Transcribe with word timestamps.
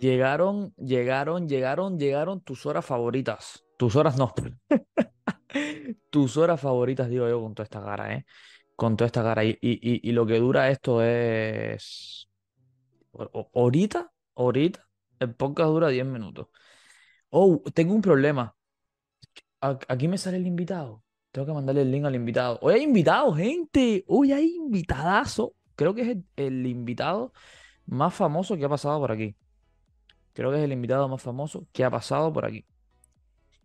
Llegaron, 0.00 0.74
llegaron, 0.76 1.48
llegaron, 1.48 1.98
llegaron 1.98 2.40
tus 2.40 2.66
horas 2.66 2.84
favoritas. 2.84 3.64
Tus 3.76 3.96
horas 3.96 4.16
no. 4.16 4.32
tus 6.10 6.36
horas 6.36 6.60
favoritas, 6.60 7.08
digo 7.08 7.28
yo, 7.28 7.40
con 7.40 7.54
toda 7.54 7.64
esta 7.64 7.82
cara, 7.82 8.14
¿eh? 8.14 8.24
Con 8.76 8.96
toda 8.96 9.06
esta 9.06 9.22
cara. 9.22 9.44
Y, 9.44 9.58
y, 9.60 10.08
y 10.08 10.12
lo 10.12 10.26
que 10.26 10.38
dura 10.38 10.70
esto 10.70 11.02
es. 11.02 12.28
Ahorita, 13.54 14.10
ahorita, 14.36 14.86
el 15.18 15.34
podcast 15.34 15.68
dura 15.70 15.88
10 15.88 16.06
minutos. 16.06 16.48
Oh, 17.30 17.62
tengo 17.74 17.94
un 17.94 18.02
problema. 18.02 18.54
Aquí 19.60 20.08
me 20.08 20.18
sale 20.18 20.38
el 20.38 20.46
invitado. 20.46 21.04
Tengo 21.30 21.46
que 21.46 21.52
mandarle 21.52 21.82
el 21.82 21.90
link 21.90 22.04
al 22.04 22.14
invitado. 22.14 22.58
Hoy 22.62 22.74
hay 22.74 22.82
invitado, 22.82 23.32
gente. 23.34 24.04
Hoy 24.08 24.32
hay 24.32 24.56
invitadazo. 24.56 25.54
Creo 25.76 25.94
que 25.94 26.02
es 26.02 26.18
el, 26.36 26.66
invitado 26.66 27.32
más 27.86 28.14
famoso 28.14 28.56
que 28.56 28.64
ha 28.64 28.68
pasado 28.68 28.98
por 28.98 29.12
aquí. 29.12 29.36
Creo 30.40 30.52
que 30.52 30.56
es 30.56 30.64
el 30.64 30.72
invitado 30.72 31.06
más 31.06 31.20
famoso 31.20 31.66
que 31.70 31.84
ha 31.84 31.90
pasado 31.90 32.32
por 32.32 32.46
aquí. 32.46 32.64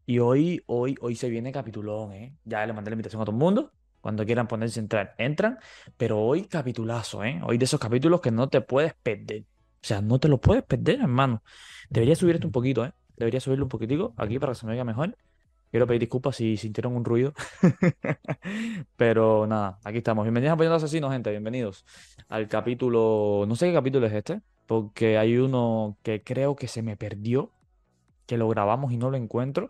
Y 0.05 0.19
hoy, 0.19 0.61
hoy, 0.65 0.97
hoy 0.99 1.15
se 1.15 1.29
viene 1.29 1.53
capitulón, 1.53 2.11
¿eh? 2.11 2.35
Ya 2.43 2.65
le 2.65 2.73
mandé 2.73 2.91
la 2.91 2.95
invitación 2.95 3.21
a 3.21 3.23
todo 3.23 3.33
el 3.33 3.39
mundo. 3.39 3.71
Cuando 4.01 4.25
quieran 4.25 4.45
ponerse 4.45 4.81
a 4.81 4.83
entrar, 4.83 5.15
entran. 5.17 5.57
Pero 5.95 6.19
hoy 6.19 6.47
capitulazo, 6.47 7.23
¿eh? 7.23 7.39
Hoy 7.45 7.57
de 7.57 7.63
esos 7.63 7.79
capítulos 7.79 8.19
que 8.19 8.29
no 8.29 8.49
te 8.49 8.59
puedes 8.59 8.93
perder. 8.93 9.43
O 9.43 9.87
sea, 9.87 10.01
no 10.01 10.19
te 10.19 10.27
lo 10.27 10.41
puedes 10.41 10.65
perder, 10.65 10.99
hermano. 10.99 11.43
Debería 11.89 12.13
subir 12.13 12.35
esto 12.35 12.47
un 12.47 12.51
poquito, 12.51 12.83
¿eh? 12.83 12.91
Debería 13.15 13.39
subirlo 13.39 13.63
un 13.63 13.69
poquitico 13.69 14.13
aquí 14.17 14.37
para 14.37 14.51
que 14.51 14.59
se 14.59 14.65
me 14.65 14.73
oiga 14.73 14.83
mejor. 14.83 15.15
Quiero 15.71 15.87
pedir 15.87 16.01
disculpas 16.01 16.35
si 16.35 16.57
sintieron 16.57 16.93
un 16.93 17.05
ruido. 17.05 17.33
Pero 18.97 19.47
nada, 19.47 19.79
aquí 19.85 19.99
estamos. 19.99 20.25
Bienvenidos 20.25 20.51
a 20.51 20.57
Poniendo 20.57 20.75
Asesinos, 20.75 21.13
gente. 21.13 21.29
Bienvenidos 21.29 21.85
al 22.27 22.49
capítulo. 22.49 23.45
No 23.47 23.55
sé 23.55 23.67
qué 23.67 23.73
capítulo 23.73 24.07
es 24.07 24.13
este, 24.13 24.41
porque 24.65 25.17
hay 25.17 25.37
uno 25.37 25.97
que 26.03 26.23
creo 26.23 26.55
que 26.55 26.67
se 26.67 26.81
me 26.81 26.97
perdió, 26.97 27.51
que 28.25 28.37
lo 28.37 28.47
grabamos 28.49 28.91
y 28.91 28.97
no 28.97 29.09
lo 29.09 29.17
encuentro. 29.17 29.69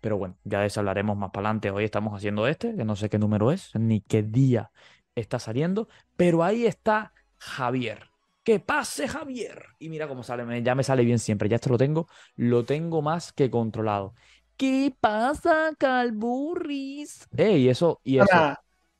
Pero 0.00 0.18
bueno, 0.18 0.36
ya 0.44 0.60
de 0.60 0.66
eso 0.66 0.80
hablaremos 0.80 1.16
más 1.16 1.30
para 1.30 1.48
adelante. 1.48 1.70
Hoy 1.70 1.84
estamos 1.84 2.14
haciendo 2.14 2.46
este, 2.46 2.76
que 2.76 2.84
no 2.84 2.96
sé 2.96 3.08
qué 3.08 3.18
número 3.18 3.50
es, 3.50 3.74
ni 3.74 4.00
qué 4.00 4.22
día 4.22 4.70
está 5.14 5.38
saliendo. 5.38 5.88
Pero 6.16 6.44
ahí 6.44 6.66
está 6.66 7.12
Javier. 7.38 8.10
Que 8.44 8.60
pase 8.60 9.08
Javier. 9.08 9.64
Y 9.80 9.88
mira 9.88 10.06
cómo 10.06 10.22
sale, 10.22 10.62
ya 10.62 10.74
me 10.76 10.84
sale 10.84 11.04
bien 11.04 11.18
siempre. 11.18 11.48
Ya 11.48 11.56
esto 11.56 11.70
lo 11.70 11.78
tengo, 11.78 12.06
lo 12.36 12.64
tengo 12.64 13.02
más 13.02 13.32
que 13.32 13.50
controlado. 13.50 14.14
¿Qué 14.56 14.94
pasa, 15.00 15.72
Calburris? 15.76 17.28
Eh, 17.36 17.58
y 17.58 17.68
eso, 17.68 18.00
y 18.04 18.18
eso, 18.18 18.54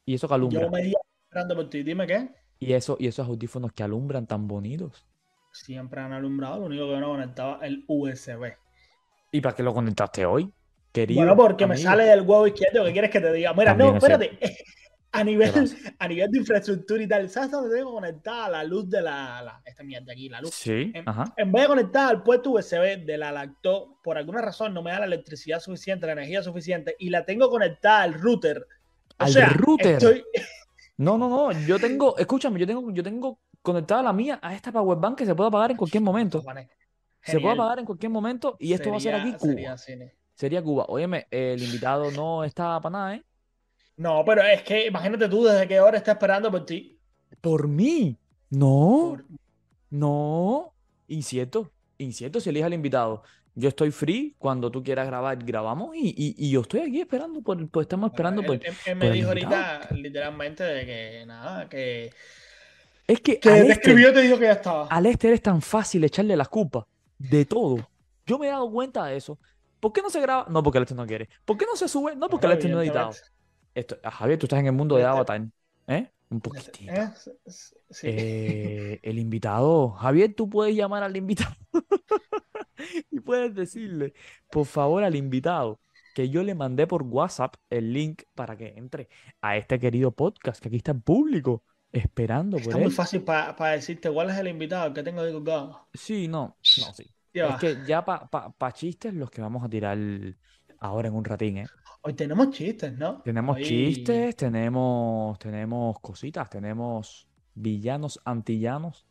y 0.04 0.14
eso 0.14 0.28
que 0.28 0.34
alumbra. 0.34 0.62
Yo 0.62 0.70
me 0.70 0.88
iba 0.88 1.00
esperando 1.24 1.54
por 1.54 1.70
ti, 1.70 1.82
dime 1.82 2.06
qué. 2.06 2.28
Y 2.58 2.72
eso, 2.72 2.96
y 2.98 3.06
esos 3.06 3.26
audífonos 3.26 3.72
que 3.72 3.82
alumbran 3.82 4.26
tan 4.26 4.48
bonitos. 4.48 5.04
Siempre 5.52 6.00
han 6.00 6.12
alumbrado, 6.12 6.60
lo 6.60 6.66
único 6.66 6.88
que 6.88 7.00
no 7.00 7.08
conectaba 7.08 7.58
el 7.62 7.84
USB. 7.86 8.52
¿Y 9.32 9.40
para 9.40 9.54
qué 9.54 9.62
lo 9.62 9.74
conectaste 9.74 10.24
hoy? 10.24 10.50
Querido 10.92 11.20
bueno, 11.20 11.36
porque 11.36 11.66
me 11.66 11.76
sale 11.76 12.04
del 12.04 12.22
huevo 12.22 12.46
izquierdo, 12.46 12.84
¿qué 12.84 12.92
quieres 12.92 13.10
que 13.10 13.20
te 13.20 13.32
diga? 13.32 13.52
Mira, 13.52 13.74
no, 13.74 13.96
espérate. 13.96 14.38
A 15.12 15.24
nivel, 15.24 15.70
a 15.98 16.08
nivel 16.08 16.30
de 16.30 16.38
infraestructura 16.40 17.02
y 17.02 17.08
tal, 17.08 17.30
¿sabes 17.30 17.50
dónde 17.50 17.74
tengo 17.74 17.94
conectada 17.94 18.50
la 18.50 18.64
luz 18.64 18.90
de 18.90 19.00
la, 19.00 19.62
esta 19.64 19.82
mierda 19.82 20.12
aquí, 20.12 20.28
la 20.28 20.42
luz? 20.42 20.52
Sí, 20.52 20.92
en, 20.92 21.04
en, 21.38 21.52
vez 21.52 21.62
de 21.62 21.68
conectar 21.68 22.10
al 22.10 22.22
puerto 22.22 22.50
USB 22.50 23.02
de 23.06 23.16
la 23.16 23.32
lacto, 23.32 23.98
por 24.02 24.18
alguna 24.18 24.42
razón 24.42 24.74
no 24.74 24.82
me 24.82 24.90
da 24.90 24.98
la 24.98 25.06
electricidad 25.06 25.60
suficiente, 25.60 26.04
la 26.04 26.12
energía 26.12 26.42
suficiente, 26.42 26.96
y 26.98 27.08
la 27.08 27.24
tengo 27.24 27.48
conectada 27.48 28.02
al 28.02 28.12
router. 28.12 28.66
O 29.18 29.24
¿Al 29.24 29.32
sea, 29.32 29.48
router? 29.48 30.22
No, 30.98 31.18
no, 31.18 31.28
no, 31.28 31.52
yo 31.66 31.78
tengo, 31.78 32.16
escúchame, 32.16 32.58
yo 32.58 32.66
tengo, 32.66 32.90
yo 32.90 33.02
tengo 33.02 33.38
conectada 33.60 34.02
la 34.02 34.12
mía 34.12 34.38
a 34.40 34.54
esta 34.54 34.72
powerbank 34.72 35.18
que 35.18 35.26
se 35.26 35.34
puede 35.34 35.48
apagar 35.48 35.72
en 35.72 35.76
cualquier 35.76 36.02
momento. 36.02 36.42
Se 37.20 37.40
puede 37.40 37.54
apagar 37.54 37.80
en 37.80 37.84
cualquier 37.84 38.10
momento 38.10 38.56
y 38.58 38.72
esto 38.72 38.90
va 38.90 38.96
a 38.96 39.00
ser 39.00 39.14
aquí 39.14 39.32
Cuba. 39.32 39.76
Sería, 39.76 40.12
sería 40.34 40.62
Cuba. 40.62 40.86
Óyeme, 40.88 41.26
el 41.30 41.62
invitado 41.62 42.10
no 42.12 42.44
está 42.44 42.80
para 42.80 42.92
nada, 42.92 43.14
¿eh? 43.16 43.24
No, 43.96 44.24
pero 44.24 44.42
es 44.42 44.62
que 44.62 44.86
imagínate 44.86 45.28
tú 45.28 45.44
desde 45.44 45.66
qué 45.66 45.80
hora 45.80 45.96
está 45.96 46.12
esperando 46.12 46.50
por 46.50 46.64
ti. 46.64 46.98
¿Por 47.40 47.66
mí? 47.66 48.16
No. 48.50 49.16
No. 49.90 50.72
Incierto. 51.08 51.72
Incierto 51.98 52.40
si 52.40 52.50
elija 52.50 52.66
al 52.66 52.74
invitado. 52.74 53.22
Yo 53.58 53.70
estoy 53.70 53.90
free. 53.90 54.36
Cuando 54.38 54.70
tú 54.70 54.84
quieras 54.84 55.06
grabar, 55.06 55.42
grabamos. 55.42 55.90
Y, 55.94 56.50
yo 56.50 56.60
estoy 56.60 56.80
aquí 56.80 57.00
esperando. 57.00 57.40
Por, 57.40 57.68
pues 57.68 57.84
estamos 57.84 58.10
esperando 58.10 58.42
por. 58.42 58.60
Él, 58.62 58.96
me 58.96 59.10
dijo 59.10 59.28
ahorita, 59.28 59.88
literalmente, 59.92 60.62
de 60.62 60.86
que 60.86 61.24
nada, 61.26 61.66
que. 61.66 62.12
Es 63.06 63.20
que. 63.20 63.40
Que 63.40 63.50
te 63.50 63.72
escribió 63.72 64.12
te 64.12 64.20
dijo 64.20 64.38
que 64.38 64.44
ya 64.44 64.52
estaba. 64.52 64.86
Al 64.88 65.06
este 65.06 65.32
es 65.32 65.40
tan 65.40 65.62
fácil 65.62 66.04
echarle 66.04 66.36
la 66.36 66.44
culpa 66.44 66.86
de 67.18 67.46
todo. 67.46 67.88
Yo 68.26 68.38
me 68.38 68.46
he 68.46 68.50
dado 68.50 68.70
cuenta 68.70 69.06
de 69.06 69.16
eso. 69.16 69.38
¿Por 69.80 69.92
qué 69.92 70.02
no 70.02 70.10
se 70.10 70.20
graba? 70.20 70.46
No, 70.50 70.62
porque 70.62 70.76
el 70.76 70.82
este 70.82 70.94
no 70.94 71.06
quiere. 71.06 71.28
¿Por 71.46 71.56
qué 71.56 71.64
no 71.64 71.76
se 71.76 71.88
sube? 71.88 72.14
No, 72.14 72.28
porque 72.28 72.46
el 72.46 72.52
este 72.52 72.68
no 72.68 72.78
ha 72.78 72.82
editado. 72.82 73.12
Esto, 73.74 73.96
Javier, 74.02 74.38
tú 74.38 74.46
estás 74.46 74.60
en 74.60 74.66
el 74.66 74.72
mundo 74.72 74.96
de 74.96 75.04
Avatar, 75.04 75.42
¿eh? 75.86 76.10
Un 76.28 76.40
poquitito. 76.40 76.92
¿Eh? 76.92 77.10
Eh, 78.02 79.00
el 79.02 79.18
invitado, 79.18 79.90
Javier, 79.90 80.34
tú 80.34 80.50
puedes 80.50 80.74
llamar 80.74 81.02
al 81.02 81.16
invitado 81.16 81.54
y 83.10 83.20
puedes 83.20 83.54
decirle, 83.54 84.14
por 84.50 84.66
favor, 84.66 85.04
al 85.04 85.14
invitado 85.16 85.80
que 86.14 86.30
yo 86.30 86.42
le 86.42 86.54
mandé 86.54 86.86
por 86.86 87.02
WhatsApp 87.02 87.56
el 87.68 87.92
link 87.92 88.22
para 88.34 88.56
que 88.56 88.74
entre 88.76 89.08
a 89.42 89.56
este 89.56 89.78
querido 89.78 90.12
podcast, 90.12 90.62
que 90.62 90.68
aquí 90.68 90.78
está 90.78 90.92
en 90.92 91.02
público, 91.02 91.62
esperando 91.92 92.56
por 92.56 92.68
Está 92.68 92.78
muy 92.78 92.90
fácil 92.90 93.22
para 93.22 93.70
decirte 93.72 94.10
cuál 94.10 94.30
es 94.30 94.38
el 94.38 94.48
invitado 94.48 94.94
que 94.94 95.02
tengo 95.02 95.22
de 95.22 95.32
colgado. 95.32 95.88
Sí, 95.92 96.26
no, 96.26 96.56
no, 96.78 96.94
sí. 96.94 97.04
Es 97.34 97.56
que 97.56 97.76
ya 97.86 98.04
para 98.04 98.28
pa, 98.28 98.72
chistes 98.72 99.12
los 99.12 99.30
que 99.30 99.42
vamos 99.42 99.62
a 99.62 99.68
tirar 99.68 99.98
ahora 100.78 101.08
en 101.08 101.14
un 101.14 101.24
ratín, 101.24 101.58
¿eh? 101.58 101.66
Hoy 102.02 102.14
tenemos 102.14 102.50
chistes, 102.50 102.96
¿no? 102.96 103.20
Tenemos 103.22 103.58
chistes, 103.58 104.36
tenemos, 104.36 105.38
tenemos 105.38 105.98
cositas, 106.00 106.48
tenemos 106.48 107.28
villanos 107.54 108.20
antillanos. 108.24 109.06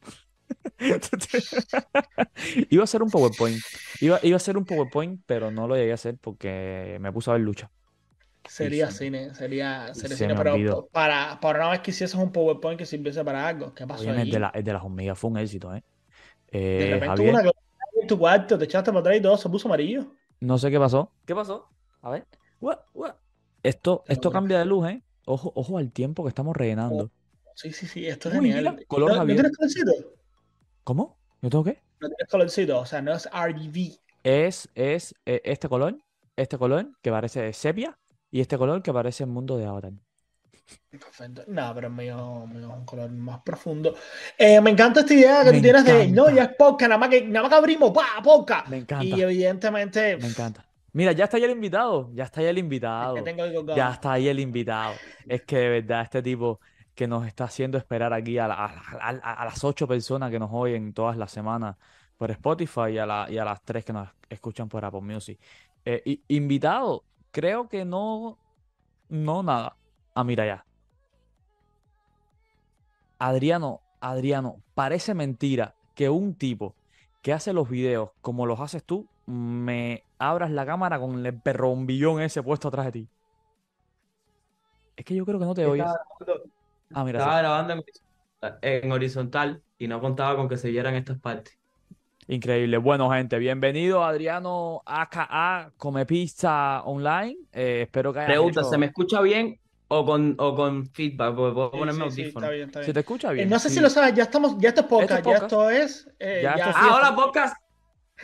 iba 2.69 2.83
a 2.83 2.88
ser 2.88 3.01
un 3.01 3.09
PowerPoint. 3.09 3.57
Iba, 4.01 4.19
iba 4.23 4.35
a 4.35 4.39
ser 4.39 4.57
un 4.57 4.66
PowerPoint, 4.66 5.22
pero 5.25 5.51
no 5.51 5.67
lo 5.67 5.75
llegué 5.75 5.91
a 5.91 5.95
hacer 5.95 6.17
porque 6.19 6.97
me 7.00 7.11
puse 7.11 7.29
a 7.29 7.33
ver 7.33 7.41
lucha. 7.41 7.72
Sería 8.47 8.91
cine, 8.91 9.33
sería, 9.33 9.94
cine, 9.94 10.35
pero 10.35 10.88
para, 10.91 11.39
para 11.39 11.59
una 11.59 11.72
vez 11.72 11.79
que 11.79 11.91
hicieses 11.91 12.16
un 12.16 12.31
PowerPoint 12.31 12.78
que 12.78 12.85
sirviese 12.85 13.23
para 13.23 13.47
algo. 13.47 13.73
¿Qué 13.73 13.88
pasó 13.88 14.11
ahí? 14.11 14.22
El 14.22 14.31
de, 14.31 14.39
la, 14.39 14.51
de 14.51 14.73
las 14.73 14.83
hormigas 14.83 15.17
fue 15.17 15.31
un 15.31 15.38
éxito, 15.38 15.73
¿eh? 15.73 15.83
de 16.51 16.89
repente 16.91 17.07
Javier... 17.07 17.33
una 17.33 17.51
en 18.01 18.07
tu 18.07 18.19
cuarto, 18.19 18.57
te 18.57 18.66
echaste 18.66 18.91
para 18.91 19.00
atrás 19.00 19.17
y 19.17 19.22
todo 19.22 19.38
se 19.38 19.50
puso 19.50 19.67
amarillo. 19.67 20.13
No 20.41 20.57
sé 20.57 20.69
qué 20.69 20.77
pasó. 20.77 21.12
¿Qué 21.25 21.33
pasó? 21.33 21.69
A 22.01 22.12
ver. 22.12 22.25
Esto, 23.63 24.03
esto 24.07 24.31
cambia 24.31 24.59
de 24.59 24.66
luz, 24.66 24.88
¿eh? 24.89 25.01
Ojo, 25.25 25.51
ojo 25.56 25.77
al 25.77 25.91
tiempo 25.91 26.23
que 26.23 26.29
estamos 26.29 26.56
rellenando. 26.56 27.09
Sí, 27.56 27.72
sí, 27.72 27.88
sí, 27.88 28.06
esto 28.06 28.29
es 28.29 28.35
genial. 28.35 28.85
color 28.88 29.16
¿No, 29.16 29.25
tienes 29.25 29.51
colorcito? 29.57 29.91
¿Cómo? 30.85 31.18
¿No 31.41 31.50
tengo 31.50 31.63
qué? 31.63 31.81
No 32.00 32.07
tienes 32.09 32.28
colorcito, 32.29 32.79
o 32.79 32.85
sea, 32.85 33.01
no 33.01 33.12
es 33.12 33.28
RGB. 33.34 33.97
Es, 34.23 34.69
es 34.75 35.16
eh, 35.25 35.41
este 35.44 35.68
color, 35.68 35.97
este 36.35 36.59
color 36.59 36.91
que 37.01 37.09
parece 37.09 37.51
sepia 37.53 37.97
y 38.29 38.40
este 38.40 38.56
color 38.56 38.84
que 38.84 38.94
parece 38.94 39.24
el 39.24 39.31
mundo 39.31 39.57
de 39.57 39.66
Avatar. 39.66 39.94
Perfecto. 40.91 41.41
No, 41.47 41.74
pero 41.74 41.88
es 41.88 41.94
medio, 41.94 42.24
un 42.24 42.85
color 42.85 43.09
más 43.09 43.41
profundo. 43.41 43.95
Eh, 44.38 44.62
me 44.62 44.69
encanta 44.69 45.00
esta 45.00 45.13
idea 45.16 45.44
que 45.44 45.53
tú 45.53 45.62
tienes 45.63 45.85
de 45.85 46.07
no, 46.07 46.29
ya 46.29 46.44
es 46.44 46.56
poca, 46.56 46.88
nada 46.88 47.00
más 47.00 47.09
que, 47.09 47.24
nada 47.24 47.41
más 47.41 47.50
que 47.50 47.56
abrimos, 47.56 47.91
¡pa! 47.91 48.22
Poca. 48.24 48.63
Me 48.68 48.78
encanta. 48.78 49.03
Y 49.03 49.19
evidentemente. 49.19 50.18
Me 50.18 50.28
encanta. 50.28 50.68
Mira, 50.94 51.13
ya 51.13 51.24
está 51.24 51.38
ahí 51.38 51.45
el 51.45 51.51
invitado, 51.51 52.12
ya 52.13 52.25
está 52.25 52.41
ahí 52.41 52.45
el 52.45 52.59
invitado. 52.59 53.16
ya 53.75 53.90
está 53.91 54.12
ahí 54.13 54.28
el 54.28 54.40
invitado. 54.40 54.94
Es 55.28 55.41
que 55.41 55.57
de 55.57 55.69
verdad, 55.69 56.03
este 56.03 56.22
tipo 56.22 56.59
que 56.95 57.07
nos 57.07 57.28
está 57.28 57.44
haciendo 57.44 57.78
esperar 57.78 58.13
aquí 58.13 58.38
a, 58.39 58.47
las 58.47 59.63
ocho 59.63 59.88
personas 59.88 60.31
que 60.31 60.39
nos 60.39 60.50
oyen 60.51 60.94
todas 60.94 61.17
las 61.17 61.31
semanas 61.31 61.75
por 62.17 62.31
Spotify 62.31 62.91
y 62.91 62.97
a, 62.97 63.06
las 63.06 63.62
tres 63.63 63.83
que 63.83 63.94
nos 63.94 64.09
escuchan 64.30 64.69
por 64.69 64.83
Apple 64.86 65.01
Music. 65.01 65.39
Eh, 65.83 66.21
invitado, 66.30 67.03
creo 67.31 67.68
que 67.68 67.83
no, 67.83 68.38
no 69.09 69.44
nada. 69.44 69.75
Ah, 70.13 70.24
mira 70.24 70.45
ya. 70.45 70.65
Adriano, 73.19 73.81
Adriano, 74.00 74.62
parece 74.74 75.13
mentira 75.13 75.75
que 75.94 76.09
un 76.09 76.36
tipo 76.36 76.75
que 77.21 77.33
hace 77.33 77.53
los 77.53 77.69
videos 77.69 78.12
como 78.21 78.45
los 78.45 78.59
haces 78.59 78.83
tú 78.83 79.07
me 79.25 80.03
abras 80.19 80.51
la 80.51 80.65
cámara 80.65 81.00
con 81.00 81.25
el 81.25 81.39
perrombillón 81.42 82.21
ese 82.21 82.44
puesto 82.44 82.68
atrás 82.68 82.86
de 82.86 82.92
ti. 82.92 83.09
Es 84.95 85.03
que 85.03 85.15
yo 85.15 85.25
creo 85.25 85.39
que 85.39 85.45
no 85.45 85.53
te 85.53 85.65
oyes. 85.65 85.88
Ah, 86.95 87.03
mira. 87.03 87.19
Estaba 87.19 87.39
grabando 87.39 87.83
en, 88.62 88.92
horizontal 88.92 89.62
y 89.77 89.88
no 89.89 90.00
contaba 90.00 90.38
con 90.38 90.47
que 90.47 90.56
se 90.56 90.69
vieran 90.69 90.95
estas 90.95 91.19
partes. 91.19 91.57
Increíble. 92.27 92.77
Bueno, 92.77 93.09
gente, 93.12 93.38
bienvenido 93.38 94.06
Adriano 94.06 94.81
AKA 94.86 95.71
Come 95.75 96.06
Pizza 96.06 96.81
Online. 96.83 97.36
Eh, 97.51 97.81
espero 97.83 98.13
que 98.13 98.19
haya 98.19 98.27
Pregunta, 98.30 98.63
¿se 98.63 98.77
me 98.77 98.86
escucha 98.86 99.19
bien 99.21 99.59
o 99.89 100.06
con, 100.06 100.36
o 100.39 100.56
con 100.56 100.88
feedback, 100.88 101.36
porque 101.36 101.53
puedo 101.53 101.71
ponerme 101.71 102.09
sí, 102.12 102.21
audífono. 102.21 102.45
está 102.45 102.53
bien, 102.56 102.68
está 102.69 102.80
bien. 102.80 102.86
Si 102.88 102.94
te 102.94 103.00
escucha 103.01 103.31
bien. 103.33 103.47
Eh, 103.47 103.51
no 103.51 103.59
sé 103.59 103.68
sí. 103.69 103.75
si 103.75 103.81
lo 103.81 103.89
sabes, 103.89 104.13
ya 104.13 104.24
estamos, 104.24 104.56
ya 104.57 104.69
esto 104.69 104.81
es 104.81 104.88
podcast, 104.88 105.12
Esto 105.12 105.19
es 105.19 105.25
ya 105.25 105.47
podcast. 105.47 105.51
esto 105.51 105.69
es. 105.69 106.09
eh, 106.19 106.39
Ya 106.44 106.56
ya- 106.57 106.69
esto 106.69 106.80
Ah, 106.81 106.95
hola, 106.95 107.15
podcast. 107.15 107.56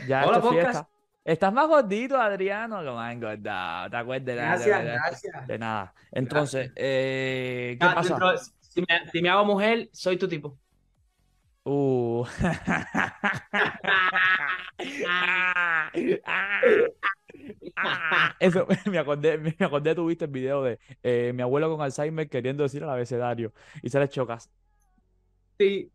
Ya 0.08 0.24
Hola, 0.26 0.36
esto 0.38 0.48
es 0.48 0.52
fiesta. 0.54 0.72
podcast. 0.72 0.88
Estás 1.24 1.52
más 1.52 1.68
gordito, 1.68 2.16
Adriano, 2.20 2.82
que 2.82 2.90
más 2.90 3.12
engordado. 3.12 3.90
¿Te 3.90 3.96
acuerdas 3.98 4.26
de 4.26 4.34
nada? 4.34 4.48
Gracias, 4.48 4.78
de, 4.78 4.84
de- 4.84 4.92
gracias. 4.94 5.46
de 5.46 5.58
nada. 5.58 5.94
Entonces, 6.10 6.72
eh, 6.74 7.76
¿qué 7.78 7.86
Ah, 7.86 7.94
pasa? 7.94 8.08
dentro- 8.08 8.32
si, 8.72 8.80
me, 8.80 9.10
si 9.10 9.22
me 9.22 9.28
hago 9.28 9.44
mujer, 9.44 9.88
soy 9.92 10.16
tu 10.16 10.28
tipo. 10.28 10.58
Uh. 11.64 12.24
Eso, 18.40 18.66
me 18.90 18.98
acordé, 18.98 19.38
me 19.38 19.54
acordé, 19.60 19.94
tuviste 19.94 20.24
el 20.24 20.30
video 20.30 20.62
de 20.62 20.78
eh, 21.02 21.32
mi 21.34 21.42
abuelo 21.42 21.70
con 21.70 21.80
Alzheimer 21.82 22.28
queriendo 22.28 22.62
decir 22.62 22.82
al 22.82 22.90
abecedario 22.90 23.52
y 23.82 23.90
se 23.90 23.98
le 23.98 24.08
chocas. 24.08 24.50
Sí. 25.58 25.90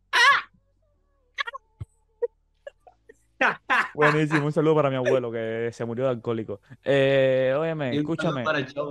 Buenísimo, 3.94 4.46
un 4.46 4.52
saludo 4.52 4.76
para 4.76 4.90
mi 4.90 4.96
abuelo 4.96 5.32
que 5.32 5.70
se 5.72 5.86
murió 5.86 6.06
de 6.06 6.12
alcohólico. 6.12 6.60
Eh, 6.84 7.56
óyeme, 7.58 7.96
escúchame, 7.98 8.44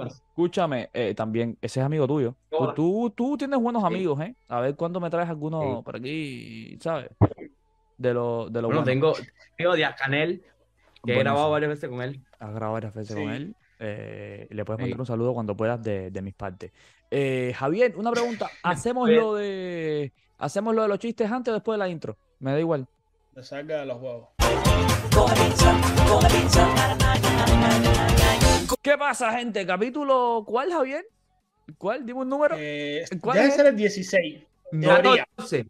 escúchame, 0.06 0.90
eh, 0.92 1.14
también, 1.14 1.56
ese 1.60 1.80
es 1.80 1.86
amigo 1.86 2.06
tuyo. 2.06 2.34
Tú, 2.50 2.72
tú, 2.74 3.10
tú 3.16 3.36
tienes 3.36 3.58
buenos 3.60 3.82
Sí. 3.82 3.86
amigos, 3.86 4.20
¿eh? 4.20 4.34
A 4.48 4.60
ver 4.60 4.74
cuándo 4.76 5.00
me 5.00 5.10
traes 5.10 5.28
alguno 5.28 5.60
Sí. 5.78 5.82
por 5.84 5.96
aquí, 5.96 6.78
¿sabes? 6.80 7.10
De 7.98 8.12
lo, 8.12 8.48
de 8.50 8.62
lo 8.62 8.68
Bueno, 8.68 8.82
bueno. 8.82 8.84
tengo, 8.84 9.14
tengo 9.56 9.74
Díaz 9.74 9.94
Canel, 9.98 10.42
que 11.04 11.14
he 11.14 11.18
grabado 11.18 11.50
varias 11.50 11.70
veces 11.70 11.88
con 11.88 12.02
él. 12.02 12.20
Has 12.38 12.50
grabado 12.50 12.72
varias 12.74 12.94
veces 12.94 13.16
con 13.16 13.30
él. 13.30 13.54
eh, 13.78 14.46
le 14.50 14.64
puedes 14.64 14.78
Sí. 14.78 14.82
mandar 14.84 15.00
un 15.00 15.06
saludo 15.06 15.34
cuando 15.34 15.54
puedas 15.56 15.82
de, 15.82 16.10
de 16.10 16.22
mis 16.22 16.34
partes. 16.34 16.72
Eh, 17.10 17.52
Javier, 17.56 17.94
una 17.96 18.10
pregunta. 18.10 18.50
¿Hacemos 18.62 19.04
Javier. 19.06 19.22
lo 19.22 19.34
de 19.34 20.12
hacemos 20.38 20.74
lo 20.74 20.82
de 20.82 20.88
los 20.88 20.98
chistes 20.98 21.30
antes 21.30 21.50
o 21.52 21.54
después 21.54 21.74
de 21.74 21.78
la 21.78 21.88
intro? 21.88 22.16
Me 22.40 22.52
da 22.52 22.60
igual. 22.60 22.86
Le 23.34 23.42
salga 23.42 23.80
de 23.80 23.86
los 23.86 24.00
huevos. 24.00 24.28
¿Qué 28.82 28.96
pasa, 28.96 29.32
gente? 29.32 29.66
Capítulo 29.66 30.44
¿cuál, 30.46 30.72
Javier? 30.72 31.04
¿Cuál? 31.78 32.06
Dime 32.06 32.20
un 32.20 32.28
número. 32.28 32.54
Eh, 32.58 33.04
¿Cuál 33.20 33.36
debe 33.36 33.48
es? 33.48 33.54
ser 33.56 33.66
el 33.66 33.76
16. 33.76 34.44
No, 34.72 35.00
Teoría. 35.00 35.26
14. 35.36 35.66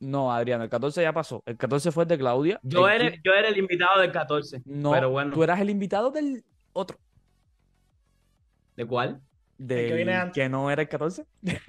no, 0.00 0.32
Adriano, 0.32 0.64
el 0.64 0.70
14 0.70 1.02
ya 1.02 1.12
pasó. 1.12 1.42
El 1.46 1.56
14 1.56 1.90
fue 1.90 2.04
el 2.04 2.08
de 2.08 2.18
Claudia. 2.18 2.60
Yo 2.62 2.88
El 2.88 3.02
era, 3.02 3.16
yo 3.24 3.32
era 3.32 3.48
el 3.48 3.58
invitado 3.58 4.00
del 4.00 4.12
14. 4.12 4.62
No, 4.64 4.92
Pero 4.92 5.10
bueno, 5.10 5.32
tú 5.32 5.42
eras 5.42 5.60
el 5.60 5.70
invitado 5.70 6.10
del 6.10 6.44
otro. 6.72 6.98
¿de 8.76 8.86
cuál? 8.86 9.20
Del 9.62 9.88
que 9.88 9.94
viene 9.94 10.14
antes. 10.14 10.32
que 10.32 10.48
no 10.48 10.70
era 10.70 10.80
el 10.82 10.88
14. 10.88 11.26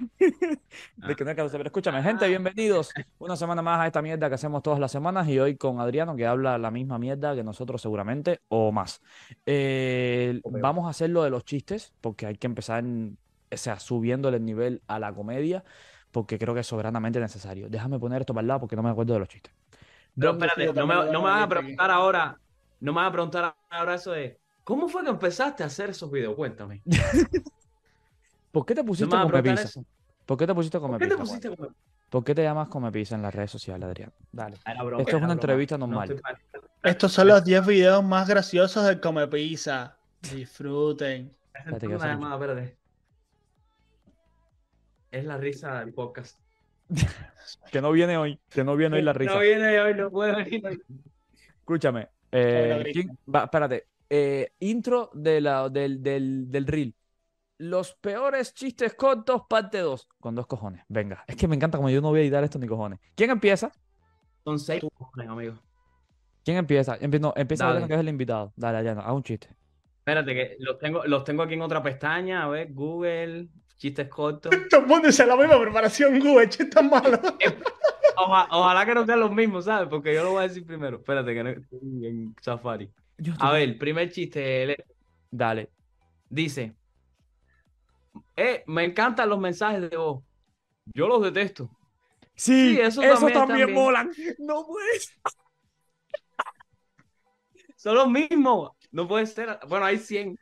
Ah. 1.02 1.06
Del 1.08 1.16
que 1.16 1.24
no 1.24 1.30
era 1.30 1.32
el 1.32 1.36
14. 1.36 1.58
Pero 1.58 1.68
escúchame, 1.68 2.02
gente, 2.02 2.26
bienvenidos 2.26 2.90
una 3.18 3.36
semana 3.36 3.60
más 3.60 3.80
a 3.80 3.86
esta 3.86 4.00
mierda 4.00 4.30
que 4.30 4.36
hacemos 4.36 4.62
todas 4.62 4.78
las 4.80 4.90
semanas 4.90 5.28
y 5.28 5.38
hoy 5.38 5.56
con 5.58 5.78
Adriano 5.78 6.16
que 6.16 6.26
habla 6.26 6.56
la 6.56 6.70
misma 6.70 6.98
mierda 6.98 7.34
que 7.34 7.44
nosotros 7.44 7.82
seguramente 7.82 8.40
o 8.48 8.72
más. 8.72 9.02
Eh, 9.44 10.40
vamos 10.44 10.86
a 10.86 10.90
hacer 10.90 11.10
lo 11.10 11.22
de 11.22 11.28
los 11.28 11.44
chistes 11.44 11.92
porque 12.00 12.24
hay 12.24 12.36
que 12.36 12.46
empezar, 12.46 12.82
o 12.82 13.56
sea, 13.58 13.78
subiéndole 13.78 14.38
el 14.38 14.44
nivel 14.46 14.80
a 14.86 14.98
la 14.98 15.12
comedia 15.12 15.62
porque 16.10 16.38
creo 16.38 16.54
que 16.54 16.60
es 16.60 16.66
soberanamente 16.66 17.20
necesario. 17.20 17.68
Déjame 17.68 17.98
poner 17.98 18.22
esto 18.22 18.32
para 18.32 18.40
el 18.40 18.48
lado 18.48 18.60
porque 18.60 18.76
no 18.76 18.82
me 18.82 18.88
acuerdo 18.88 19.12
de 19.12 19.18
los 19.20 19.28
chistes. 19.28 19.52
Pero 20.18 20.32
¿Dónde- 20.32 20.46
espérate, 20.46 20.80
no 20.80 20.86
me, 20.86 20.94
no 21.12 21.20
me 21.20 21.28
van 21.28 21.42
a 21.42 21.48
preguntar 21.48 21.90
ahora, 21.90 22.40
no 22.80 22.92
me 22.92 22.96
van 22.96 23.06
a 23.08 23.12
preguntar 23.12 23.54
ahora 23.68 23.94
eso 23.96 24.12
de, 24.12 24.38
¿cómo 24.64 24.88
fue 24.88 25.02
que 25.04 25.10
empezaste 25.10 25.62
a 25.62 25.66
hacer 25.66 25.90
esos 25.90 26.10
videos? 26.10 26.34
Cuéntame. 26.34 26.80
¿Por 28.52 28.64
qué 28.66 28.74
te 28.74 28.82
No 28.82 28.86
pusiste 28.86 29.16
a 29.16 29.22
come 29.22 29.42
pizza? 29.42 29.62
eso. 29.62 29.84
¿Por 30.26 30.38
qué 30.38 30.46
te 30.46 30.54
pusiste 30.54 30.78
come 30.78 30.92
¿Por 30.92 30.98
qué 31.00 31.06
te 31.06 31.10
pizza, 31.16 31.24
pusiste 31.24 31.56
como... 31.56 31.74
¿Por 32.10 32.22
qué 32.24 32.34
te 32.34 32.42
llamas 32.42 32.68
come 32.68 32.92
pizza 32.92 33.14
en 33.16 33.22
las 33.22 33.34
redes 33.34 33.50
sociales, 33.50 33.86
Adrián? 33.88 34.12
Dale. 34.30 34.56
Era 34.66 34.82
broma, 34.84 35.00
Esto 35.02 35.10
es 35.10 35.14
una 35.16 35.20
broma. 35.26 35.32
entrevista 35.32 35.78
No 35.78 35.86
normal. 35.86 36.20
Estos 36.84 37.12
son 37.12 37.28
los 37.28 37.42
10 37.42 37.66
videos 37.66 38.04
más 38.04 38.28
graciosos 38.28 38.84
del 38.84 39.00
Come 39.00 39.26
Pizza. 39.28 39.96
Disfruten. 40.20 41.34
Espérate, 41.54 41.88
llamada, 41.88 42.34
espérate. 42.34 42.76
Es 45.10 45.24
la 45.24 45.36
risa 45.36 45.80
del 45.80 45.92
podcast. 45.92 46.38
Que 47.72 47.80
no 47.80 47.90
viene 47.90 48.16
hoy, 48.16 48.38
que 48.50 48.62
no 48.62 48.76
viene 48.76 48.96
hoy 48.96 49.02
la 49.02 49.12
risa. 49.14 49.34
No 49.34 49.40
viene 49.40 49.80
hoy, 49.80 49.94
no 49.94 50.10
puede 50.10 50.36
venir 50.44 50.64
hoy. 50.66 50.80
Escúchame. 51.58 52.08
eh, 52.30 52.70
Hola, 52.72 52.78
Gris. 52.82 52.92
¿quién- 52.94 53.18
va, 53.34 53.44
espérate. 53.44 53.86
eh, 54.08 54.52
intro 54.60 55.10
de 55.12 55.40
la, 55.40 55.68
del, 55.68 56.00
del, 56.02 56.50
del 56.50 56.66
reel. 56.66 56.94
Los 57.64 57.94
peores 57.94 58.54
chistes 58.54 58.94
cortos, 58.94 59.42
parte 59.48 59.78
2. 59.78 60.08
Con 60.18 60.34
dos 60.34 60.48
cojones. 60.48 60.84
Venga. 60.88 61.22
Es 61.28 61.36
que 61.36 61.46
me 61.46 61.54
encanta 61.54 61.78
como 61.78 61.88
yo 61.90 62.00
no 62.00 62.08
voy 62.08 62.18
a 62.18 62.22
editar 62.24 62.42
esto 62.42 62.58
ni 62.58 62.66
cojones. 62.66 62.98
¿Quién 63.14 63.30
empieza? 63.30 63.70
Son 64.42 64.58
seis 64.58 64.82
cojones, 64.98 65.28
amigo. 65.28 65.54
¿Quién 66.44 66.56
empieza? 66.56 66.98
Empie- 66.98 67.20
no, 67.20 67.32
empieza 67.36 67.62
Dale. 67.64 67.74
Adriano, 67.74 67.86
que 67.88 67.94
es 67.94 68.00
el 68.00 68.08
invitado. 68.08 68.52
Dale, 68.56 68.78
Adriano, 68.78 69.00
haz 69.02 69.12
un 69.12 69.22
chiste. 69.22 69.48
Espérate, 69.98 70.34
que 70.34 70.56
los 70.58 70.76
tengo, 70.80 71.04
los 71.04 71.22
tengo 71.22 71.44
aquí 71.44 71.54
en 71.54 71.62
otra 71.62 71.80
pestaña. 71.80 72.42
A 72.42 72.48
ver, 72.48 72.72
Google, 72.72 73.46
chistes 73.76 74.08
cortos. 74.08 74.50
Todo 74.68 74.80
el 74.80 74.86
mundo 74.88 75.06
dice 75.06 75.24
la 75.24 75.36
misma 75.36 75.60
preparación 75.60 76.18
Google, 76.18 76.48
chistes 76.48 76.82
malos. 76.84 77.20
Oja- 78.16 78.48
ojalá 78.50 78.84
que 78.84 78.94
no 78.94 79.06
sean 79.06 79.20
los 79.20 79.30
mismos, 79.30 79.66
¿sabes? 79.66 79.88
Porque 79.88 80.12
yo 80.12 80.24
lo 80.24 80.32
voy 80.32 80.40
a 80.40 80.48
decir 80.48 80.66
primero. 80.66 80.96
Espérate, 80.96 81.32
que 81.32 81.44
no 81.44 81.50
estoy 81.50 82.06
en 82.08 82.34
Safari. 82.40 82.90
A 83.38 83.52
ver, 83.52 83.78
primer 83.78 84.10
chiste. 84.10 84.66
le- 84.66 84.84
Dale. 85.30 85.70
Dice: 86.28 86.74
eh, 88.36 88.64
Me 88.66 88.84
encantan 88.84 89.28
los 89.28 89.38
mensajes 89.38 89.90
de 89.90 89.96
voz. 89.96 90.22
Yo 90.86 91.08
los 91.08 91.22
detesto. 91.22 91.70
Sí, 92.34 92.74
Sí, 92.74 92.80
eso 92.80 93.02
eso 93.02 93.14
también, 93.14 93.38
también, 93.38 93.72
molan. 93.72 94.10
No 94.38 94.66
puedes. 94.66 95.12
Son 97.76 97.94
los 97.94 98.08
mismos. 98.08 98.70
No 98.90 99.08
puede 99.08 99.26
ser. 99.26 99.58
Bueno, 99.68 99.84
hay 99.84 99.98
100. 99.98 100.38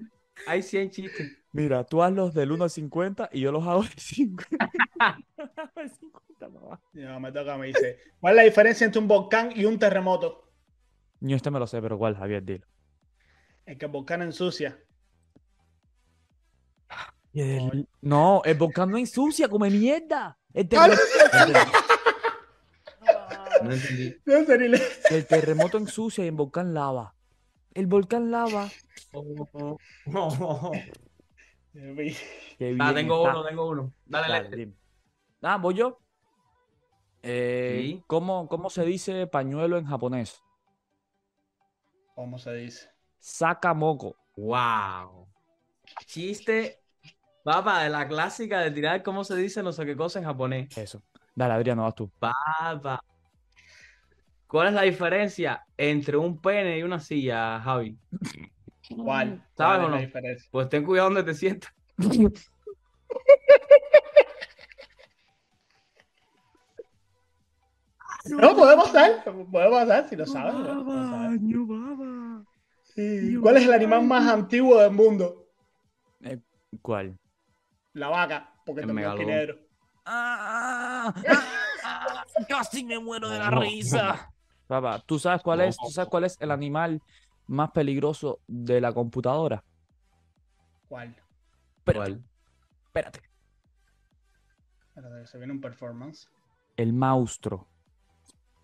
Hay 0.46 0.62
100 0.62 0.90
chistes. 0.90 1.36
Mira, 1.52 1.84
tú 1.84 2.02
haz 2.02 2.12
los 2.12 2.32
del 2.32 2.52
1 2.52 2.64
al 2.64 2.70
50 2.70 3.30
y 3.32 3.40
yo 3.40 3.50
los 3.50 3.66
hago 3.66 3.82
de 3.82 3.88
50. 3.88 4.70
Al 4.98 5.90
50, 5.90 6.48
mamá. 6.48 6.80
No, 6.92 7.20
me 7.20 7.32
toca, 7.32 7.56
me 7.56 7.68
dice. 7.68 7.98
¿Cuál 8.20 8.34
es 8.34 8.36
la 8.36 8.42
diferencia 8.44 8.84
entre 8.84 9.00
un 9.00 9.08
volcán 9.08 9.52
y 9.54 9.64
un 9.64 9.78
terremoto? 9.78 10.50
Yo 11.20 11.36
este 11.36 11.50
me 11.50 11.58
lo 11.58 11.66
sé, 11.66 11.82
pero 11.82 11.98
¿cuál, 11.98 12.16
Javier? 12.16 12.44
Dilo. 12.44 12.66
Es 13.66 13.78
que 13.78 13.86
el 13.86 13.90
volcán 13.90 14.22
ensucia. 14.22 14.78
El- 17.32 17.88
No, 18.00 18.42
el 18.44 18.56
volcán 18.58 18.90
no 18.90 18.98
ensucia, 18.98 19.48
come 19.48 19.70
mierda. 19.70 20.36
El 20.52 20.68
¡Hala! 20.76 20.96
terremoto, 21.30 21.78
No 23.62 23.72
entendí. 23.72 24.16
El 25.10 25.26
terremoto 25.26 25.78
ensucia 25.78 26.24
y 26.24 26.28
el 26.28 26.34
volcán 26.34 26.74
lava. 26.74 27.14
El 27.74 27.86
volcán 27.86 28.30
lava. 28.30 28.68
Ah, 32.78 32.92
tengo 32.94 33.26
está. 33.26 33.30
uno, 33.30 33.44
tengo 33.46 33.68
uno. 33.68 33.92
Dale, 34.06 34.28
Dale. 34.50 34.72
Ah, 35.42 35.56
voy 35.56 35.74
yo. 35.74 35.98
Eh, 37.22 37.78
Sí. 37.80 38.02
¿cómo, 38.06 38.48
cómo 38.48 38.70
se 38.70 38.84
dice 38.84 39.26
pañuelo 39.26 39.76
en 39.78 39.84
japonés? 39.86 40.42
¿Cómo 42.14 42.38
se 42.38 42.52
dice? 42.54 42.90
Sakamoko. 43.18 44.16
Wow. 44.36 45.28
Chiste, 46.06 46.80
papá, 47.42 47.84
de 47.84 47.90
la 47.90 48.06
clásica 48.06 48.60
de 48.60 48.70
tirar 48.70 49.02
cómo 49.02 49.24
se 49.24 49.36
dice 49.36 49.62
no 49.62 49.72
sé 49.72 49.84
qué 49.86 49.96
cosa 49.96 50.18
en 50.18 50.24
japonés. 50.24 50.76
Eso. 50.76 51.02
Dale, 51.34 51.54
Adriano, 51.54 51.84
vas 51.84 51.94
tú. 51.94 52.10
Papá. 52.18 53.02
¿Cuál 54.46 54.68
es 54.68 54.74
la 54.74 54.82
diferencia 54.82 55.64
entre 55.76 56.16
un 56.16 56.40
pene 56.40 56.78
y 56.78 56.82
una 56.82 56.98
silla, 56.98 57.60
Javi? 57.60 57.96
¿Cuál? 58.96 59.44
¿Sabes 59.56 59.78
¿Cuál 59.78 59.84
o 59.84 59.88
no? 59.88 59.96
diferencia? 59.98 60.48
Pues 60.50 60.68
ten 60.68 60.84
cuidado 60.84 61.10
donde 61.10 61.22
te 61.22 61.34
sientas. 61.34 61.72
No, 68.28 68.54
podemos 68.54 68.90
pasar. 68.90 69.24
Podemos 69.24 69.80
pasar 69.80 70.08
si 70.08 70.16
lo 70.16 70.26
sabes. 70.26 70.54
¿no? 70.54 70.74
Lo 70.74 71.08
sabes. 71.08 71.40
baba. 71.40 72.44
Sí. 72.82 73.36
¿Cuál 73.40 73.56
es 73.56 73.64
el 73.64 73.72
animal 73.72 74.04
más 74.04 74.30
antiguo 74.30 74.78
del 74.78 74.92
mundo? 74.92 75.46
¿Cuál? 76.82 77.18
La 77.94 78.08
vaca, 78.08 78.54
porque 78.64 78.82
El 78.82 78.86
te 78.88 78.92
megalodón. 78.92 79.26
dinero. 79.26 79.58
Ah, 80.04 81.12
ah, 81.14 81.22
ah, 81.84 82.24
casi 82.48 82.84
me 82.84 82.98
muero 82.98 83.28
de 83.28 83.38
la 83.38 83.50
No. 83.50 83.60
risa. 83.60 84.32
Papá, 84.66 85.00
¿tú 85.04 85.18
sabes 85.18 85.42
cuál 85.42 85.62
es? 85.62 85.76
¿Tú 85.76 85.90
sabes 85.90 86.08
cuál 86.08 86.24
es 86.24 86.36
el 86.40 86.50
animal 86.52 87.02
más 87.48 87.70
peligroso 87.72 88.40
de 88.46 88.80
la 88.80 88.92
computadora? 88.92 89.64
¿Cuál? 90.88 91.08
Espérate, 91.78 92.10
¿Cuál? 92.12 92.24
espérate. 92.86 93.20
Espérate, 94.94 95.26
se 95.26 95.38
viene 95.38 95.52
un 95.52 95.60
performance. 95.60 96.28
El 96.76 96.92
maustro. 96.92 97.66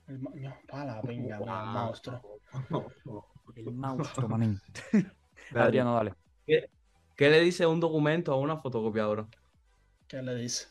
El 0.06 0.20
ma- 0.20 0.30
no, 0.34 0.56
pa' 0.68 0.84
la 0.84 1.02
pinga, 1.02 1.38
mira, 1.40 1.60
el 1.60 1.66
Wow. 1.66 1.66
monstruo. 1.66 2.40
El 3.56 3.72
maustro, 3.74 4.28
manín. 4.28 4.60
Adriano, 5.54 5.94
dale. 5.94 6.14
¿Qué 7.16 7.30
le 7.30 7.40
dice 7.40 7.66
un 7.66 7.80
documento 7.80 8.30
a 8.32 8.36
una 8.36 8.58
fotocopiadora? 8.58 9.26
¿Qué 10.06 10.22
le 10.22 10.34
dice? 10.34 10.66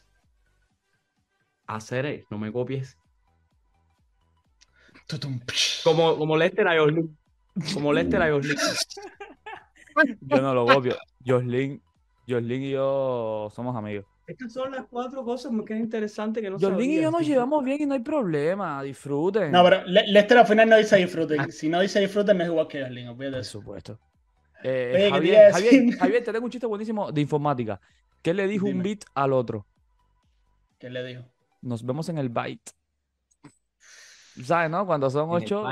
Hacer, 1.66 2.26
no 2.30 2.38
me 2.38 2.52
copies. 2.52 2.98
Como, 5.84 6.18
como 6.18 6.38
Lester 6.38 6.68
a 6.68 6.78
Joslin. 6.78 7.18
Como 7.74 7.92
Lester 7.92 8.22
a 8.22 8.30
Joslin. 8.30 8.56
Yo 10.22 10.42
no 10.42 10.54
lo 10.54 10.66
copio. 10.66 10.96
Joslin, 11.26 11.82
Joslin 12.28 12.64
y 12.64 12.72
yo 12.72 13.50
somos 13.56 13.76
amigos. 13.76 14.06
Estas 14.28 14.52
son 14.52 14.72
las 14.72 14.86
cuatro 14.88 15.24
cosas 15.24 15.52
que 15.66 15.74
es 15.74 15.80
interesante 15.80 16.42
que 16.42 16.50
no 16.50 16.60
Joslin 16.60 16.92
y 16.92 17.02
yo 17.02 17.12
nos 17.12 17.26
llevamos 17.26 17.64
bien 17.64 17.82
y 17.82 17.86
no 17.86 17.94
hay 17.94 18.02
problema. 18.02 18.84
Disfruten. 18.84 19.52
No, 19.52 19.64
pero 19.64 19.84
Le- 19.86 20.08
Lester 20.08 20.40
al 20.40 20.48
final 20.48 20.68
no 20.68 20.78
dice 20.78 20.98
disfruten. 20.98 21.52
Si 21.52 21.70
no 21.70 21.80
dice 21.80 22.02
disfruten, 22.02 22.38
no 22.38 22.44
es 22.44 22.50
igual 22.50 22.68
que 22.68 22.80
de 22.80 23.32
Por 23.32 23.44
supuesto. 23.46 24.00
Eh, 24.68 25.12
Oye, 25.14 25.30
¿qué 25.32 25.32
te 25.32 25.52
Javier, 25.52 25.52
Javier, 26.00 26.24
te 26.24 26.32
tengo 26.34 26.46
un 26.46 26.52
chiste 26.52 26.66
buenísimo 26.66 27.12
de 27.12 27.22
informática. 27.22 27.80
¿Qué 28.22 28.34
le 28.34 28.48
dijo 28.48 28.66
un 28.66 28.82
bit 28.82 29.06
al 29.14 29.34
otro? 29.34 29.68
¿Qué 30.80 30.90
le 30.90 31.04
dijo? 31.04 31.24
Nos 31.62 31.86
vemos 31.86 32.10
en 32.10 32.18
el 32.18 32.30
byte. 32.30 32.72
¿Sabes, 34.44 34.70
no? 34.72 34.86
Cuando 34.86 35.10
son 35.10 35.30
En 35.30 35.36
ocho, 35.36 35.64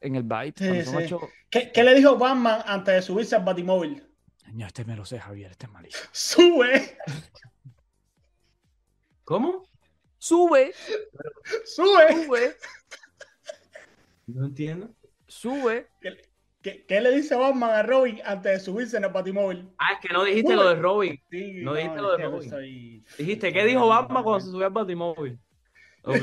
en 0.00 0.16
el 0.16 0.22
byte. 0.22 0.58
Sí, 0.58 0.66
cuando 0.66 0.84
son 0.84 0.98
sí. 0.98 1.04
ocho. 1.14 1.28
¿Qué, 1.50 1.70
qué 1.72 1.84
le 1.84 1.94
dijo 1.94 2.16
Batman 2.16 2.62
antes 2.64 2.94
de 2.94 3.02
subirse 3.02 3.36
al 3.36 3.44
Batimóvil? 3.44 4.02
Coño, 4.44 4.66
este 4.66 4.84
me 4.86 4.96
lo 4.96 5.04
sé, 5.04 5.18
Javier, 5.20 5.50
este 5.50 5.66
es 5.66 5.72
malísimo. 5.72 6.04
¡Sube! 6.12 6.96
¿Cómo? 9.24 9.68
Sube, 10.16 10.72
¡Sube! 11.64 12.08
sube, 12.24 12.56
No 14.26 14.46
entiendo. 14.46 14.88
sube. 15.26 15.88
¿Qué, 16.00 16.22
qué 16.62 17.00
le 17.00 17.10
dice 17.14 17.34
Batman 17.36 17.70
a 17.70 17.82
Robin 17.82 18.18
antes 18.24 18.52
de 18.52 18.60
subirse 18.60 18.96
en 18.96 19.04
el 19.04 19.12
Batimóvil? 19.12 19.68
Ah, 19.78 19.94
es 19.94 20.00
que 20.00 20.12
no 20.12 20.24
dijiste 20.24 20.50
Uy. 20.50 20.56
lo 20.56 20.68
de 20.68 20.74
Robin. 20.76 21.20
Sí, 21.30 21.60
No 21.62 21.74
dijiste 21.74 22.00
lo 22.00 22.10
de 22.12 22.16
que 22.16 22.22
Robin. 22.24 22.50
soy- 22.50 23.04
Dijiste, 23.16 23.52
¿qué 23.52 23.64
dijo 23.64 23.86
Batman 23.88 24.22
cuando 24.22 24.40
se 24.44 24.50
subió 24.50 24.66
al 24.66 24.72
Batimóvil? 24.72 25.38
Ok. 26.04 26.22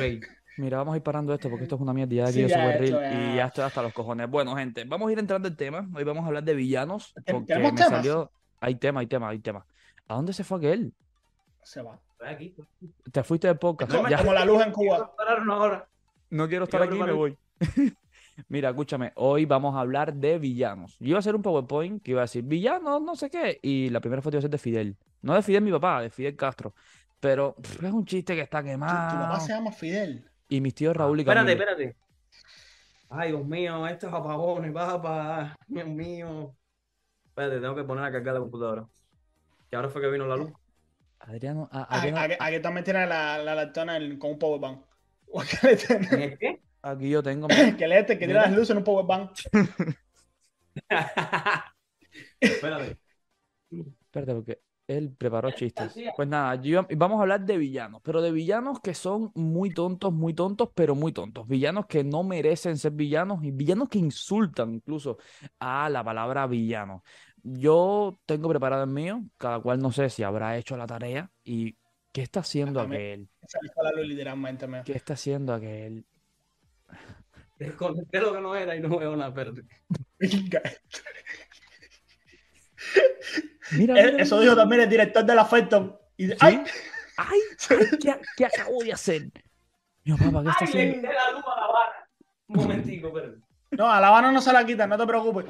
Mira, 0.58 0.77
vamos 0.77 0.94
a 0.94 0.98
ir 0.98 1.04
parando 1.04 1.34
esto 1.34 1.50
porque 1.50 1.63
esto 1.63 1.75
es 1.75 1.82
una 1.82 1.94
mierda 1.94 2.13
ya 2.15 2.25
de 2.27 2.32
Sí, 2.32 2.44
aquí 2.44 2.54
de 2.54 2.58
ya, 2.58 2.77
Reel 2.77 3.34
y 3.34 3.36
ya- 3.36 3.46
estoy 3.48 3.63
hasta 3.65 3.82
los 3.82 3.92
cojones. 3.94 4.30
Bueno, 4.30 4.56
gente, 4.56 4.84
vamos 4.86 5.10
a 5.10 5.12
ir 5.12 5.20
entrando 5.20 5.48
en 5.50 5.56
tema. 5.58 5.86
Hoy 5.94 6.04
vamos 6.06 6.24
a 6.24 6.27
hablar 6.27 6.44
de 6.44 6.54
villanos 6.56 7.13
¿Ten- 7.25 7.36
porque 7.36 7.48
tenemos 7.54 7.74
me 7.74 7.77
temas? 7.77 7.92
salió... 7.92 8.32
Hay 8.62 8.75
tema, 8.75 9.01
hay 9.01 9.08
tema, 9.08 9.30
hay 9.30 9.39
tema. 9.39 9.65
¿A 10.08 10.15
dónde 10.15 10.32
se 10.34 10.44
fue 10.46 10.58
aquel? 10.60 10.94
Se 11.62 11.82
va. 11.82 12.00
Estoy 12.13 12.27
aquí. 12.30 12.56
Te 13.12 13.22
fuiste 13.24 13.48
de 13.48 13.56
podcast. 13.56 13.92
Como, 13.94 14.08
Ya. 14.08 14.18
como 14.18 14.34
la 14.34 14.46
luz 14.46 14.63
en 14.65 14.72
Cuba. 14.72 15.13
Pararon 15.15 15.51
ahora. 15.51 15.88
No 16.30 16.48
quiero 16.48 16.63
estar 16.63 16.82
aquí, 16.82 16.98
me 16.98 17.12
voy. 17.12 17.38
Mira, 18.50 18.70
escúchame, 18.70 19.12
hoy 19.15 19.46
vamos 19.46 19.75
a 19.75 19.80
hablar 19.80 20.13
de 20.13 20.38
villanos. 20.39 20.98
Yo 21.00 21.08
iba 21.10 21.18
a 21.18 21.20
hacer 21.20 21.36
un 21.36 21.42
PowerPoint 21.42 22.04
que 22.04 22.12
iba 22.12 22.22
a 22.22 22.25
decir 22.25 22.44
villanos, 22.44 23.01
no 23.01 23.15
sé 23.15 23.30
qué, 23.30 23.60
y 23.62 23.89
la 23.89 24.01
primera 24.01 24.22
foto 24.22 24.36
iba 24.36 24.39
a 24.39 24.42
ser 24.42 24.51
de 24.51 24.58
Fidel. 24.58 24.98
No 25.22 25.34
de 25.34 25.42
Fidel 25.42 25.63
mi 25.63 25.72
papá, 25.72 26.01
de 26.01 26.10
Fidel 26.10 26.36
Castro. 26.36 26.74
Pero 27.20 27.56
pff, 27.56 27.84
es 27.84 27.92
un 27.92 28.06
chiste 28.06 28.36
que 28.36 28.42
está 28.42 28.60
Tu, 28.60 28.65
tu 28.65 28.72
quemado. 28.72 29.20
papá 29.27 29.39
se 29.39 29.54
llama 29.54 29.72
Fidel. 29.72 30.30
Y 30.50 30.62
mis 30.62 30.75
tíos 30.75 30.96
Raúl 30.96 31.20
y 31.20 31.22
Espérate, 31.22 31.58
Camilo. 31.58 31.72
espérate. 31.72 31.98
Ay, 33.10 33.32
Dios 33.32 33.46
mío, 33.46 33.88
estos 33.88 34.13
apagones, 34.13 34.72
papá. 34.74 35.56
Dios 35.68 35.88
mío. 35.88 36.54
Espérate, 37.27 37.60
tengo 37.60 37.75
que 37.75 37.84
poner 37.84 38.04
a 38.04 38.12
cargar 38.12 38.34
la 38.34 38.39
computadora. 38.42 38.86
Que 39.70 39.75
ahora 39.75 39.89
fue 39.89 40.01
que 40.01 40.10
vino 40.10 40.27
la 40.27 40.36
luz. 40.36 40.51
Adriano, 41.20 41.70
a- 41.72 41.82
Ah, 41.89 42.00
Adriano- 42.01 42.20
Aquí 42.20 42.34
aquí 42.39 42.60
también 42.62 42.84
tiene 42.84 43.08
la, 43.08 43.38
la 43.39 43.72
con 44.20 44.32
un 44.32 44.39
powerbank. 44.39 44.82
Que 45.62 45.68
le 45.68 45.75
tiene- 45.77 46.25
¿Es 46.25 46.38
qué? 46.39 46.62
Aquí 46.86 47.10
yo 47.10 47.24
tengo. 47.24 47.48
que 47.77 47.88
le 47.88 48.00
este, 48.00 48.13
que 48.13 48.25
tiene 48.25 48.34
las 48.36 48.51
luces 48.51 48.72
en 48.72 48.77
un 48.77 48.84
powerbank. 48.84 49.32
Espérate. 52.39 52.98
Espérate, 53.72 54.34
porque 54.34 54.60
él 54.88 55.13
preparó 55.18 55.51
chistes. 55.51 55.96
Pues 56.15 56.27
nada, 56.27 56.56
yo- 56.62 56.86
vamos 56.96 57.18
a 57.20 57.24
hablar 57.24 57.44
de 57.46 57.58
villanos, 57.58 58.01
pero 58.04 58.22
de 58.22 58.32
villanos 58.32 58.80
que 58.80 58.94
son 58.94 59.32
muy 59.34 59.72
tontos, 59.72 60.13
muy 60.13 60.34
tontos, 60.34 60.70
pero 60.75 60.96
muy 60.96 61.12
tontos. 61.12 61.48
Villanos 61.48 61.88
que 61.88 62.04
no 62.04 62.24
merecen 62.24 62.77
ser 62.77 62.92
villanos 62.92 63.44
y 63.44 63.51
villanos 63.51 63.89
que 63.89 63.98
insultan 64.00 64.75
incluso 64.75 65.18
a 65.60 65.89
la 65.89 66.04
palabra 66.04 66.46
villano. 66.48 67.04
Yo 67.44 68.20
tengo 68.25 68.50
preparado 68.50 68.84
el 68.84 68.89
mío, 68.89 69.24
cada 69.38 69.60
cual 69.60 69.80
no 69.80 69.92
sé 69.92 70.10
si 70.10 70.24
habrá 70.24 70.58
hecho 70.58 70.77
la 70.77 70.88
tarea 70.88 71.32
y 71.44 71.75
¿qué 72.12 72.22
está 72.22 72.39
haciendo 72.42 72.80
aquel? 72.82 73.27
¿Qué 74.84 74.94
está 74.94 75.13
haciendo 75.13 75.54
aquel? 75.54 76.06
Desconecté 77.58 78.20
lo 78.20 78.34
que 78.34 78.42
no 78.42 78.56
era 78.56 78.75
y 78.75 78.82
no 78.82 78.98
veo 78.98 79.15
nada, 79.15 79.30
espérate. 79.30 79.63
Venga. 80.20 80.62
Mira, 83.72 84.00
Eh, 84.00 84.12
mira, 84.12 84.24
Eso 84.24 84.39
dijo 84.39 84.56
también 84.56 84.82
el 84.82 84.89
director 84.89 85.25
de 85.25 85.36
la 85.36 85.46
Phantom. 85.46 85.96
Y 86.18 86.25
dice, 86.27 86.38
¡ay! 86.39 86.63
¡Ay! 87.18 87.39
ay, 87.70 87.77
¿qué, 88.01 88.20
qué 88.38 88.46
acabo 88.46 88.84
de 88.84 88.94
hacer? 88.94 89.24
Mío, 90.04 90.18
papá, 90.18 90.44
¿qué 90.44 90.50
está 90.50 90.65
¡Ay, 90.65 90.74
le 90.74 90.80
haciendo? 90.82 90.96
quité 91.01 91.13
la 91.13 91.32
luz 91.32 91.44
a 91.46 91.60
la 91.62 91.68
vara! 91.68 92.10
Un 92.48 92.56
momentico, 92.58 93.08
espérate. 93.08 93.38
No, 93.72 93.89
a 93.89 94.00
la 94.00 94.08
Habana 94.10 94.32
no 94.32 94.42
se 94.42 94.54
la 94.54 94.65
quita, 94.65 94.86
no 94.88 94.98
te 94.98 95.08
preocupes. 95.08 95.46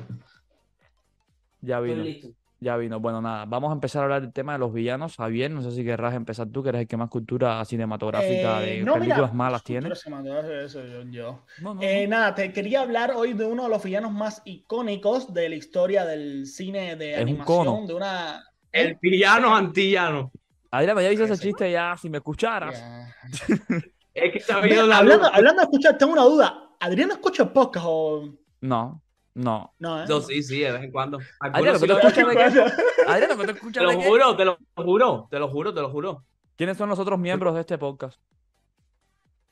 Ya 1.61 1.77
Estoy 1.77 1.89
vino. 1.89 2.03
listo. 2.03 2.29
Ya 2.65 2.77
vino. 2.77 2.99
Bueno, 2.99 3.21
nada, 3.21 3.45
vamos 3.45 3.69
a 3.69 3.73
empezar 3.73 4.01
a 4.01 4.03
hablar 4.05 4.21
del 4.23 4.33
tema 4.33 4.53
de 4.53 4.57
los 4.59 4.73
villanos. 4.73 5.17
Javier, 5.17 5.51
no 5.51 5.61
sé 5.61 5.69
si 5.69 5.83
querrás 5.83 6.15
empezar 6.15 6.47
tú, 6.47 6.63
que 6.63 6.69
eres 6.69 6.81
el 6.81 6.87
que 6.87 6.97
más 6.97 7.09
cultura 7.09 7.63
cinematográfica 7.63 8.63
Eh, 8.63 8.77
de 8.77 8.83
no, 8.83 8.93
mira, 8.95 8.99
películas 9.17 9.33
malas 9.35 9.61
cinematográfica, 9.63 10.61
eso 10.61 10.83
yo- 10.83 11.03
yo. 11.11 11.45
No, 11.61 11.75
no, 11.75 11.81
Eh, 11.83 12.07
no. 12.07 12.17
nada, 12.17 12.33
te 12.33 12.51
quería 12.51 12.81
hablar 12.81 13.11
hoy 13.15 13.33
de 13.33 13.45
uno 13.45 13.65
de 13.65 13.69
los 13.69 13.83
villanos 13.83 14.11
más 14.13 14.41
icónicos 14.45 15.31
de 15.31 15.47
la 15.47 15.55
historia 15.55 16.05
del 16.05 16.47
cine 16.47 16.95
de 16.95 17.11
Es 17.11 17.17
un 17.17 17.21
animación, 17.21 17.65
cono. 17.65 17.85
de 17.87 17.93
una... 17.93 18.43
El 18.71 18.97
villano 18.99 19.55
antillano. 19.55 20.31
Adrián, 20.71 20.97
ya 20.97 21.11
hice 21.11 21.25
ese 21.25 21.35
sí. 21.37 21.43
chiste 21.49 21.71
ya, 21.71 21.95
si 22.01 22.09
me 22.09 22.17
escucharas. 22.17 22.83
Es 24.15 24.31
que 24.31 24.37
está 24.39 24.55
Mira, 24.55 24.67
viendo 24.67 24.87
la 24.87 24.97
hablando, 24.97 25.23
luz. 25.25 25.31
hablando 25.35 25.59
de 25.61 25.63
escuchar, 25.65 25.97
tengo 25.99 26.13
una 26.13 26.23
duda. 26.23 26.69
¿Adrián 26.79 27.11
escucha 27.11 27.51
podcast 27.53 27.85
o...? 27.87 28.29
No, 28.61 29.03
no. 29.35 29.73
No, 29.79 30.01
¿eh? 30.03 30.05
No, 30.09 30.21
sí, 30.21 30.41
sí, 30.41 30.59
de 30.59 30.71
vez 30.71 30.83
en 30.83 30.91
cuando. 30.91 31.17
Adrián, 31.39 31.55
Algunos 31.77 31.81
¿pero 31.81 31.99
sí 31.99 32.01
tú 32.01 32.11
Te 33.71 33.81
lo 33.81 34.01
juro, 34.01 34.35
te 34.35 34.45
lo 34.45 34.57
juro, 34.75 35.27
te 35.29 35.39
lo 35.39 35.47
juro, 35.49 35.73
te 35.73 35.81
lo 35.81 35.89
juro. 35.91 36.25
¿Quiénes 36.55 36.77
son 36.77 36.89
los 36.89 36.97
otros 36.99 37.19
miembros 37.19 37.53
de 37.53 37.61
este 37.61 37.77
podcast? 37.77 38.19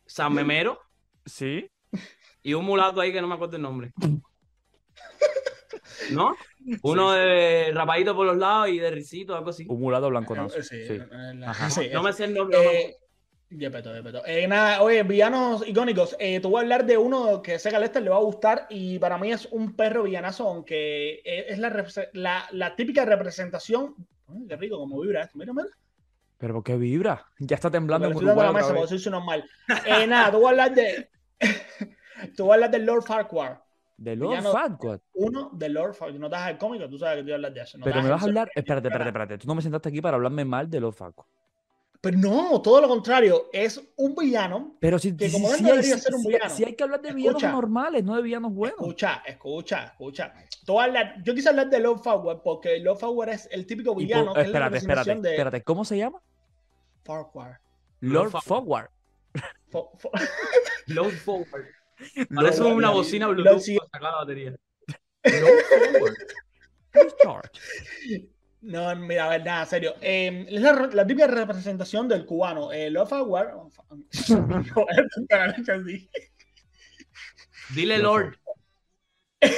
San 0.05 0.33
Memero 0.33 0.79
Sí. 1.25 1.69
y 2.41 2.53
un 2.53 2.65
mulato 2.65 2.99
ahí 3.01 3.11
que 3.13 3.21
no 3.21 3.27
me 3.27 3.35
acuerdo 3.35 3.55
el 3.57 3.61
nombre. 3.61 3.93
¿No? 6.11 6.35
Uno 6.81 7.11
de 7.11 7.71
rapadito 7.73 8.15
por 8.15 8.25
los 8.25 8.37
lados 8.37 8.69
y 8.69 8.79
de 8.79 8.89
risito, 8.91 9.35
algo 9.35 9.49
así. 9.49 9.65
Un 9.67 9.79
mulato 9.81 10.09
blanco 10.09 10.35
Eh, 10.35 10.49
Sí, 10.63 10.85
Sí. 10.87 10.93
eh, 10.93 11.07
la- 11.35 11.51
Ajá. 11.51 11.69
sí, 11.69 11.89
No 11.91 12.03
me 12.03 12.13
sé 12.13 12.25
el 12.25 12.33
nombre. 12.33 12.57
no 12.57 12.63
me 13.53 13.65
Eh, 13.65 13.69
Yepeto, 13.69 13.95
yepeto. 13.95 14.21
Eh, 14.25 14.47
nada, 14.47 14.81
oye, 14.81 15.03
villanos 15.03 15.67
icónicos. 15.67 16.15
Eh, 16.19 16.39
te 16.39 16.47
voy 16.47 16.57
a 16.57 16.61
hablar 16.61 16.85
de 16.85 16.97
uno 16.97 17.41
que 17.41 17.59
sé 17.59 17.69
que 17.69 17.75
a 17.75 17.79
Lester 17.79 18.01
le 18.03 18.09
va 18.09 18.17
a 18.17 18.21
gustar 18.21 18.65
y 18.69 18.99
para 18.99 19.17
mí 19.17 19.31
es 19.31 19.45
un 19.51 19.75
perro 19.75 20.03
villanazo, 20.03 20.47
aunque 20.47 21.21
eh, 21.25 21.45
es 21.49 21.59
la, 21.59 21.69
repre- 21.69 22.09
la, 22.13 22.45
la 22.51 22.75
típica 22.75 23.05
representación. 23.05 23.95
Ay, 24.27 24.45
qué 24.47 24.55
rico, 24.55 24.77
como 24.77 24.99
vibra 25.01 25.23
esto. 25.23 25.37
Mira, 25.37 25.53
mira. 25.53 25.67
¿Pero 26.37 26.55
por 26.55 26.63
qué 26.63 26.75
vibra? 26.75 27.25
Ya 27.39 27.55
está 27.55 27.71
temblando 27.71 28.07
le 28.07 28.13
estoy 28.15 28.27
la 28.35 28.51
mesa 28.51 28.73
porque 28.75 28.97
soy 28.99 29.11
normal. 29.11 29.45
Eh, 29.85 30.07
nada, 30.07 30.31
te 30.31 30.37
voy 30.37 30.45
a 30.47 30.49
hablar 30.49 30.73
de. 30.73 31.09
te 32.35 32.41
voy 32.43 32.51
a 32.51 32.53
hablar 32.55 32.71
de 32.71 32.79
Lord 32.79 33.03
Farquhar. 33.03 33.63
De 33.95 34.15
Lord 34.15 34.31
Villano- 34.31 34.51
Farquaad. 34.51 34.99
Uno 35.13 35.51
de 35.53 35.69
Lord 35.69 35.93
Farquhar. 35.93 36.19
No 36.19 36.29
te 36.29 36.35
das 36.35 36.49
el 36.49 36.57
cómico, 36.57 36.89
tú 36.89 36.97
sabes 36.97 37.17
que 37.17 37.19
te 37.19 37.23
voy 37.25 37.31
a 37.31 37.35
hablar 37.35 37.53
de 37.53 37.61
eso. 37.61 37.77
no 37.77 37.85
Pero 37.85 38.01
me 38.01 38.09
vas 38.09 38.21
a 38.21 38.25
hablar... 38.25 38.49
Espérate, 38.53 38.87
espérate, 38.87 39.09
espérate. 39.09 39.37
Tú 39.37 39.47
no 39.47 39.55
me 39.55 39.61
sentaste 39.61 39.89
aquí 39.89 40.01
para 40.01 40.15
hablarme 40.15 40.43
mal 40.43 40.69
de 40.69 40.79
Lord 40.81 40.95
Farquaad. 40.95 41.27
Pero 42.03 42.17
no, 42.17 42.61
todo 42.61 42.81
lo 42.81 42.89
contrario. 42.89 43.45
Es 43.53 43.81
un 43.95 44.13
villano. 44.13 44.75
Pero 44.81 44.99
si, 44.99 45.15
Que 45.15 45.29
si- 45.29 45.31
como 45.31 45.49
él 45.51 45.57
si 45.59 45.63
debería 45.63 45.95
si- 45.95 46.01
ser 46.01 46.13
un 46.15 46.23
villano. 46.23 46.49
si 46.53 46.65
hay 46.65 46.75
que 46.75 46.83
hablar 46.83 47.01
de 47.01 47.13
villanos 47.13 47.41
Escucha. 47.41 47.51
normales, 47.53 48.03
no 48.03 48.17
de 48.17 48.21
villanos 48.21 48.53
buenos. 48.53 48.77
Escucha, 48.81 49.23
escucha, 49.25 49.83
escucha. 49.85 50.33
Te 50.65 50.69
voy 50.73 50.81
a 50.81 50.83
hablar- 50.83 51.15
yo 51.23 51.33
quise 51.33 51.47
hablar 51.47 51.69
de 51.69 51.79
Lord 51.79 51.99
Farquhar 52.01 52.41
porque 52.43 52.77
Lord 52.79 52.97
Farquhar 52.99 53.29
es 53.29 53.47
el 53.51 53.65
típico 53.65 53.95
villano 53.95 54.33
por- 54.33 54.35
que 54.35 54.41
es 54.41 54.47
la 54.49 54.51
espérate, 54.65 54.77
espérate, 54.79 55.15
de 55.21 55.29
espérate. 55.31 55.63
¿Cómo 55.63 55.85
se 55.85 55.97
llama? 55.97 56.21
Farquhar. 57.05 57.61
Lord. 58.01 58.31
Forward. 58.43 58.89
Fo- 59.71 59.91
fo- 59.97 60.11
Load 60.87 61.11
forward. 61.23 61.67
Parece 62.35 62.59
Lord- 62.63 62.73
una 62.75 62.87
Lord- 62.87 62.97
bocina 62.97 63.27
Lord- 63.27 63.35
Bluetooth 63.37 63.77
para 63.77 63.85
sacar 63.85 64.01
la 64.01 64.15
batería. 64.15 64.55
Lord 65.23 65.63
Forward. 67.23 67.49
No, 68.63 68.95
mira, 68.95 69.25
a 69.25 69.29
ver, 69.29 69.43
nada, 69.45 69.65
serio. 69.65 69.93
Eh, 69.99 70.45
es 70.49 70.61
la, 70.61 70.71
la 70.93 71.05
típica 71.05 71.27
representación 71.27 72.07
del 72.07 72.25
cubano. 72.25 72.71
Eh, 72.71 72.89
Lord 72.91 73.09
Farquhar. 73.09 73.53
Dile 77.75 77.97
Lord 77.97 78.37
Lord. 79.41 79.51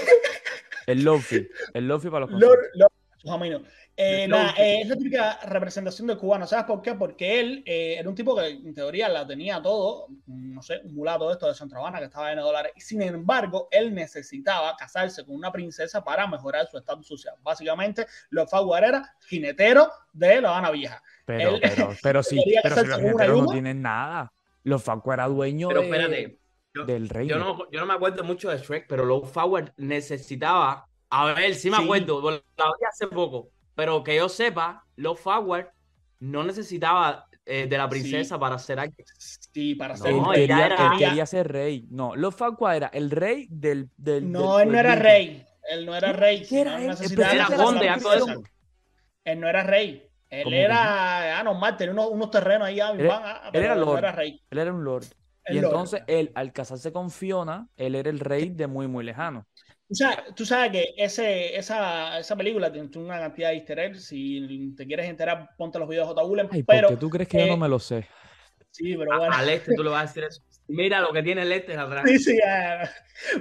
El 0.88 1.03
Lofi. 1.03 1.47
El 1.74 1.88
Lofi 1.88 2.09
para 2.09 2.21
los 2.21 2.31
Lord, 2.31 2.41
conciertos. 2.41 2.91
Lord- 3.24 3.33
amigos. 3.35 3.62
Eh, 3.98 4.28
nada, 4.28 4.54
eh, 4.58 4.82
es 4.82 4.90
la 4.90 4.98
típica 4.98 5.40
representación 5.46 6.08
del 6.08 6.18
cubano. 6.18 6.46
¿Sabes 6.46 6.66
por 6.66 6.82
qué? 6.82 6.96
Porque 6.96 7.40
él 7.40 7.64
eh, 7.66 7.96
era 7.98 8.10
un 8.10 8.16
tipo 8.16 8.36
que 8.36 8.48
en 8.48 8.74
teoría 8.74 9.08
la 9.08 9.25
tenía 9.25 9.62
todo, 9.62 10.08
no 10.28 10.62
sé, 10.62 10.82
un 10.84 10.96
mulato 10.96 11.28
de 11.28 11.34
esto 11.34 11.48
de 11.48 11.54
Centro 11.54 11.80
Habana 11.80 12.00
que 12.00 12.06
estaba 12.06 12.30
en 12.32 12.40
dólares. 12.40 12.74
Y 12.75 12.82
sin 12.82 13.02
embargo, 13.02 13.70
él 13.72 13.94
necesitaba 13.94 14.75
casarse 14.75 15.25
con 15.25 15.36
una 15.36 15.50
princesa 15.52 16.04
para 16.04 16.28
mejorar 16.28 16.68
su 16.70 16.78
estatus 16.78 17.08
social. 17.08 17.36
Básicamente, 17.42 18.06
los 18.32 18.50
Faguar 18.50 18.84
era 18.84 19.16
jinetero 19.28 19.90
de 20.12 20.42
La 20.42 20.50
Habana 20.50 20.72
Vieja. 20.72 21.02
Pero, 21.25 21.52
Él- 21.52 21.62
pero, 21.62 21.90
pero 22.04 22.24
sí, 22.24 22.44
pero 22.64 22.75
si 22.75 22.86
los 22.88 22.98
jineteros 23.00 23.42
no 23.44 23.48
tienen 23.52 23.82
nada. 23.82 24.34
Los 24.64 24.84
Facu 24.84 25.12
era 25.14 25.28
dueño 25.28 25.68
Pero 25.70 25.80
de- 25.82 25.86
espérate, 25.88 26.40
yo, 26.74 26.86
del 26.86 27.08
rey. 27.08 27.28
yo 27.28 27.38
no, 27.40 27.72
yo 27.72 27.80
no 27.80 27.86
me 27.86 27.94
acuerdo 27.94 28.24
mucho 28.25 28.50
de 28.50 28.58
Shrek, 28.58 28.88
pero 28.90 29.06
Low 29.06 29.24
Forward 29.24 29.72
necesitaba. 29.78 30.90
A 31.10 31.34
ver, 31.34 31.56
sí 31.56 31.70
me 31.70 31.78
Sí. 31.78 31.84
acuerdo, 31.84 32.32
la 32.32 32.38
vi 32.66 32.86
hace 32.90 33.08
poco. 33.08 33.52
Pero 33.75 34.03
que 34.03 34.15
yo 34.15 34.29
sepa, 34.29 34.84
Low 34.96 35.15
Forward 35.15 35.67
no 36.20 36.44
necesitaba 36.44 37.27
eh, 37.46 37.67
de 37.67 37.77
la 37.77 37.88
princesa 37.88 38.39
para 38.39 38.55
hacer 38.55 38.79
algo. 38.79 38.96
Sí, 39.20 39.75
para 39.75 39.96
No, 39.96 40.03
ser 40.03 40.13
él, 40.13 40.20
ella 40.20 40.34
quería, 40.34 40.65
era- 40.65 40.94
él 40.94 40.98
quería 41.00 41.25
ser 41.25 41.51
rey. 41.51 41.86
No, 41.91 42.15
los 42.15 42.34
Facua 42.36 42.75
era 42.75 42.88
el 42.88 43.12
rey 43.12 43.48
del. 43.50 43.89
del 43.98 44.32
No, 44.32 44.58
del 44.58 44.67
él 44.67 44.74
no 44.74 44.79
era 44.79 44.96
rey. 44.96 45.46
Él 45.70 45.86
no 45.86 45.96
era 45.96 46.13
rey. 46.13 46.46
¿Qué 46.48 46.62
era 46.62 46.72
sino 46.72 46.82
él? 46.84 46.88
necesitaba 46.89 47.29
Pensé 47.29 47.53
Era 47.53 47.63
conde, 47.63 47.88
eso. 48.17 48.44
Él 49.25 49.39
no 49.39 49.48
era 49.48 49.63
rey. 49.63 50.08
Él 50.29 50.44
¿Cómo 50.44 50.55
que 50.55 50.62
era 50.62 51.39
ah, 51.39 51.44
normal, 51.44 51.77
tenía 51.77 51.94
unos, 51.94 52.08
unos 52.10 52.32
terrenos 52.32 52.67
ahí, 52.67 52.79
ah, 52.79 52.91
Él- 52.98 53.08
van, 53.08 53.22
ah, 53.24 53.50
él 53.53 53.63
era 53.63 53.75
no 53.75 53.86
lord. 53.86 53.98
era 54.00 54.12
rey. 54.12 54.41
Él 54.50 54.58
era 54.58 54.74
un 54.74 54.84
lord. 54.84 55.05
El 55.46 55.58
y 55.58 55.60
lord. 55.62 55.72
entonces 55.72 56.01
él, 56.08 56.32
al 56.34 56.51
casarse 56.51 56.91
con 56.91 57.12
Fiona, 57.12 57.67
él 57.77 57.94
era 57.96 58.10
el 58.10 58.20
rey 58.20 58.50
de 58.50 58.65
muy, 58.67 58.88
muy 58.88 59.03
lejano. 59.03 59.46
Tú 59.88 59.94
sabes, 59.96 60.18
tú 60.36 60.46
sabes 60.46 60.72
que 60.72 60.94
ese, 60.98 61.56
esa, 61.56 62.18
esa 62.18 62.36
película 62.36 62.72
tiene 62.72 62.89
una 62.98 63.20
cantidad 63.20 63.50
de 63.50 63.56
easter 63.56 63.77
eggs. 63.80 64.06
Si 64.06 64.74
te 64.75 64.86
quieres 64.88 65.08
enterar, 65.08 65.51
ponte 65.58 65.77
los 65.77 65.88
videos 65.88 66.08
de 66.08 66.13
J. 66.15 66.24
Bullen, 66.27 66.50
Ay, 66.51 66.63
¿por 66.63 66.75
pero 66.75 66.88
qué 66.89 66.98
tú 66.98 67.10
crees 67.10 67.30
que 67.30 67.38
yo 67.38 67.46
eh, 67.46 67.50
no 67.50 67.58
me 67.58 67.70
lo 67.70 67.77
sé? 67.80 68.08
sí, 68.72 68.96
pero 68.98 69.13
A- 69.13 69.18
bueno. 69.20 69.36
Al 69.36 69.48
este 69.50 69.75
tú 69.75 69.84
le 69.84 69.89
vas 69.92 70.04
a 70.04 70.08
decir 70.08 70.24
eso. 70.24 70.42
Mira 70.68 71.00
lo 71.01 71.13
que 71.13 71.22
tiene 71.22 71.44
el 71.44 71.51
este 71.51 71.77
atrás. 71.77 72.04
Sí, 72.08 72.18
sí. 72.18 72.39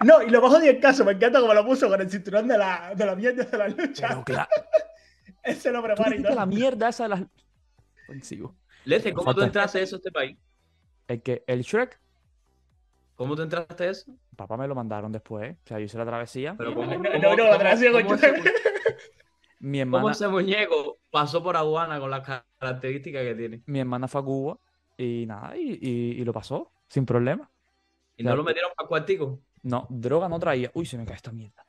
No, 0.04 0.22
y 0.22 0.28
lo 0.28 0.42
bajo 0.42 0.60
de 0.60 0.68
el 0.68 0.80
caso, 0.80 1.04
me 1.06 1.12
encanta 1.12 1.40
como 1.40 1.54
lo 1.54 1.64
puso 1.64 1.88
con 1.88 2.00
el 2.00 2.10
cinturón 2.10 2.46
de 2.46 2.58
la, 2.58 2.92
de 2.94 3.06
la 3.06 3.16
mierda 3.16 3.44
de 3.44 3.58
la 3.58 3.68
lucha. 3.68 4.08
Pero 4.08 4.24
claro, 4.24 4.48
Él 5.42 5.56
se 5.56 5.72
lo 5.72 5.82
prepara 5.82 6.14
y 6.14 6.22
todo. 6.22 6.34
la 6.34 6.44
mierda 6.44 6.90
esa 6.90 7.04
de 7.04 7.08
las. 7.08 7.22
Sigo. 8.22 8.54
Leste, 8.84 9.14
¿cómo 9.14 9.34
tú 9.34 9.40
entraste 9.40 9.78
a 9.78 9.82
eso 9.82 9.96
a 9.96 9.98
este 9.98 10.12
país? 10.12 10.36
El 11.08 11.22
que 11.22 11.42
el 11.46 11.62
Shrek, 11.62 11.98
¿Cómo 13.14 13.36
tú 13.36 13.42
entraste 13.42 13.84
a 13.84 13.90
eso? 13.90 14.12
papá 14.36 14.56
me 14.56 14.66
lo 14.66 14.74
mandaron 14.74 15.12
después. 15.12 15.50
¿eh? 15.50 15.56
O 15.64 15.68
sea, 15.68 15.78
yo 15.78 15.84
hice 15.84 15.98
la 15.98 16.06
travesía. 16.06 16.54
Pero 16.58 16.70
No, 16.70 16.76
¿cómo, 16.76 16.90
no, 16.92 16.96
cómo- 16.96 17.18
no, 17.22 17.36
no, 17.36 17.36
la 17.36 17.36
cómo- 17.50 17.58
travesía 17.58 17.92
con 17.92 18.02
cómo 18.02 18.14
ese- 18.14 18.32
Mi 19.60 19.78
cómo 19.80 19.96
hermana, 19.96 20.12
ese 20.12 20.28
muñeco 20.28 20.98
pasó 21.10 21.42
por 21.42 21.56
aduana 21.56 21.98
con 22.00 22.10
las 22.10 22.22
características 22.58 23.22
que 23.22 23.34
tiene? 23.34 23.62
mi 23.66 23.80
hermana 23.80 24.08
fue 24.08 24.20
a 24.20 24.24
Cuba 24.24 24.58
y 24.96 25.24
nada, 25.26 25.56
y, 25.56 25.78
y- 25.80 26.20
y 26.20 26.24
lo 26.24 26.32
pasó 26.32 26.72
sin 26.88 27.06
problema. 27.06 27.50
¿Y 28.16 28.22
no 28.24 28.36
lo 28.36 28.44
metieron 28.44 28.70
para 28.76 28.86
cuartico? 28.88 29.40
No, 29.62 29.86
droga 29.88 30.28
no 30.28 30.38
traía. 30.38 30.70
Uy, 30.74 30.84
se 30.86 30.98
me 30.98 31.06
cae 31.06 31.16
esta 31.16 31.32
mierda. 31.32 31.64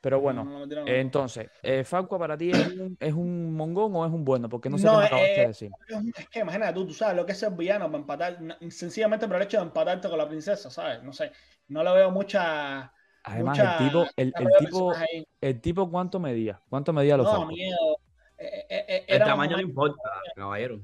Pero 0.00 0.20
bueno, 0.20 0.52
No, 0.52 0.66
no, 0.66 0.84
no. 0.84 1.02
entonces, 1.02 1.50
eh, 1.62 1.84
¿Facua 1.84 2.18
para 2.18 2.36
ti 2.38 2.52
es 2.52 2.58
un, 2.58 2.96
es 3.00 3.12
un 3.14 3.54
mongón 3.54 3.94
o 3.96 4.06
es 4.06 4.12
un 4.12 4.24
bueno? 4.24 4.48
Porque 4.48 4.70
no 4.70 4.78
sé 4.78 4.88
No, 4.88 4.90
qué 4.90 4.96
me 4.96 5.04
acabaste 5.04 5.40
eh, 5.40 5.42
de 5.42 5.46
decir. 5.48 5.76
Es 6.16 6.28
que 6.28 6.40
imagínate 6.40 6.74
tú, 6.74 6.86
tú 6.86 6.94
sabes 6.94 7.16
lo 7.16 7.26
que 7.26 7.32
es 7.32 7.38
ser 7.38 7.52
villano 7.52 7.86
para 7.90 7.98
empatar, 7.98 8.38
sencillamente 8.70 9.26
por 9.26 9.36
el 9.36 9.42
hecho 9.42 9.56
de 9.58 9.64
empatarte 9.64 10.08
con 10.08 10.18
la 10.18 10.28
princesa, 10.28 10.70
¿sabes? 10.70 11.02
No 11.02 11.12
sé, 11.12 11.32
no 11.68 11.82
le 11.82 11.92
veo 11.92 12.10
mucha. 12.12 12.92
Además, 13.22 13.58
mucha 13.58 13.62
el 13.62 13.74
tipo, 13.74 14.12
el, 14.16 14.34
el 14.38 14.56
tipo, 14.56 15.06
el 15.40 15.60
tipo, 15.60 15.90
¿cuánto 15.90 16.18
medía? 16.20 16.62
¿Cuánto 16.68 16.92
medía 16.92 17.16
los 17.16 17.28
No, 17.28 17.46
miedo. 17.46 17.96
Eh, 18.38 18.66
eh, 18.70 18.84
eh, 18.88 19.04
El 19.08 19.22
tamaño 19.22 19.56
no 19.56 19.62
importa, 19.62 20.00
caballero. 20.34 20.82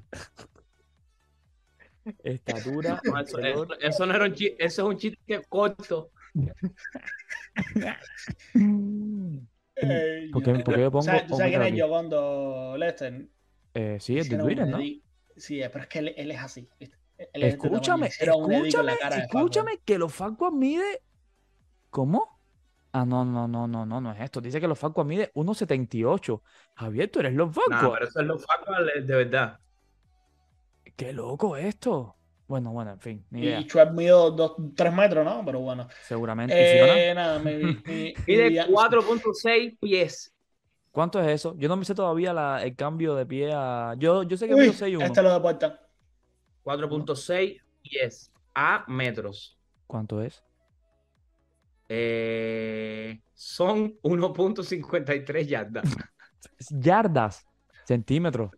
Estatura, 2.22 3.02
eso, 3.22 3.38
eso- 3.40 3.78
eso 3.80 4.06
no 4.06 4.14
era 4.14 4.24
un 4.26 4.34
chiste, 4.34 4.56
eso 4.64 4.82
es 4.82 4.88
un 4.88 4.98
chiste 4.98 5.42
corto. 5.48 6.12
eh, 9.76 10.28
¿Por 10.32 10.42
qué, 10.42 10.52
yo- 10.52 10.64
por 10.64 10.74
qué 10.74 10.80
yo 10.82 10.90
pongo? 10.90 11.02
¿Sabes, 11.02 11.26
¿Tú 11.26 11.36
sabes 11.36 11.56
quién 11.56 11.74
es? 11.74 11.80
Yogondo 11.80 12.76
Lester? 12.78 13.28
Eh, 13.74 13.98
sí, 14.00 14.18
es 14.18 14.28
de 14.28 14.38
Twitter, 14.38 14.66
¿no? 14.66 14.78
Sí, 15.36 15.60
pero 15.70 15.80
es 15.82 15.88
que 15.88 15.98
él, 15.98 16.14
él 16.16 16.30
es 16.30 16.40
así. 16.40 16.68
Él 16.78 16.90
es 17.18 17.54
este. 17.54 17.66
Escúchame, 17.68 18.06
escúchame, 18.06 18.96
escúchame, 19.16 19.78
que 19.84 19.98
los 19.98 20.14
Facua 20.14 20.50
mide. 20.50 21.02
¿Cómo? 21.90 22.40
Ah, 22.92 23.04
no, 23.04 23.24
no, 23.24 23.46
no, 23.46 23.68
no, 23.68 23.84
no, 23.84 24.00
no 24.00 24.12
es 24.12 24.20
esto. 24.20 24.40
Dice 24.40 24.60
que 24.60 24.68
los 24.68 24.78
Facua 24.78 25.04
mide 25.04 25.30
1.78. 25.34 26.42
Javier, 26.74 27.10
tú 27.10 27.20
eres 27.20 27.34
los 27.34 27.48
Nah, 27.48 27.52
Facua. 27.52 27.92
pero 27.94 28.08
eso 28.08 28.20
es 28.20 28.26
lo 28.26 28.38
faco 28.38 28.72
de 28.82 29.02
de 29.02 29.16
verdad. 29.16 29.60
Qué 30.96 31.12
loco 31.12 31.56
esto. 31.58 32.16
Bueno, 32.48 32.70
bueno, 32.72 32.92
en 32.92 33.00
fin, 33.00 33.26
ni 33.30 33.40
idea. 33.42 33.60
Y 33.60 33.64
Schwab 33.64 33.92
midió 33.92 34.34
3 34.76 34.92
metros, 34.92 35.24
¿no? 35.24 35.42
Pero 35.44 35.60
bueno. 35.60 35.88
Seguramente. 36.02 37.10
Eh, 37.10 37.14
nada, 37.14 37.38
mi- 37.40 37.54
mi- 37.86 38.14
Mide 38.26 38.50
mi- 38.50 38.56
4.6 38.72 39.78
pies. 39.80 40.32
¿Cuánto 40.92 41.20
es 41.20 41.26
eso? 41.28 41.54
Yo 41.58 41.68
no 41.68 41.76
me 41.76 41.84
sé 41.84 41.94
todavía 41.94 42.32
la- 42.32 42.62
el 42.62 42.76
cambio 42.76 43.14
de 43.16 43.26
pie 43.26 43.50
a. 43.52 43.94
Yo, 43.98 44.22
yo 44.22 44.36
sé 44.36 44.46
que 44.46 44.54
Uy, 44.54 44.60
mido 44.60 44.72
6'1. 44.72 45.02
este 45.04 45.22
lo 45.22 45.34
de 45.34 45.40
puerta. 45.40 45.80
4.6 46.64 47.60
pies 47.82 48.32
a 48.54 48.84
metros. 48.88 49.58
¿Cuánto 49.86 50.22
es? 50.22 50.42
Eh, 51.88 53.20
son 53.34 53.98
1.53 54.02 55.46
yardas. 55.46 55.84
Yardas, 56.70 57.46
centímetros 57.84 58.50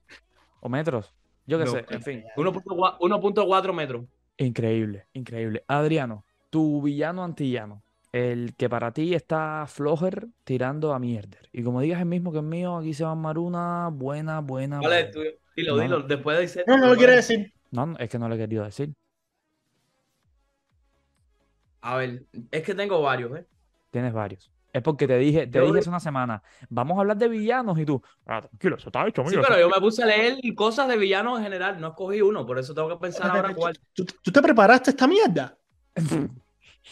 o 0.60 0.68
metros. 0.68 1.12
Yo 1.48 1.58
qué 1.58 1.64
No, 1.64 1.70
sé, 1.70 1.86
en 1.88 2.02
fin. 2.02 2.24
1.4 2.36 2.98
1.4 3.00 3.72
metros. 3.72 4.04
Increíble, 4.36 5.06
increíble. 5.14 5.64
Adriano, 5.66 6.24
tu 6.50 6.82
villano 6.82 7.24
antillano. 7.24 7.82
El 8.12 8.54
que 8.54 8.68
para 8.68 8.92
ti 8.92 9.14
está 9.14 9.64
flojer 9.66 10.28
tirando 10.44 10.92
a 10.92 10.98
mierder. 10.98 11.48
Y 11.52 11.62
como 11.62 11.80
digas 11.80 12.00
el 12.00 12.06
mismo 12.06 12.32
que 12.32 12.38
el 12.38 12.44
mío, 12.44 12.76
aquí 12.76 12.92
se 12.92 13.02
va 13.04 13.10
a 13.10 13.12
armar 13.12 13.38
una 13.38 13.88
buena, 13.88 14.40
buena. 14.40 14.78
¿Cuál 14.78 14.92
es 14.92 15.10
tuyo? 15.10 15.30
Dilo, 15.56 15.76
No, 15.76 15.82
dilo. 15.82 16.02
Después 16.02 16.36
de 16.36 16.42
decir. 16.42 16.64
No, 16.66 16.76
no 16.76 16.88
lo 16.88 16.96
quiere 16.96 17.16
decir. 17.16 17.52
No, 17.70 17.86
no, 17.86 17.98
es 17.98 18.10
que 18.10 18.18
no 18.18 18.28
le 18.28 18.34
he 18.34 18.38
querido 18.38 18.64
decir. 18.64 18.92
A 21.80 21.96
ver, 21.96 22.24
es 22.50 22.62
que 22.62 22.74
tengo 22.74 23.00
varios, 23.00 23.38
¿eh? 23.38 23.46
Tienes 23.90 24.12
varios. 24.12 24.50
Es 24.72 24.82
porque 24.82 25.06
te 25.06 25.16
dije, 25.16 25.46
te 25.46 25.58
Yo 25.58 25.66
dije 25.66 25.78
hace 25.80 25.88
una 25.88 26.00
semana, 26.00 26.42
vamos 26.68 26.98
a 26.98 27.00
hablar 27.00 27.16
de 27.16 27.28
villanos 27.28 27.78
y 27.78 27.86
tú, 27.86 28.02
ah, 28.26 28.40
tranquilo, 28.42 28.76
eso 28.76 28.88
está 28.90 29.06
hecho, 29.06 29.22
Sí, 29.24 29.30
mira, 29.30 29.42
pero 29.42 29.54
eso- 29.54 29.68
yo 29.68 29.74
me 29.74 29.80
puse 29.80 30.02
a 30.02 30.06
leer 30.06 30.38
cosas 30.54 30.88
de 30.88 30.96
villanos 30.98 31.38
en 31.38 31.44
general. 31.44 31.80
No 31.80 31.88
escogí 31.88 32.20
uno, 32.20 32.46
por 32.46 32.58
eso 32.58 32.74
tengo 32.74 32.88
que 32.90 32.96
pensar 32.96 33.30
ahora 33.30 33.54
cuál. 33.54 33.78
¿Tú, 33.94 34.04
tú 34.04 34.30
te 34.30 34.42
preparaste 34.42 34.90
esta 34.90 35.06
mierda? 35.06 35.56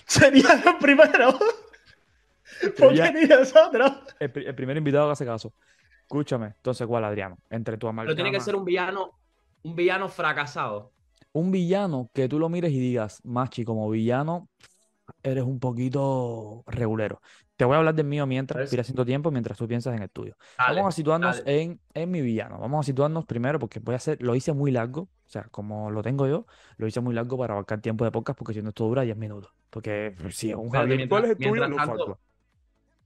Sería 0.07 0.63
el 0.65 0.77
primero. 0.79 1.39
¿Por 2.79 2.95
Ya. 2.95 3.13
qué 3.13 3.21
ni 3.21 3.27
nosotros? 3.27 3.93
el, 4.21 4.33
el 4.47 4.55
primer 4.55 4.77
invitado 4.77 5.07
que 5.09 5.13
hace 5.13 5.27
caso. 5.27 5.53
Escúchame, 6.03 6.47
entonces, 6.57 6.87
¿cuál, 6.87 7.05
Adriano? 7.05 7.37
Entre 7.51 7.77
tu 7.77 7.89
Pero 7.89 8.15
tiene 8.15 8.31
que 8.31 8.37
amalgama. 8.39 8.45
ser 8.45 8.57
un 8.57 8.65
villano, 8.65 9.11
un 9.65 9.75
villano 9.77 10.09
fracasado. 10.09 10.93
un 11.33 11.51
villano 11.51 12.09
que 12.15 12.29
tú 12.29 12.39
lo 12.39 12.49
mires 12.49 12.71
y 12.73 12.79
digas, 12.79 13.21
Machi, 13.25 13.65
como 13.65 13.91
villano, 13.91 14.49
eres 15.23 15.45
un 15.45 15.59
poquito 15.61 16.63
regulero. 16.67 17.21
Te 17.57 17.65
voy 17.65 17.75
a 17.75 17.79
hablar 17.79 17.95
del 17.95 18.07
mío 18.07 18.27
mientras, 18.27 18.71
ir 18.73 18.81
haciendo 18.81 19.05
tiempo 19.07 19.31
mientras 19.31 19.57
tú 19.57 19.67
piensas 19.67 19.95
en 19.97 20.03
el 20.03 20.11
tuyo. 20.11 20.37
Dale, 20.59 20.81
Vamos 20.81 20.95
a 20.95 20.97
situarnos 20.97 21.43
en, 21.47 21.81
en 21.95 22.11
mi 22.11 22.21
villano. 22.21 22.59
Vamos 22.59 22.81
a 22.81 22.87
situarnos 22.87 23.25
primero 23.25 23.59
porque 23.59 23.81
voy 23.81 23.95
a 23.95 23.97
hacer, 23.97 24.21
lo 24.23 24.35
hice 24.35 24.53
muy 24.53 24.71
largo, 24.71 25.03
o 25.03 25.29
sea, 25.29 25.45
como 25.51 25.91
lo 25.91 26.03
tengo 26.03 26.27
yo, 26.27 26.47
lo 26.77 26.87
hice 26.87 27.01
muy 27.01 27.15
largo 27.15 27.39
para 27.39 27.55
abarcar 27.55 27.81
tiempo 27.81 28.05
de 28.05 28.11
podcast 28.11 28.39
porque 28.39 28.53
si 28.53 28.63
no 28.63 28.69
esto 28.69 28.85
dura 28.85 29.03
10 29.03 29.17
minutos. 29.17 29.53
Porque 29.71 30.15
si 30.31 30.51
es 30.51 30.57
un 30.57 30.71
mientras- 30.71 31.09
¿cuál 31.09 31.25
es 31.25 31.31
el 31.31 31.37
tuyo? 31.39 31.77
tanto-. 31.77 32.19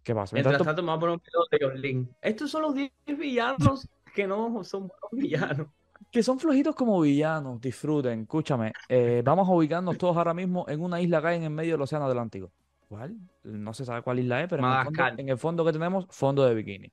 ¿Qué 0.03 0.15
pasa? 0.15 0.35
Mientras 0.35 0.53
Mientras 0.53 0.67
tanto, 0.67 0.83
me 0.83 0.89
voy 0.89 0.97
a 0.97 1.01
poner 1.01 1.15
un 1.17 1.23
video 1.23 1.47
de 1.51 1.59
Yorlin. 1.61 2.11
Estos 2.23 2.51
son 2.51 2.63
los 2.63 2.75
10 2.75 2.91
villanos 3.19 3.89
que 4.15 4.27
no 4.27 4.65
son 4.65 4.89
buenos 4.89 5.11
villanos. 5.13 5.67
Que 6.11 6.23
son 6.23 6.39
flojitos 6.39 6.75
como 6.75 7.01
villanos, 7.01 7.61
disfruten, 7.61 8.23
escúchame, 8.23 8.73
eh, 8.89 9.23
vamos 9.25 9.49
a 9.49 9.53
ubicarnos 9.53 9.99
todos 9.99 10.17
ahora 10.17 10.35
mismo 10.35 10.65
en 10.69 10.83
una 10.83 11.01
isla 11.01 11.19
acá 11.19 11.35
en 11.35 11.45
el 11.45 11.51
medio 11.51 11.73
del 11.73 11.83
Océano 11.83 12.07
Atlántico. 12.07 12.51
¿Cuál? 12.89 13.17
No 13.45 13.73
se 13.73 13.85
sabe 13.85 14.03
cuál 14.03 14.19
isla 14.19 14.43
es, 14.43 14.49
pero 14.49 14.67
en 14.67 14.73
el, 14.73 14.85
fondo, 14.85 15.05
en 15.19 15.29
el 15.29 15.39
fondo 15.39 15.65
que 15.65 15.73
tenemos, 15.73 16.07
fondo 16.11 16.45
de 16.45 16.55
bikini. 16.55 16.93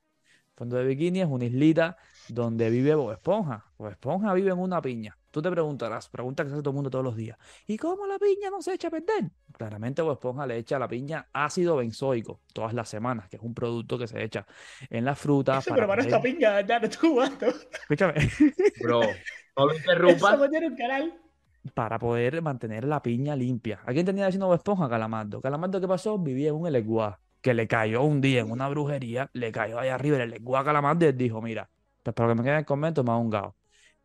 Fondo 0.54 0.76
de 0.76 0.84
bikini 0.84 1.20
es 1.20 1.28
una 1.28 1.44
islita 1.44 1.96
donde 2.28 2.70
vive 2.70 2.94
Bob 2.94 3.12
Esponja. 3.12 3.64
Bob 3.76 3.88
Esponja 3.88 4.32
vive 4.34 4.50
en 4.50 4.58
una 4.58 4.80
piña. 4.80 5.16
Tú 5.38 5.42
te 5.42 5.50
preguntarás, 5.52 6.08
pregunta 6.08 6.42
que 6.42 6.48
se 6.48 6.54
hace 6.56 6.62
todo 6.64 6.70
el 6.72 6.74
mundo 6.74 6.90
todos 6.90 7.04
los 7.04 7.14
días. 7.14 7.38
¿Y 7.68 7.76
cómo 7.76 8.08
la 8.08 8.18
piña 8.18 8.50
no 8.50 8.60
se 8.60 8.72
echa 8.74 8.88
a 8.88 8.90
perder? 8.90 9.30
Claramente 9.56 10.02
Bob 10.02 10.14
Esponja 10.14 10.44
le 10.48 10.56
echa 10.56 10.74
a 10.74 10.78
la 10.80 10.88
piña 10.88 11.28
ácido 11.32 11.76
benzoico 11.76 12.40
todas 12.52 12.74
las 12.74 12.88
semanas, 12.88 13.28
que 13.28 13.36
es 13.36 13.42
un 13.44 13.54
producto 13.54 13.96
que 13.96 14.08
se 14.08 14.20
echa 14.20 14.44
en 14.90 15.04
las 15.04 15.16
frutas 15.16 15.62
Se 15.62 15.70
para 15.70 15.82
prepara 15.86 16.02
poder- 16.02 16.12
esta 16.12 16.20
piña, 16.22 16.60
ya 16.62 16.80
no 16.80 16.86
estoy 16.86 17.10
jugando. 17.10 17.46
Escúchame. 17.46 18.14
Bro, 18.82 19.00
no 19.56 19.66
lo 19.66 19.70
Eso 19.70 19.78
interrumpas. 19.78 20.40
un 20.40 20.76
canal. 20.76 21.14
para 21.72 22.00
poder 22.00 22.42
mantener 22.42 22.82
la 22.84 23.00
piña 23.00 23.36
limpia. 23.36 23.78
¿A 23.86 23.92
quién 23.92 24.04
tenía 24.06 24.28
Bob 24.30 24.54
Esponja? 24.54 24.88
Calamardo. 24.88 25.40
Calamardo, 25.40 25.80
¿qué 25.80 25.86
pasó? 25.86 26.18
Vivía 26.18 26.48
en 26.48 26.56
un 26.56 26.66
eleguá. 26.66 27.20
que 27.40 27.54
le 27.54 27.68
cayó 27.68 28.02
un 28.02 28.20
día 28.20 28.40
en 28.40 28.50
una 28.50 28.68
brujería, 28.68 29.30
le 29.34 29.52
cayó 29.52 29.78
ahí 29.78 29.88
arriba, 29.90 30.18
le 30.18 30.26
lenguó 30.26 30.56
a 30.56 30.64
Calamardo 30.64 31.04
y 31.04 31.08
él 31.10 31.16
dijo, 31.16 31.40
mira, 31.40 31.70
pues 32.02 32.12
para 32.12 32.30
que 32.30 32.34
me 32.34 32.42
quede 32.42 32.54
en 32.54 32.58
el 32.58 32.64
convento 32.64 33.04
me 33.04 33.12
hago 33.12 33.20
un 33.20 33.30
gao. 33.30 33.54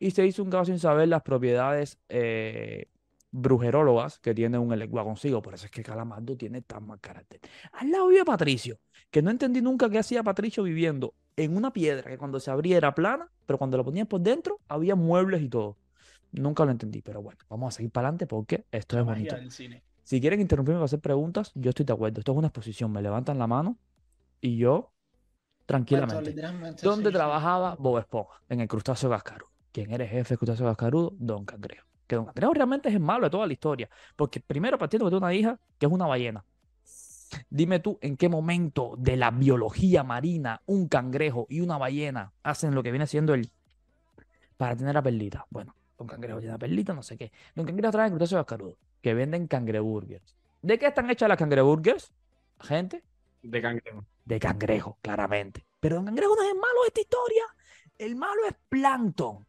Y 0.03 0.11
se 0.11 0.27
hizo 0.27 0.43
un 0.43 0.49
gao 0.49 0.65
sin 0.65 0.79
saber 0.79 1.07
las 1.07 1.21
propiedades 1.21 1.97
eh, 2.09 2.89
brujerólogas 3.31 4.19
que 4.19 4.33
tiene 4.33 4.57
un 4.57 4.73
elegua 4.73 5.05
consigo. 5.05 5.41
Por 5.41 5.53
eso 5.53 5.63
es 5.63 5.71
que 5.71 5.81
Calamardo 5.81 6.35
tiene 6.35 6.61
tan 6.61 6.85
mal 6.85 6.99
carácter. 6.99 7.39
Al 7.71 7.89
lado 7.89 8.07
vive 8.07 8.25
Patricio, 8.25 8.79
que 9.09 9.21
no 9.21 9.31
entendí 9.31 9.61
nunca 9.61 9.89
qué 9.89 9.99
hacía 9.99 10.21
Patricio 10.21 10.61
viviendo 10.63 11.13
en 11.37 11.55
una 11.55 11.71
piedra 11.71 12.11
que 12.11 12.17
cuando 12.17 12.41
se 12.41 12.51
abría 12.51 12.75
era 12.75 12.93
plana, 12.93 13.31
pero 13.45 13.57
cuando 13.57 13.77
lo 13.77 13.85
ponían 13.85 14.05
por 14.05 14.19
dentro 14.19 14.59
había 14.67 14.95
muebles 14.95 15.41
y 15.41 15.47
todo. 15.47 15.77
Nunca 16.33 16.65
lo 16.65 16.71
entendí, 16.71 17.01
pero 17.01 17.21
bueno, 17.21 17.39
vamos 17.47 17.73
a 17.73 17.77
seguir 17.77 17.89
para 17.89 18.09
adelante 18.09 18.27
porque 18.27 18.65
esto 18.73 18.99
es 18.99 19.05
La 19.05 19.13
bonito. 19.13 19.37
cine. 19.51 19.83
Si 20.03 20.19
quieren 20.19 20.41
interrumpirme 20.41 20.79
para 20.79 20.85
hacer 20.85 20.99
preguntas, 20.99 21.53
yo 21.55 21.69
estoy 21.69 21.85
de 21.85 21.93
acuerdo. 21.93 22.19
Esto 22.19 22.33
es 22.33 22.37
una 22.37 22.47
exposición. 22.47 22.91
Me 22.91 23.01
levantan 23.01 23.39
la 23.39 23.47
mano 23.47 23.77
y 24.41 24.57
yo, 24.57 24.91
tranquilamente. 25.65 26.35
¿Dónde 26.81 27.09
trabajaba 27.09 27.77
Bob 27.79 27.99
Esponja? 27.99 28.41
En 28.49 28.59
el 28.59 28.67
crustáceo 28.67 29.09
cascarudo. 29.09 29.52
¿Quién 29.73 29.91
era 29.91 30.05
el 30.05 30.09
jefe 30.09 30.29
del 30.29 30.37
crustáceo 30.37 30.65
cascarudo? 30.67 31.13
Don 31.17 31.43
Cangrejo. 31.43 31.85
Que 32.07 32.15
Don 32.15 32.25
Cangrejo 32.25 32.53
realmente 32.53 32.87
es 32.89 32.95
el 32.95 33.01
malo 33.01 33.25
de 33.25 33.29
toda 33.31 33.45
la 33.47 33.51
historia. 33.53 33.89
Porque 34.15 34.39
primero 34.39 34.77
partiendo 34.77 35.05
que 35.05 35.09
tiene 35.09 35.25
una 35.25 35.33
hija 35.33 35.59
que 35.77 35.85
es 35.87 35.91
una 35.91 36.05
ballena. 36.07 36.45
Dime 37.49 37.79
tú 37.79 37.97
en 38.01 38.15
qué 38.15 38.29
momento 38.29 38.93
de 38.97 39.17
la 39.17 39.31
biología 39.31 40.03
marina 40.03 40.61
un 40.67 40.87
cangrejo 40.87 41.47
y 41.49 41.61
una 41.61 41.79
ballena 41.79 42.31
hacen 42.43 42.75
lo 42.75 42.83
que 42.83 42.91
viene 42.91 43.07
siendo 43.07 43.33
el 43.33 43.49
para 44.57 44.75
tener 44.75 44.95
a 44.95 45.01
perlita. 45.01 45.47
Bueno, 45.49 45.75
Don 45.97 46.05
Cangrejo 46.07 46.39
tiene 46.39 46.53
a 46.53 46.59
perlita, 46.59 46.93
no 46.93 47.01
sé 47.01 47.17
qué. 47.17 47.31
Don 47.55 47.65
Cangrejo 47.65 47.91
trae 47.91 48.09
crustáceo 48.09 48.37
cascarudo 48.37 48.77
que 49.01 49.15
venden 49.15 49.47
cangreburgers. 49.47 50.35
¿De 50.61 50.77
qué 50.77 50.87
están 50.87 51.09
hechas 51.09 51.27
las 51.27 51.37
cangreburgers? 51.39 52.13
Gente, 52.61 53.03
De 53.41 53.61
cangrejo. 53.61 54.05
de 54.25 54.39
cangrejo, 54.39 54.97
claramente. 55.01 55.65
Pero 55.79 55.95
Don 55.95 56.05
Cangrejo 56.05 56.35
no 56.35 56.43
es 56.43 56.49
el 56.49 56.55
malo 56.55 56.81
de 56.83 56.87
esta 56.87 57.01
historia. 57.01 57.43
El 57.97 58.15
malo 58.15 58.45
es 58.47 58.55
Plankton. 58.69 59.45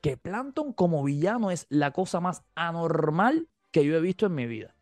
Que 0.00 0.16
Plankton 0.16 0.72
como 0.72 1.02
villano 1.04 1.50
es 1.50 1.66
la 1.68 1.92
cosa 1.92 2.20
más 2.20 2.42
anormal 2.54 3.48
que 3.70 3.84
yo 3.84 3.96
he 3.96 4.00
visto 4.00 4.26
en 4.26 4.34
mi 4.34 4.46
vida. 4.46 4.74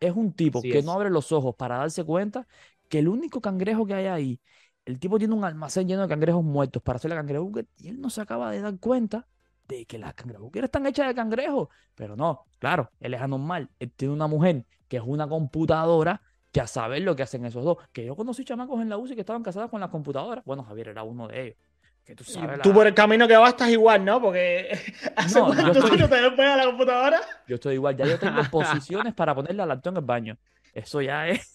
Es 0.00 0.14
un 0.14 0.34
tipo 0.34 0.60
Así 0.60 0.68
que 0.68 0.80
es. 0.80 0.84
no 0.84 0.92
abre 0.92 1.10
los 1.10 1.32
ojos 1.32 1.54
para 1.56 1.78
darse 1.78 2.04
cuenta 2.04 2.46
que 2.88 2.98
el 3.00 3.08
único 3.08 3.40
cangrejo 3.40 3.86
que 3.86 3.94
hay 3.94 4.06
ahí, 4.06 4.40
el 4.84 4.98
tipo 4.98 5.18
tiene 5.18 5.34
un 5.34 5.44
almacén 5.44 5.88
lleno 5.88 6.02
de 6.02 6.08
cangrejos 6.08 6.44
muertos 6.44 6.82
para 6.82 6.96
hacer 6.96 7.10
la 7.10 7.16
cangrejo 7.16 7.50
y 7.78 7.88
él 7.88 8.00
no 8.00 8.10
se 8.10 8.20
acaba 8.20 8.50
de 8.50 8.60
dar 8.60 8.78
cuenta 8.78 9.26
de 9.66 9.86
que 9.86 9.98
las 9.98 10.14
cangreburgers 10.14 10.64
están 10.66 10.86
hechas 10.86 11.08
de 11.08 11.14
cangrejo. 11.14 11.70
Pero 11.94 12.16
no, 12.16 12.46
claro, 12.58 12.90
él 13.00 13.14
es 13.14 13.20
anormal. 13.22 13.70
Él 13.78 13.92
tiene 13.92 14.12
una 14.14 14.26
mujer 14.26 14.66
que 14.88 14.98
es 14.98 15.02
una 15.04 15.28
computadora 15.28 16.20
que 16.52 16.60
a 16.60 16.66
saber 16.66 17.02
lo 17.02 17.16
que 17.16 17.22
hacen 17.22 17.44
esos 17.46 17.64
dos. 17.64 17.78
Que 17.92 18.04
yo 18.04 18.14
conocí 18.16 18.44
chamacos 18.44 18.80
en 18.82 18.88
la 18.88 18.98
UCI 18.98 19.14
que 19.14 19.20
estaban 19.22 19.42
casados 19.42 19.70
con 19.70 19.80
las 19.80 19.90
computadoras. 19.90 20.44
Bueno, 20.44 20.62
Javier 20.64 20.88
era 20.88 21.02
uno 21.02 21.28
de 21.28 21.42
ellos. 21.46 21.58
Que 22.04 22.14
tú 22.14 22.22
sabes, 22.24 22.60
Tú 22.62 22.68
la- 22.68 22.74
por 22.74 22.86
el 22.86 22.94
camino 22.94 23.26
que 23.26 23.36
vas 23.36 23.50
estás 23.50 23.70
igual, 23.70 24.04
¿no? 24.04 24.20
Porque 24.20 24.68
hace 25.16 25.38
No, 25.38 25.48
yo 25.48 25.54
cuánto 25.62 25.78
estoy- 25.80 25.90
tú 25.92 25.96
no 26.02 26.08
te 26.08 26.20
despegas 26.20 26.56
la 26.58 26.64
computadora. 26.66 27.20
yo 27.48 27.54
estoy 27.54 27.74
igual. 27.74 27.96
Ya 27.96 28.06
yo 28.06 28.18
tengo 28.18 28.42
posiciones 28.50 29.14
para 29.14 29.34
ponerle 29.34 29.62
al 29.62 29.70
actor 29.70 29.92
en 29.92 29.96
el 29.98 30.04
baño. 30.04 30.36
Eso 30.74 31.00
ya 31.00 31.28
es. 31.28 31.52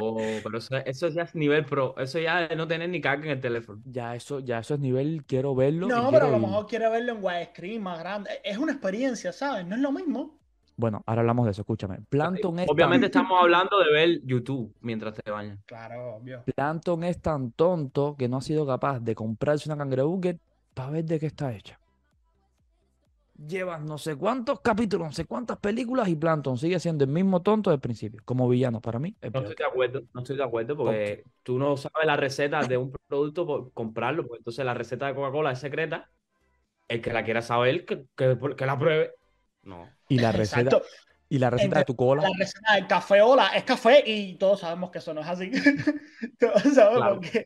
Oh, 0.00 0.16
pero 0.44 0.58
eso, 0.58 0.76
eso 0.76 1.08
ya 1.08 1.22
es 1.22 1.34
nivel 1.34 1.64
pro. 1.64 1.94
Eso 1.98 2.18
ya 2.20 2.44
es 2.44 2.56
no 2.56 2.68
tener 2.68 2.88
ni 2.88 3.00
carga 3.00 3.24
en 3.24 3.30
el 3.32 3.40
teléfono. 3.40 3.80
Ya 3.84 4.14
eso, 4.14 4.38
ya 4.40 4.58
eso 4.60 4.74
es 4.74 4.80
nivel, 4.80 5.24
quiero 5.26 5.54
verlo. 5.56 5.88
No, 5.88 6.10
pero 6.12 6.26
a 6.26 6.30
lo 6.30 6.38
mejor 6.38 6.66
quiere 6.66 6.88
verlo 6.88 7.12
en 7.12 7.24
widescreen 7.24 7.82
más 7.82 7.98
grande. 7.98 8.30
Es 8.44 8.58
una 8.58 8.72
experiencia, 8.72 9.32
¿sabes? 9.32 9.66
No 9.66 9.74
es 9.74 9.80
lo 9.80 9.90
mismo. 9.90 10.38
Bueno, 10.78 11.02
ahora 11.06 11.22
hablamos 11.22 11.44
de 11.44 11.50
eso, 11.50 11.62
escúchame. 11.62 11.98
Plankton 12.08 12.60
es 12.60 12.66
tan- 12.66 12.74
Obviamente 12.76 13.06
estamos 13.06 13.40
hablando 13.40 13.78
de 13.80 13.92
ver 13.92 14.20
YouTube 14.24 14.72
mientras 14.80 15.12
te 15.14 15.28
bañas. 15.28 15.58
Claro, 15.66 16.14
obvio. 16.16 16.44
Plankton 16.54 17.02
es 17.04 17.20
tan 17.20 17.50
tonto 17.52 18.16
que 18.16 18.28
no 18.28 18.36
ha 18.38 18.40
sido 18.40 18.64
capaz 18.64 19.00
de 19.00 19.14
comprarse 19.16 19.68
una 19.68 19.76
cangreburger 19.76 20.38
para 20.74 20.90
ver 20.90 21.04
de 21.04 21.18
qué 21.18 21.26
está 21.26 21.52
hecha. 21.52 21.80
Llevas 23.46 23.80
no 23.82 23.98
sé 23.98 24.16
cuántos 24.16 24.60
capítulos, 24.60 25.06
no 25.08 25.12
sé 25.12 25.24
cuántas 25.24 25.58
películas 25.58 26.08
y 26.08 26.16
Plankton 26.16 26.58
sigue 26.58 26.80
siendo 26.80 27.04
el 27.04 27.10
mismo 27.10 27.40
tonto 27.40 27.70
del 27.70 27.78
principio. 27.78 28.20
Como 28.24 28.48
villano, 28.48 28.80
para 28.80 28.98
mí, 28.98 29.14
No 29.32 29.40
estoy 29.40 29.54
de 29.56 29.64
acuerdo, 29.64 30.02
no 30.12 30.20
estoy 30.22 30.36
de 30.36 30.42
acuerdo 30.44 30.76
porque 30.76 31.24
tú 31.44 31.56
no 31.58 31.76
sabes 31.76 32.04
la 32.06 32.16
receta 32.16 32.64
de 32.64 32.76
un 32.76 32.92
producto 33.06 33.46
por 33.46 33.72
comprarlo, 33.72 34.22
porque 34.26 34.38
entonces 34.38 34.64
la 34.64 34.74
receta 34.74 35.06
de 35.06 35.14
Coca-Cola 35.14 35.52
es 35.52 35.60
secreta. 35.60 36.10
El 36.88 37.02
que 37.02 37.12
la 37.12 37.24
quiera 37.24 37.42
saber, 37.42 37.84
que, 37.86 38.04
que, 38.16 38.38
que 38.56 38.66
la 38.66 38.78
pruebe. 38.78 39.12
No. 39.68 39.88
Y 40.08 40.18
la 40.18 40.32
receta, 40.32 40.60
Exacto. 40.62 40.82
y 41.28 41.38
la 41.38 41.50
receta 41.50 41.78
de 41.80 41.84
tu 41.84 41.94
cola. 41.94 42.22
La 42.22 42.28
receta 42.38 42.74
del 42.74 42.86
café 42.86 43.20
hola 43.20 43.48
es 43.48 43.64
café 43.64 44.02
y 44.06 44.34
todos 44.36 44.60
sabemos 44.60 44.90
que 44.90 44.98
eso 44.98 45.12
no 45.14 45.20
es 45.20 45.26
así. 45.28 45.50
todos 46.40 46.62
sabemos 46.74 46.98
Claro. 46.98 47.20
que 47.20 47.44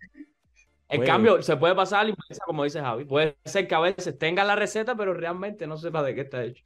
En 0.88 1.04
cambio, 1.04 1.42
se 1.42 1.56
puede 1.56 1.74
pasar 1.74 2.00
a 2.00 2.04
la 2.04 2.10
inversa, 2.10 2.44
como 2.46 2.64
dice 2.64 2.80
Javi. 2.80 3.04
Puede 3.04 3.36
ser 3.44 3.66
que 3.66 3.74
a 3.74 3.80
veces 3.80 4.18
tenga 4.18 4.44
la 4.44 4.54
receta, 4.54 4.94
pero 4.94 5.14
realmente 5.14 5.66
no 5.66 5.76
sepa 5.76 6.02
de 6.02 6.14
qué 6.14 6.20
está 6.22 6.44
hecho. 6.44 6.64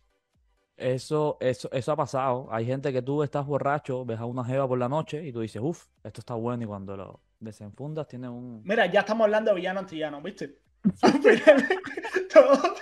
Eso, 0.76 1.38
eso, 1.40 1.70
eso 1.72 1.92
ha 1.92 1.96
pasado. 1.96 2.48
Hay 2.50 2.66
gente 2.66 2.92
que 2.92 3.00
tú 3.00 3.22
estás 3.22 3.46
borracho, 3.46 4.04
ves 4.04 4.18
a 4.20 4.26
una 4.26 4.44
jeva 4.44 4.68
por 4.68 4.78
la 4.78 4.88
noche 4.90 5.24
y 5.26 5.32
tú 5.32 5.40
dices, 5.40 5.62
uff, 5.64 5.86
esto 6.04 6.20
está 6.20 6.34
bueno. 6.34 6.64
Y 6.64 6.66
cuando 6.66 6.96
lo 6.96 7.20
desenfundas, 7.40 8.06
tiene 8.08 8.28
un. 8.28 8.62
Mira, 8.62 8.84
ya 8.86 9.00
estamos 9.00 9.24
hablando 9.24 9.52
de 9.52 9.56
villano 9.56 9.80
antillano, 9.80 10.20
¿viste? 10.20 10.58
Todo, 12.32 12.74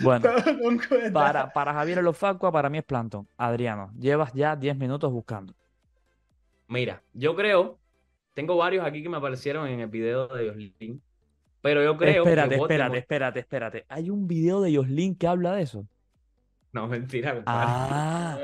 Bueno, 0.00 0.20
todo 0.20 1.12
para, 1.12 1.52
para 1.52 1.74
Javier 1.74 1.98
Elofacua, 1.98 2.52
para 2.52 2.70
mí 2.70 2.78
es 2.78 2.84
Plankton. 2.84 3.26
Adriano, 3.36 3.92
llevas 3.98 4.32
ya 4.32 4.54
10 4.56 4.76
minutos 4.76 5.10
buscando. 5.12 5.54
Mira, 6.68 7.02
yo 7.12 7.34
creo, 7.34 7.78
tengo 8.34 8.56
varios 8.56 8.86
aquí 8.86 9.02
que 9.02 9.08
me 9.08 9.16
aparecieron 9.16 9.66
en 9.66 9.80
el 9.80 9.88
video 9.88 10.28
de 10.28 10.46
Yoslin, 10.46 11.02
pero 11.60 11.82
yo 11.82 11.96
creo 11.96 12.22
espérate, 12.22 12.54
que 12.54 12.60
espérate, 12.62 12.98
espérate, 12.98 13.40
espérate. 13.40 13.86
Hay 13.88 14.10
un 14.10 14.28
video 14.28 14.60
de 14.60 14.72
Yoslin 14.72 15.16
que 15.16 15.26
habla 15.26 15.54
de 15.54 15.62
eso. 15.62 15.86
No, 16.72 16.86
mentira, 16.86 17.34
compadre. 17.34 17.44
Ah, 17.44 18.38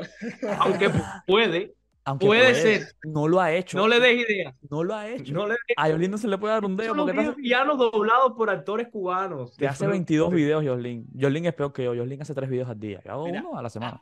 Aunque 0.59 0.91
puede, 1.27 1.77
aunque 2.07 2.27
puede 2.27 2.55
ser. 2.55 2.95
No 3.05 3.27
lo 3.27 3.41
ha 3.41 3.53
hecho. 3.53 3.77
no 3.77 3.89
le 3.89 3.99
des 3.99 4.29
idea. 4.29 4.55
No 4.71 4.85
lo 4.85 4.95
ha 4.95 5.09
hecho. 5.09 5.33
No 5.35 5.47
le 5.49 5.57
A 5.77 5.89
Yoslin 5.91 6.11
no 6.13 6.19
se 6.19 6.29
le 6.29 6.39
puede 6.39 6.55
dar 6.55 6.65
un 6.65 6.77
dedo 6.77 6.89
Son 6.91 6.97
los 6.99 7.07
porque 7.07 7.21
te 7.21 7.29
hace, 7.29 7.41
villanos 7.41 7.79
doblados 7.79 8.33
por 8.37 8.49
actores 8.49 8.89
cubanos. 8.89 9.57
te 9.57 9.67
hace 9.67 9.87
22 9.89 10.31
videos 10.33 10.65
Yoslin. 10.65 11.05
Yoslin 11.15 11.47
es 11.47 11.55
peor 11.55 11.73
que 11.73 11.83
yo. 11.85 11.95
Yoslin 11.95 12.23
hace 12.23 12.33
3 12.33 12.49
videos 12.49 12.69
al 12.71 12.79
día. 12.79 13.03
Yo 13.05 13.11
hago 13.13 13.27
Mira, 13.27 13.41
uno 13.41 13.59
a 13.59 13.63
la 13.63 13.69
semana. 13.69 14.01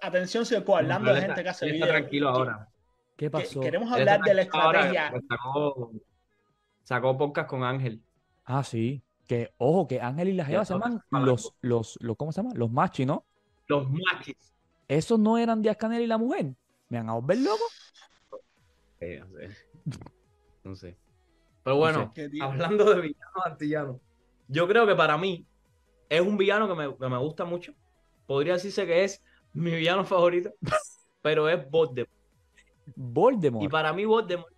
Atención, 0.00 0.46
Circo, 0.46 0.76
hablando 0.76 1.12
de 1.12 1.20
gente 1.20 1.42
que 1.42 1.48
hace 1.50 1.66
videos. 1.66 1.88
tranquilo 1.88 2.30
ahora. 2.30 2.68
¿Qué 3.16 3.30
pasó? 3.30 3.60
Queremos 3.60 3.92
hablar 3.92 4.20
de 4.22 4.34
la 4.34 4.48
ahora, 4.52 4.86
estrategia. 4.86 5.10
pues, 5.10 5.24
sacó, 5.28 5.92
sacó 6.84 7.18
podcast 7.18 7.50
con 7.50 7.62
Ángel. 7.62 8.00
Ah, 8.44 8.64
sí. 8.64 9.02
Que, 9.26 9.52
ojo, 9.58 9.86
que 9.86 10.00
Ángel 10.00 10.28
y 10.28 10.32
la 10.32 10.46
Jeva 10.46 10.64
se 10.64 10.72
llaman 10.72 11.02
los, 11.10 11.52
los, 11.60 11.98
los, 12.00 12.16
¿cómo 12.16 12.32
se 12.32 12.40
llama? 12.42 12.54
Los 12.54 12.70
machi, 12.70 13.04
¿no? 13.04 13.24
Los 13.66 13.86
machis. 13.90 14.54
Esos 14.86 15.18
no 15.18 15.36
eran 15.36 15.60
Díaz 15.60 15.76
Canel 15.76 16.00
y 16.00 16.06
la 16.06 16.16
mujer. 16.16 16.54
¿Me 16.88 16.98
van 16.98 17.10
a 17.10 17.14
volver 17.14 17.38
loco? 17.38 17.64
Eh, 19.00 19.20
no 19.20 19.36
sé. 19.38 19.56
No 20.64 20.74
sé. 20.74 20.98
Pero 21.62 21.76
bueno, 21.76 22.12
sé. 22.14 22.30
Hablando 22.40 22.84
de 22.94 23.00
villanos 23.00 23.46
antillanos, 23.46 23.96
yo 24.48 24.66
creo 24.66 24.86
que 24.86 24.94
para 24.94 25.18
mí 25.18 25.46
es 26.08 26.20
un 26.20 26.36
villano 26.36 26.66
que 26.68 26.74
me, 26.74 26.96
que 26.96 27.08
me 27.08 27.18
gusta 27.18 27.44
mucho. 27.44 27.72
Podría 28.26 28.54
decirse 28.54 28.86
que 28.86 29.04
es 29.04 29.22
mi 29.52 29.70
villano 29.72 30.04
favorito, 30.04 30.52
pero 31.22 31.48
es 31.48 31.68
Voldemort. 31.70 32.10
Voldemort. 32.96 33.64
Y 33.64 33.68
para 33.68 33.92
mí 33.92 34.04
Voldemort, 34.04 34.52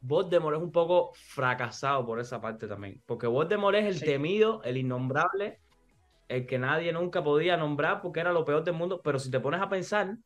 Voldemort 0.00 0.56
es 0.56 0.62
un 0.62 0.72
poco 0.72 1.12
fracasado 1.14 2.04
por 2.04 2.20
esa 2.20 2.40
parte 2.40 2.66
también. 2.68 3.02
Porque 3.06 3.26
Voldemort 3.26 3.76
es 3.76 3.86
el 3.86 3.98
Sí. 3.98 4.04
temido, 4.04 4.62
el 4.64 4.76
innombrable, 4.76 5.60
el 6.28 6.46
que 6.46 6.58
nadie 6.58 6.92
nunca 6.92 7.22
podía 7.22 7.56
nombrar 7.56 8.02
porque 8.02 8.20
era 8.20 8.32
lo 8.32 8.44
peor 8.44 8.64
del 8.64 8.74
mundo. 8.74 9.00
Pero 9.02 9.18
si 9.18 9.30
te 9.30 9.40
pones 9.40 9.60
a 9.60 9.68
pensar, 9.68 10.16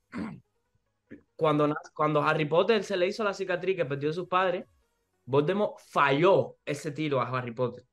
cuando, 1.37 1.75
cuando 1.95 2.23
Harry 2.23 2.47
Potter 2.47 2.83
se 2.83 2.97
le 2.97 3.07
hizo 3.07 3.23
la 3.23 3.35
cicatriz 3.35 3.77
que 3.77 3.85
perdió 3.85 4.11
a 4.11 4.13
sus 4.15 4.27
padres, 4.27 4.65
Voldemort 5.27 5.75
falló 5.89 6.57
ese 6.65 6.91
tiro 6.93 7.21
a 7.21 7.29
Harry 7.29 7.53
Potter. 7.53 7.85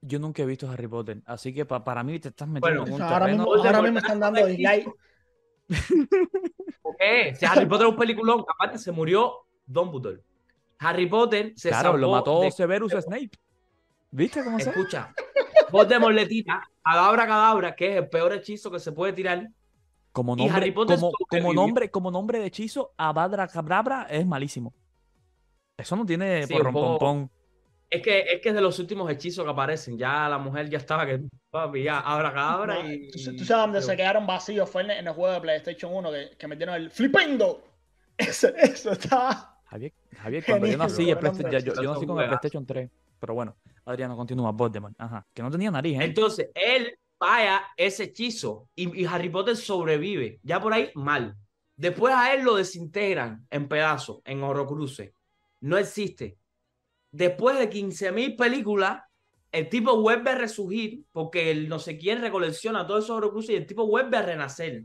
Yo 0.00 0.18
nunca 0.18 0.42
he 0.42 0.46
visto 0.46 0.68
Harry 0.70 0.88
Potter, 0.88 1.22
así 1.26 1.54
que 1.54 1.64
pa- 1.64 1.82
para 1.84 2.02
mí 2.02 2.18
te 2.18 2.28
estás 2.28 2.48
metiendo 2.48 2.80
Bueno, 2.82 2.96
en 2.96 3.02
un 3.02 3.02
ahora, 3.02 3.18
terreno. 3.26 3.44
mismo, 3.44 3.64
ahora 3.64 3.82
mismo 3.82 3.98
están 3.98 4.20
dando 4.20 4.44
dislike. 4.46 4.90
¿Por 6.82 6.96
qué? 6.98 7.34
Si 7.36 7.44
Harry 7.46 7.66
Potter 7.66 7.86
es 7.86 7.92
un 7.92 7.98
peliculón, 7.98 8.44
aparte 8.48 8.78
se 8.78 8.92
murió 8.92 9.32
Dumbledore. 9.64 10.22
Harry 10.78 11.06
Potter 11.06 11.52
se 11.56 11.68
Claro, 11.68 11.96
lo 11.96 12.10
mató 12.10 12.42
de- 12.42 12.50
Severus 12.50 12.92
Snape. 12.92 13.30
¿Viste 14.10 14.42
cómo 14.44 14.58
se? 14.58 14.70
Escucha, 14.70 15.14
Voldemort 15.70 16.14
le 16.14 16.26
tira 16.26 16.68
Cadabra 16.84 17.26
Cadabra, 17.26 17.74
que 17.76 17.92
es 17.92 17.96
el 18.02 18.08
peor 18.08 18.32
hechizo 18.32 18.70
que 18.70 18.78
se 18.80 18.92
puede 18.92 19.12
tirar. 19.12 19.48
Como 20.12 20.34
y 20.34 20.38
nombre, 20.40 20.56
Harry 20.56 20.70
Potter 20.72 20.98
como, 21.28 21.52
nombre, 21.54 21.90
como 21.90 22.10
nombre 22.10 22.38
de 22.38 22.46
hechizo, 22.46 22.92
Abadra 22.98 23.48
Cabrabra 23.48 24.06
es 24.10 24.26
malísimo. 24.26 24.74
Eso 25.76 25.96
no 25.96 26.04
tiene 26.04 26.46
Sí, 26.46 26.52
porrón 26.52 26.68
un 26.68 26.72
poco- 26.74 26.98
pompón. 26.98 27.30
Es 27.88 28.00
que, 28.02 28.20
es 28.20 28.40
que 28.40 28.48
es 28.50 28.54
de 28.54 28.60
los 28.62 28.78
últimos 28.78 29.10
hechizos 29.10 29.44
que 29.44 29.50
aparecen. 29.50 29.98
Ya 29.98 30.26
la 30.28 30.38
mujer 30.38 30.68
ya 30.70 30.78
estaba 30.78 31.04
que 31.06 31.20
papi, 31.50 31.82
ya 31.82 32.00
abra 32.00 32.32
cadabra 32.32 32.82
No, 32.82 32.90
y. 32.90 33.10
¿Tú, 33.10 33.18
tú 33.36 33.44
sabes 33.44 33.48
dónde 33.64 33.82
se 33.82 33.96
quedaron 33.96 34.26
vacíos? 34.26 34.68
Fue 34.70 34.82
en, 34.82 34.90
en 34.92 35.06
el 35.06 35.12
juego 35.12 35.34
de 35.34 35.40
PlayStation 35.42 35.92
1 35.94 36.10
que, 36.10 36.30
que 36.38 36.46
metieron 36.46 36.74
el 36.74 36.90
flipendo. 36.90 37.62
Eso, 38.18 38.48
eso 38.56 38.92
estaba. 38.92 39.58
Javier, 39.64 39.92
Javier, 40.18 40.44
cuando 40.46 40.66
yo 40.66 40.76
nací, 40.78 41.10
el 41.10 41.18
PlayStation- 41.18 41.50
ya- 41.50 41.58
yo, 41.82 41.92
nací 41.94 42.06
con 42.06 42.20
el 42.20 42.28
PlayStation 42.28 42.64
3. 42.66 42.90
Pero 43.18 43.34
bueno, 43.34 43.56
Adriano 43.86 44.16
continúa, 44.16 44.52
Voldemort. 44.52 44.94
Ajá, 44.98 45.26
que 45.32 45.42
no 45.42 45.50
tenía 45.50 45.70
nariz, 45.70 45.98
¿eh? 46.00 46.04
Entonces, 46.04 46.50
él 46.54 46.94
falla 47.22 47.62
ese 47.76 48.04
hechizo 48.04 48.68
y, 48.74 49.02
y 49.02 49.06
Harry 49.06 49.28
Potter 49.28 49.56
sobrevive. 49.56 50.40
Ya 50.42 50.60
por 50.60 50.72
ahí, 50.72 50.90
mal. 50.94 51.36
Después 51.76 52.14
a 52.14 52.34
él 52.34 52.42
lo 52.42 52.56
desintegran 52.56 53.46
en 53.50 53.68
pedazos, 53.68 54.20
en 54.24 54.42
Horrocruces. 54.42 55.12
No 55.60 55.78
existe. 55.78 56.36
Después 57.10 57.58
de 57.58 57.70
15.000 57.70 58.36
películas, 58.36 59.02
el 59.52 59.68
tipo 59.68 60.00
vuelve 60.00 60.30
a 60.30 60.34
resurgir 60.34 61.04
porque 61.12 61.50
el 61.50 61.68
no 61.68 61.78
sé 61.78 61.98
quién 61.98 62.20
recolecciona 62.20 62.86
todos 62.86 63.04
esos 63.04 63.16
Horrocruces 63.16 63.50
y 63.50 63.56
el 63.56 63.66
tipo 63.66 63.86
vuelve 63.86 64.16
a 64.16 64.22
renacer. 64.22 64.84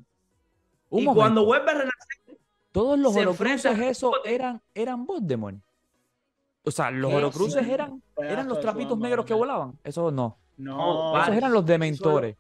Un 0.90 1.02
y 1.02 1.06
momento, 1.06 1.22
cuando 1.22 1.46
vuelve 1.46 1.72
a 1.72 1.74
renacer, 1.74 2.38
todos 2.72 3.00
los 3.00 3.16
Horocruces 3.16 3.80
esos 3.80 4.14
eran, 4.24 4.62
eran 4.76 5.06
Voldemort. 5.06 5.58
O 6.64 6.72
sea, 6.72 6.92
los. 6.92 7.12
Horocruces 7.14 7.66
Sí. 7.66 7.72
eran, 7.72 8.04
eran 8.18 8.48
los 8.48 8.60
trapitos 8.60 8.98
negros 9.00 9.26
que 9.26 9.34
volaban. 9.34 9.80
Esos 9.84 10.12
no. 10.12 10.38
No. 10.58 11.20
Esos 11.22 11.36
eran 11.36 11.54
los 11.54 11.66
dementores. 11.66 12.36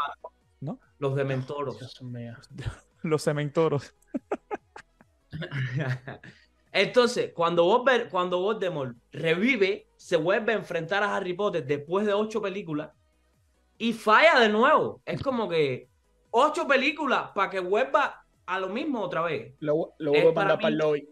¿no? 0.60 0.80
Los, 0.99 1.15
dementoros. 1.15 1.77
Dios 1.80 2.01
mío. 2.01 2.34
Los 3.03 3.23
cementoros. 3.23 3.93
Entonces, 6.71 7.32
cuando 7.34 7.63
Voldemort, 7.63 8.10
cuando 8.10 8.39
Voldemort 8.41 8.95
revive, 9.12 9.88
se 9.95 10.17
vuelve 10.17 10.53
a 10.53 10.56
enfrentar 10.58 11.03
a 11.03 11.15
Harry 11.15 11.34
Potter 11.34 11.65
después 11.65 12.06
de 12.06 12.13
ocho 12.13 12.41
películas 12.41 12.91
y 13.77 13.93
falla 13.93 14.39
de 14.39 14.49
nuevo. 14.49 15.01
Es 15.06 15.21
como 15.21 15.47
que 15.47 15.89
ocho 16.32 16.67
películas 16.67 17.32
para 17.34 17.49
que 17.49 17.60
vuelva 17.60 18.25
a 18.45 18.60
lo 18.60 18.69
mismo 18.69 19.01
otra 19.01 19.21
vez. 19.21 19.53
Lo, 19.60 19.93
lo 19.99 20.12
vuelvo 20.12 20.30
a 20.30 20.34
para 20.34 20.47
mandar 20.49 20.62
para 20.62 20.69
mí- 20.69 20.73
el 20.73 20.77
lobby. 20.80 21.10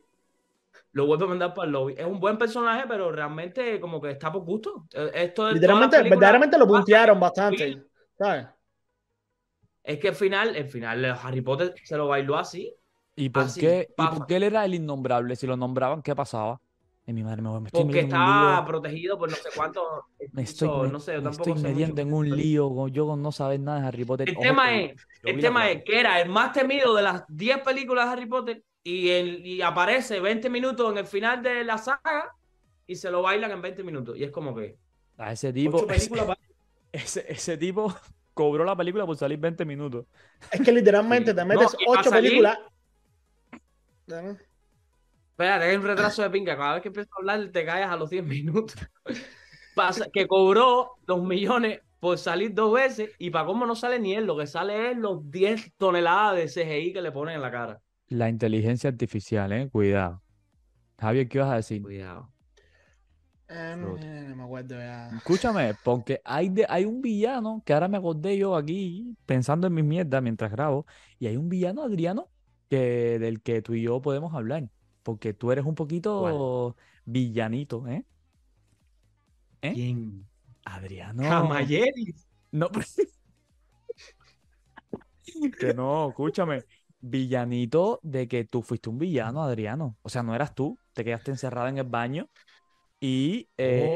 Lo 0.96 1.06
vuelve 1.06 1.26
a 1.26 1.28
mandar 1.28 1.54
para 1.54 1.66
el 1.66 1.74
lobby. 1.74 1.94
Es 1.98 2.06
un 2.06 2.22
buen 2.22 2.38
personaje, 2.38 2.86
pero 2.88 3.12
realmente 3.12 3.82
como 3.82 4.00
que 4.02 4.12
está 4.12 4.32
por 4.32 4.44
gusto. 4.44 4.88
Eh, 4.94 5.12
Esto 5.14 5.52
Literalmente, 5.52 6.02
verdaderamente 6.02 6.58
lo 6.58 6.66
puntearon 6.68 7.20
bastante. 7.20 7.84
¿Sabes? 8.18 8.48
Es 9.84 10.00
que 10.00 10.08
al 10.08 10.16
final, 10.16 10.56
el 10.56 10.70
final, 10.70 11.04
Harry 11.22 11.42
Potter 11.42 11.76
se 11.84 11.98
lo 11.98 12.08
bailó 12.08 12.38
así. 12.38 12.74
¿Y 13.18 13.30
por, 13.30 13.44
Así, 13.44 13.62
qué, 13.62 13.90
¿Y 13.98 14.08
por 14.08 14.26
qué 14.26 14.38
él 14.38 14.44
era 14.44 14.64
el 14.64 14.74
innombrable? 14.74 15.36
Si 15.36 15.46
lo 15.46 15.58
nombraban, 15.58 16.02
¿qué 16.02 16.16
pasaba? 16.16 16.62
Ay, 17.06 17.14
mi 17.14 17.24
madre, 17.24 17.42
me, 17.42 17.50
me 17.60 17.68
estoy 17.68 17.84
Porque 17.84 18.00
estaba 18.00 18.66
protegido 18.66 19.18
por 19.18 19.30
no 19.30 19.36
sé 19.36 19.50
cuántos. 19.56 19.84
Me 20.32 20.42
estoy, 20.42 20.70
me- 20.70 20.88
no 20.88 21.00
sé, 21.00 21.14
yo 21.14 21.20
me 21.20 21.30
tampoco 21.30 21.50
estoy 21.52 21.72
metiendo 21.72 22.02
en 22.02 22.14
un 22.14 22.30
lío 22.30 22.88
yo 22.88 23.06
con 23.06 23.22
no 23.22 23.32
saber 23.32 23.60
nada 23.60 23.82
de 23.82 23.88
Harry 23.88 24.06
Potter. 24.06 24.30
El 24.30 24.36
Ojo, 24.36 24.44
tema 24.44 24.76
es, 24.82 25.08
el 25.24 25.40
tema 25.40 25.70
es 25.70 25.84
que 25.84 26.00
era 26.00 26.20
el 26.20 26.30
más 26.30 26.52
temido 26.52 26.96
de 26.96 27.04
las 27.04 27.24
10 27.28 27.60
películas 27.60 28.06
de 28.08 28.12
Harry 28.12 28.26
Potter 28.26 28.64
y, 28.86 29.10
el- 29.10 29.46
y 29.46 29.62
aparece 29.64 30.20
20 30.22 30.50
minutos 30.50 30.92
en 30.92 31.00
el 31.00 31.08
final 31.08 31.42
de 31.44 31.64
la 31.66 31.78
saga 31.80 32.34
y 32.88 32.96
se 32.96 33.10
lo 33.10 33.24
bailan 33.24 33.52
en 33.52 33.62
20 33.62 33.84
minutos. 33.84 34.16
Y 34.16 34.24
es 34.24 34.32
como 34.32 34.56
que 34.56 34.78
A 35.18 35.32
ese 35.34 35.52
tipo, 35.52 35.86
para- 35.88 35.98
ese, 36.94 37.26
ese 37.28 37.58
tipo 37.58 37.94
cobró 38.36 38.64
la 38.64 38.76
película 38.76 39.06
por 39.06 39.18
salir 39.18 39.40
20 39.40 39.66
minutos. 39.66 40.06
Es 40.52 40.62
que 40.62 40.72
literalmente 40.72 41.32
Sí. 41.32 41.36
te 41.36 41.46
metes 41.46 41.74
No, 41.74 41.80
y 41.80 41.86
va 41.86 41.96
a 41.98 42.00
ocho 42.00 42.10
salir- 42.12 42.30
películas. 42.30 42.60
Espérate, 45.32 45.66
hay 45.66 45.76
un 45.76 45.84
retraso 45.84 46.22
de 46.22 46.30
pinga. 46.30 46.56
Cada 46.56 46.74
vez 46.76 46.82
que 46.84 46.88
empiezo 46.90 47.10
a 47.14 47.20
hablar 47.20 47.50
te 47.52 47.66
callas 47.66 47.92
a 47.92 47.98
los 47.98 48.10
10 48.10 48.24
minutos. 48.24 48.76
Pasa 49.76 50.08
que 50.14 50.28
cobró 50.28 50.92
los 51.08 51.24
millones 51.24 51.82
por 52.00 52.18
salir 52.18 52.54
dos 52.54 52.72
veces 52.74 53.12
y 53.18 53.32
para 53.32 53.46
cómo 53.46 53.66
no 53.66 53.76
sale 53.76 54.00
ni 54.00 54.14
él, 54.14 54.26
lo 54.26 54.38
que 54.38 54.48
sale 54.48 54.92
es 54.92 54.98
los 54.98 55.30
10 55.32 55.74
toneladas 55.78 56.36
de 56.38 56.48
CGI 56.48 56.94
que 56.94 57.02
le 57.02 57.12
ponen 57.12 57.36
en 57.36 57.42
la 57.42 57.52
cara. 57.52 57.82
La 58.10 58.30
inteligencia 58.30 58.90
artificial, 58.90 59.52
eh, 59.52 59.70
cuidado. 59.70 60.22
Javier, 61.00 61.28
¿qué 61.28 61.38
ibas 61.40 61.52
a 61.52 61.56
decir? 61.56 61.82
Cuidado. 61.82 62.30
Eh, 63.48 63.76
no, 63.78 63.98
eh, 63.98 64.26
no 64.28 64.36
me 64.36 64.44
acuerdo 64.44 64.76
ya. 64.76 65.10
Escúchame, 65.16 65.74
porque 65.84 66.22
hay, 66.24 66.50
de, 66.50 66.66
hay 66.68 66.86
un 66.86 67.02
villano 67.02 67.62
que 67.66 67.74
ahora 67.74 67.88
me 67.88 67.98
acordé 67.98 68.38
yo 68.38 68.56
aquí 68.56 69.16
pensando 69.26 69.68
en 69.68 69.74
mis 69.74 69.86
mierdas 69.86 70.22
mientras 70.22 70.52
grabo, 70.52 70.86
y 71.20 71.28
hay 71.28 71.38
un 71.38 71.50
villano, 71.50 71.84
Adriano, 71.84 72.30
que, 72.70 73.20
del 73.20 73.42
que 73.42 73.62
tú 73.62 73.74
y 73.74 73.84
yo 73.84 74.02
podemos 74.02 74.34
hablar, 74.34 74.70
porque 75.04 75.34
tú 75.34 75.52
eres 75.52 75.66
un 75.66 75.76
poquito 75.76 76.76
villanito, 77.06 77.88
¿eh? 77.88 78.06
¿Eh? 79.62 79.74
¿Quién? 79.74 80.26
Adriano. 80.64 81.24
Camayeris. 81.24 82.28
No, 82.52 82.70
pues- 82.72 82.96
que 85.60 85.74
no, 85.74 86.10
escúchame. 86.10 86.64
Villanito 87.02 88.00
de 88.04 88.28
que 88.28 88.46
tú 88.46 88.62
fuiste 88.62 88.90
un 88.90 88.98
villano, 88.98 89.44
Adriano. 89.44 89.98
O 90.02 90.10
sea, 90.10 90.24
no 90.24 90.34
eras 90.36 90.56
tú, 90.56 90.78
te 90.94 91.04
quedaste 91.04 91.32
encerrada 91.32 91.70
en 91.70 91.78
el 91.78 91.84
baño 91.86 92.30
y... 93.00 93.48
eh, 93.58 93.90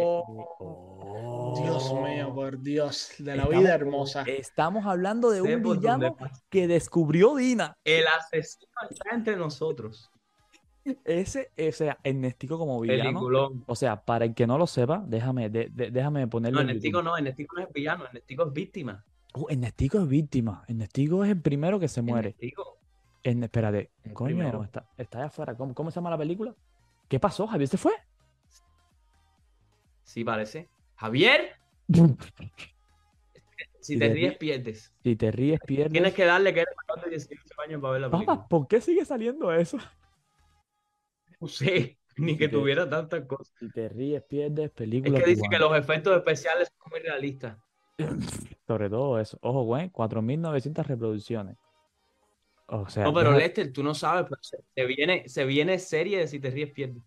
Oh. 0.62 1.56
Dios 1.64 1.94
mío, 1.94 2.34
por 2.34 2.62
Dios, 2.62 3.14
de 3.18 3.36
la 3.36 3.44
Estamos- 3.44 3.64
vida 3.64 3.74
hermosa. 3.74 4.24
Estamos 4.28 4.86
hablando 4.86 5.30
de 5.32 5.42
Sé 5.42 5.56
un 5.56 5.64
villano 5.64 6.16
que 6.50 6.68
descubrió 6.68 7.36
Dina. 7.36 7.76
El 7.84 8.06
asesino 8.08 8.70
está 8.90 9.16
entre 9.16 9.36
nosotros. 9.36 10.12
Ese, 11.06 11.52
o 11.58 11.72
sea, 11.72 11.98
Ernestico 12.04 12.58
como 12.58 12.80
villano. 12.80 13.04
Peliculón. 13.04 13.64
O 13.68 13.76
sea, 13.76 14.02
para 14.04 14.26
el 14.26 14.34
que 14.36 14.46
no 14.48 14.58
lo 14.58 14.68
sepa, 14.68 15.04
déjame, 15.08 15.50
de- 15.50 15.70
de- 15.70 15.92
déjame 15.92 16.28
ponerle 16.28 16.56
No, 16.56 16.62
Ernestico 16.70 17.02
no, 17.02 17.18
Ernestico 17.18 17.56
no 17.58 17.64
es 17.64 17.74
villano, 17.74 18.06
Ernestico 18.06 18.48
es 18.48 18.54
víctima. 18.54 19.06
Uh, 19.34 19.46
Ernestico 19.50 20.00
es 20.00 20.08
víctima. 20.08 20.64
Ernestico 20.68 21.24
es 21.24 21.32
el 21.32 21.42
primero 21.42 21.80
que 21.80 21.88
se 21.88 22.02
muere. 22.02 22.30
Ernestico. 22.30 22.79
Ern- 23.24 23.44
espérate, 23.44 23.92
El 24.04 24.14
coño, 24.14 24.36
primero. 24.36 24.64
está, 24.64 24.88
está 24.98 25.18
allá 25.20 25.28
afuera. 25.28 25.56
¿Cómo, 25.56 25.74
cómo 25.74 25.92
se 25.92 25.96
llama 25.96 26.10
la 26.10 26.18
película? 26.18 26.56
¿Qué 27.08 27.20
pasó? 27.20 27.48
¿Javier 27.48 27.68
se 27.68 27.78
fue? 27.78 27.94
Sí, 30.04 30.24
parece. 30.24 30.68
Javier, 30.96 31.52
si 33.82 33.98
te 33.98 34.08
te 34.08 34.14
ríes, 34.14 34.38
pierdes. 34.38 34.94
Si 35.04 35.16
te 35.16 35.32
ríes, 35.32 35.60
pierdes. 35.66 35.92
Tienes 35.94 36.14
que 36.14 36.26
darle 36.26 36.54
que 36.54 36.62
eres 36.62 36.76
mayor 36.88 37.06
de 37.06 37.12
18 37.12 37.62
años 37.62 37.82
para 37.82 37.94
ver 37.94 38.02
la 38.02 38.10
película. 38.12 38.36
Papá, 38.38 38.48
¿por 38.48 38.68
qué 38.68 38.82
sigue 38.82 39.06
saliendo 39.06 39.52
eso? 39.54 39.78
No 41.40 41.48
sé, 41.48 41.98
ni 42.18 42.38
que 42.38 42.48
te- 42.48 42.54
tuviera 42.54 42.90
tantas 42.90 43.26
cosas. 43.26 43.54
Si 43.60 43.70
te 43.72 43.90
ríes, 43.90 44.24
pierdes, 44.24 44.66
Es 44.66 44.72
película 44.72 45.20
que 45.20 45.26
dice 45.30 45.44
que 45.50 45.60
los 45.60 45.78
efectos 45.78 46.16
especiales 46.18 46.70
son 46.78 46.92
muy 46.92 47.00
realistas. 47.02 47.58
Sobre 48.68 48.90
todo 48.90 49.20
eso. 49.20 49.38
Ojo, 49.42 49.64
güey, 49.64 49.90
4.900 49.90 50.86
reproducciones. 50.86 51.58
O 52.72 52.88
sea, 52.90 53.04
No, 53.04 53.14
pero 53.14 53.30
deja- 53.32 53.40
Lester, 53.44 53.74
tú 53.74 53.84
no 53.84 53.94
sabes, 53.96 54.26
pero 54.30 54.42
se, 54.44 54.58
se 54.76 54.86
viene, 54.86 55.28
se 55.28 55.46
viene 55.46 55.80
serie 55.80 56.20
de 56.20 56.28
si 56.28 56.40
te 56.40 56.50
ríes, 56.52 56.72
pierdes. 56.72 57.04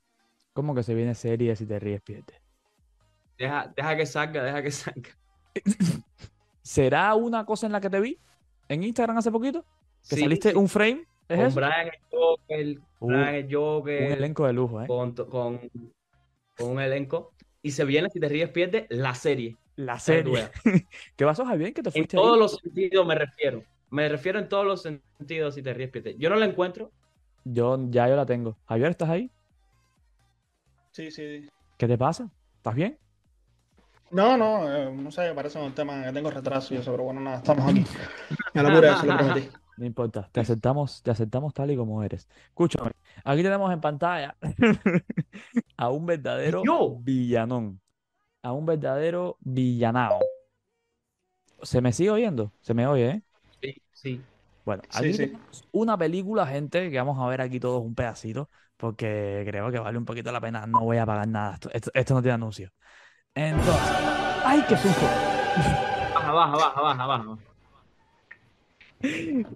¿cómo 0.53 0.75
que 0.75 0.83
se 0.83 0.95
viene 0.95 1.15
serie 1.15 1.55
si 1.57 1.67
te 1.67 1.79
ríes, 1.79 2.03
pierdes? 2.03 2.41
Deja, 3.39 3.73
deja 3.77 3.97
que 3.97 4.07
salga, 4.07 4.43
deja 4.45 4.63
que 4.63 4.71
salga. 4.71 5.11
¿Será 6.63 7.15
una 7.15 7.45
cosa 7.45 7.67
en 7.67 7.73
la 7.73 7.81
que 7.81 7.91
te 7.91 8.01
vi 8.01 8.19
en 8.69 8.83
Instagram 8.85 9.19
hace 9.19 9.31
poquito? 9.31 9.65
¿Que 10.09 10.17
Sí, 10.17 10.23
saliste 10.23 10.51
sí, 10.51 10.57
un 10.57 10.69
frame? 10.69 11.07
¿Es 11.29 11.37
con 11.39 11.47
eso? 11.47 11.57
Brian 11.57 11.87
el 11.87 12.01
Joker, 12.11 12.79
Uh, 13.01 13.07
Brian 13.09 13.35
el 13.35 13.45
un 13.47 13.53
Joker, 13.53 14.13
elenco 14.13 14.47
de 14.47 14.53
lujo, 14.53 14.83
¿eh? 14.83 14.87
con, 14.87 15.13
con, 15.15 15.61
con 16.57 16.71
un 16.71 16.81
elenco. 16.81 17.33
Y 17.63 17.71
se 17.73 17.85
viene, 17.85 18.09
si 18.11 18.21
te 18.21 18.29
ríes, 18.29 18.51
pierdes, 18.51 18.87
la 18.91 19.15
serie. 19.15 19.57
La 19.77 19.99
serie. 19.99 20.51
¿Qué 21.17 21.25
pasó, 21.25 21.45
Javier? 21.45 21.73
Que 21.73 21.83
te 21.83 21.89
En 21.91 21.93
fuiste 21.93 22.17
todos 22.17 22.35
ahí? 22.35 22.39
los 22.41 22.57
sentidos 22.57 23.07
me 23.07 23.15
refiero. 23.15 23.63
Me 23.93 24.09
refiero 24.09 24.39
en 24.39 24.49
todos 24.49 24.65
los 24.65 24.81
sentidos 24.81 25.55
si 25.55 25.63
te 25.63 25.75
ríes, 25.75 25.91
pierdes. 25.91 26.17
Yo 26.19 26.31
no 26.31 26.37
la 26.37 26.47
encuentro. 26.47 26.91
Yo, 27.45 27.79
ya 27.91 28.09
yo 28.09 28.17
la 28.17 28.25
tengo. 28.25 28.57
Javier, 28.65 28.91
¿estás 28.91 29.11
ahí? 29.11 29.31
Sí, 30.93 31.11
sí. 31.11 31.47
¿Qué 31.77 31.87
te 31.87 31.99
pasa? 31.99 32.31
¿Estás 32.57 32.75
bien? 32.75 32.99
No, 34.11 34.39
no, 34.39 34.75
eh, 34.75 34.91
no 34.91 35.11
sé, 35.11 35.35
parece 35.35 35.59
un 35.59 35.75
tema 35.75 36.05
que 36.05 36.13
tengo 36.13 36.31
retraso 36.31 36.73
y 36.73 36.79
eso, 36.79 36.91
pero 36.91 37.05
bueno, 37.05 37.21
nada, 37.21 37.37
estamos 37.37 37.71
aquí. 37.71 37.85
Me 38.55 38.63
lo 38.63 38.83
eso 38.83 39.05
lo 39.05 39.19
prometí. 39.19 39.51
No 39.77 39.85
importa, 39.85 40.27
te 40.33 40.41
aceptamos, 40.41 41.03
te 41.03 41.11
aceptamos 41.11 41.53
tal 41.53 41.71
y 41.71 41.77
como 41.77 42.03
eres. 42.03 42.27
Escúchame, 42.47 42.93
aquí 43.25 43.43
tenemos 43.43 43.71
en 43.71 43.81
pantalla 43.83 44.37
a 45.77 45.91
un 45.91 46.07
verdadero 46.07 46.63
Yo. 46.65 46.97
villanón, 46.99 47.79
a 48.43 48.53
un 48.53 48.65
verdadero 48.65 49.37
villanao. 49.41 50.19
¿Se 51.63 51.83
me 51.83 51.93
sigue 51.93 52.11
oyendo? 52.11 52.53
Se 52.63 52.73
me 52.73 52.87
oye, 52.87 53.11
¿eh? 53.11 53.23
Sí, 53.63 53.75
sí. 53.93 54.27
Bueno, 54.65 54.83
aquí 54.91 55.13
sí. 55.13 55.19
tenemos 55.19 55.65
una 55.73 55.99
película, 55.99 56.47
gente, 56.47 56.91
que 56.91 56.97
vamos 56.99 57.19
a 57.21 57.27
ver 57.29 57.41
aquí 57.41 57.59
todos 57.59 57.83
un 57.83 57.95
pedacito, 57.95 58.49
porque 58.77 59.43
creo 59.47 59.71
que 59.71 59.79
vale 59.79 59.99
un 59.99 60.05
poquito 60.05 60.31
la 60.31 60.41
pena. 60.41 60.67
No 60.67 60.81
voy 60.83 60.99
a 60.99 61.07
pagar 61.07 61.29
nada. 61.29 61.55
Esto, 61.55 61.71
esto- 61.73 61.91
esto 61.95 62.15
no 62.15 62.23
tiene 62.23 62.35
anuncio. 62.35 62.71
Entonces, 63.35 63.75
¡ay, 64.45 64.65
qué 64.69 64.77
susto! 64.77 65.07
Baja, 66.15 66.33
baja, 66.33 66.57
baja, 66.57 66.81
baja, 66.83 67.07
baja. 67.07 67.39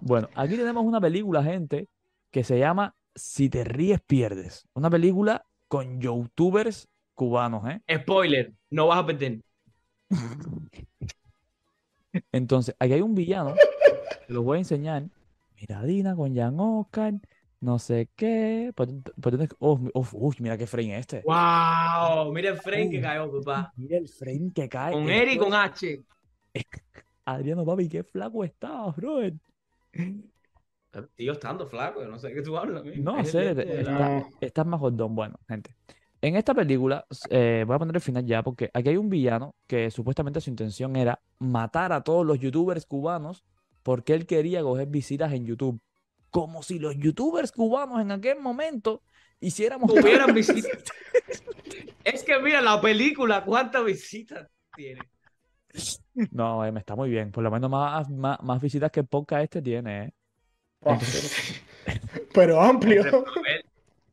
Bueno, 0.01 0.29
aquí 0.35 0.55
tenemos 0.57 0.83
una 0.83 0.99
película, 0.99 1.43
gente, 1.43 1.87
que 2.31 2.43
se 2.43 2.59
llama 2.59 2.95
Si 3.15 3.49
te 3.49 3.63
ríes, 3.63 4.01
pierdes. 4.05 4.67
Una 4.73 4.89
película 4.89 5.45
con 5.67 6.01
youtubers 6.01 6.87
cubanos, 7.13 7.63
¿eh? 7.69 7.81
Spoiler, 7.89 8.53
no 8.69 8.87
vas 8.87 8.99
a 8.99 9.05
perder. 9.05 9.39
Entonces, 12.31 12.75
aquí 12.79 12.93
hay 12.93 13.01
un 13.01 13.15
villano, 13.15 13.53
te 14.27 14.33
lo 14.33 14.43
voy 14.43 14.57
a 14.57 14.59
enseñar. 14.59 15.03
Mira, 15.59 15.83
Dina 15.83 16.15
con 16.15 16.35
Jan 16.35 16.59
Oscar, 16.59 17.13
No 17.59 17.79
sé 17.79 18.09
qué. 18.15 18.71
Oh, 19.59 19.79
uf, 19.93 20.13
uy, 20.13 20.35
mira 20.39 20.57
qué 20.57 20.67
frame 20.67 20.97
este. 20.99 21.23
¡Wow! 21.23 22.31
Mira 22.31 22.49
el 22.51 22.57
frame 22.57 22.89
que 22.91 23.01
cayó, 23.01 23.31
papá. 23.31 23.73
Mira 23.75 23.97
el 23.97 24.07
frame 24.07 24.51
que 24.53 24.69
cae. 24.69 24.93
Con 24.93 25.09
Esto 25.09 25.21
Eri 25.21 25.33
y 25.33 25.37
con 25.37 25.53
H. 25.53 26.03
Adriano, 27.25 27.65
papi, 27.65 27.89
qué 27.89 28.03
flaco 28.03 28.43
estás, 28.43 28.95
brother. 28.95 29.33
Tío, 31.15 31.33
estando 31.33 31.67
flaco, 31.67 32.01
yo 32.01 32.07
no 32.07 32.17
sé 32.17 32.29
de 32.29 32.35
qué 32.35 32.41
tú 32.41 32.57
hablas. 32.57 32.83
No, 32.95 33.23
sé, 33.25 33.53
la- 33.53 33.61
está- 34.27 34.29
estás 34.41 34.65
más 34.65 34.79
jodón. 34.79 35.13
Bueno, 35.15 35.39
gente. 35.47 35.75
En 36.21 36.35
esta 36.35 36.53
película, 36.53 37.05
eh, 37.29 37.63
voy 37.67 37.75
a 37.75 37.79
poner 37.79 37.95
el 37.95 38.01
final 38.01 38.25
ya, 38.25 38.41
porque 38.41 38.71
aquí 38.73 38.89
hay 38.89 38.97
un 38.97 39.09
villano 39.09 39.55
que 39.67 39.91
supuestamente 39.91 40.41
su 40.41 40.49
intención 40.49 40.95
era 40.95 41.19
matar 41.39 41.93
a 41.93 42.01
todos 42.01 42.25
los 42.25 42.39
youtubers 42.39 42.85
cubanos 42.85 43.43
porque 43.83 44.13
él 44.13 44.25
quería 44.25 44.61
coger 44.63 44.87
visitas 44.87 45.31
en 45.33 45.45
YouTube. 45.45 45.79
Como 46.29 46.63
si 46.63 46.79
los 46.79 46.97
youtubers 46.97 47.51
cubanos 47.51 48.01
en 48.01 48.11
aquel 48.11 48.39
momento 48.39 49.01
hiciéramos 49.39 49.93
Tuvieran 49.93 50.33
visitas. 50.33 50.71
Es 52.03 52.23
que 52.23 52.39
mira 52.39 52.61
la 52.61 52.79
película, 52.79 53.43
¿cuántas 53.43 53.83
visitas 53.83 54.49
tiene? 54.73 55.01
No, 56.31 56.65
eh, 56.65 56.71
me 56.71 56.79
está 56.79 56.95
muy 56.95 57.09
bien. 57.09 57.31
Por 57.31 57.43
lo 57.43 57.51
menos 57.51 57.69
más, 57.69 58.09
más, 58.09 58.41
más 58.41 58.61
visitas 58.61 58.91
que 58.91 59.01
el 59.01 59.07
podcast 59.07 59.43
este 59.43 59.61
tiene, 59.61 60.05
¿eh? 60.05 60.13
Pero 62.33 62.61
amplio. 62.61 63.25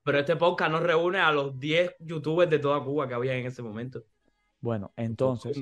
Pero 0.04 0.18
este 0.18 0.36
podcast 0.36 0.70
no 0.70 0.80
reúne 0.80 1.18
a 1.18 1.32
los 1.32 1.58
10 1.58 1.96
youtubers 1.98 2.50
de 2.50 2.58
toda 2.58 2.84
Cuba 2.84 3.08
que 3.08 3.14
había 3.14 3.34
en 3.34 3.46
ese 3.46 3.62
momento. 3.62 4.04
Bueno, 4.60 4.92
entonces, 4.96 5.60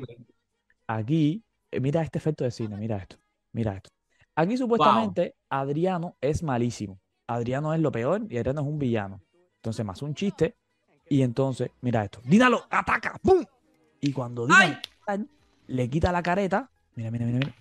aquí, 0.87 1.45
eh, 1.71 1.81
mira 1.81 2.03
este 2.03 2.19
efecto 2.19 2.45
de 2.45 2.51
cine, 2.51 2.77
mira 2.77 2.99
esto, 2.99 3.17
mira 3.53 3.77
esto. 3.77 3.91
Aquí 4.35 4.57
supuestamente 4.57 5.37
Adriano 5.49 6.17
es 6.21 6.43
malísimo. 6.43 7.01
Adriano 7.29 7.73
es 7.73 7.81
lo 7.81 7.93
peor 7.93 8.27
y 8.29 8.37
Adriano 8.37 8.63
es 8.63 8.67
un 8.67 8.79
villano. 8.79 9.23
Entonces 9.57 9.87
hace 9.89 10.05
un 10.05 10.15
chiste 10.15 10.57
y 11.09 11.23
entonces, 11.23 11.71
mira 11.81 12.05
esto. 12.05 12.21
Dínalo, 12.25 12.65
ataca, 12.69 13.19
¡pum! 13.23 13.45
Y 14.01 14.13
cuando 14.13 14.47
Dínalo 14.47 14.77
tal, 15.07 15.29
le 15.69 15.89
quita 15.89 16.11
la 16.11 16.23
careta, 16.23 16.71
mira, 16.97 17.11
mira, 17.11 17.27
mira, 17.27 17.39
mira. 17.39 17.55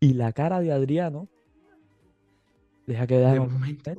Y 0.00 0.14
la 0.14 0.32
cara 0.32 0.60
de 0.60 0.72
Adriano, 0.72 1.28
deja 2.86 3.06
que 3.06 3.18
De 3.18 3.20
déjame, 3.20 3.40
momento, 3.40 3.90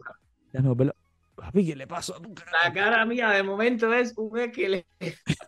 déjame 0.51 0.75
verlo. 0.75 0.93
Papi, 1.35 1.65
¿qué 1.65 1.75
le 1.75 1.87
pasó 1.87 2.15
a 2.15 2.21
tu 2.21 2.33
cara? 2.33 2.51
la 2.63 2.73
cara 2.73 3.05
mía 3.05 3.29
de 3.29 3.43
momento 3.43 3.93
es 3.93 4.13
un 4.17 4.37
esqueleto. 4.39 4.87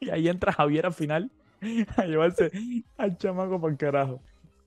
Y 0.00 0.10
ahí 0.10 0.28
entra 0.28 0.52
Javier 0.52 0.86
al 0.86 0.94
final 0.94 1.30
a 1.96 2.04
llevarse 2.06 2.50
al 2.96 3.16
chamaco 3.18 3.60
por 3.60 3.76
carajo. 3.76 4.22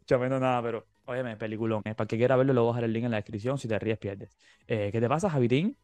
Chame, 0.06 0.30
no 0.30 0.40
nada, 0.40 0.62
pero 0.62 0.88
óyeme, 1.06 1.38
peliculón. 1.38 1.82
eh, 1.86 1.96
Para 1.96 2.08
que 2.08 2.18
quiera 2.18 2.36
verlo, 2.36 2.54
le 2.54 2.60
voy 2.60 2.70
a 2.70 2.74
dejar 2.74 2.84
el 2.86 2.94
link 2.94 3.06
en 3.06 3.12
la 3.12 3.18
descripción. 3.18 3.58
Si 3.58 3.68
te 3.68 3.80
ríes, 3.80 3.98
pierdes. 3.98 4.38
Eh, 4.68 4.90
¿qué 4.92 5.00
te 5.00 5.08
pasa, 5.10 5.30
Javirín? 5.30 5.78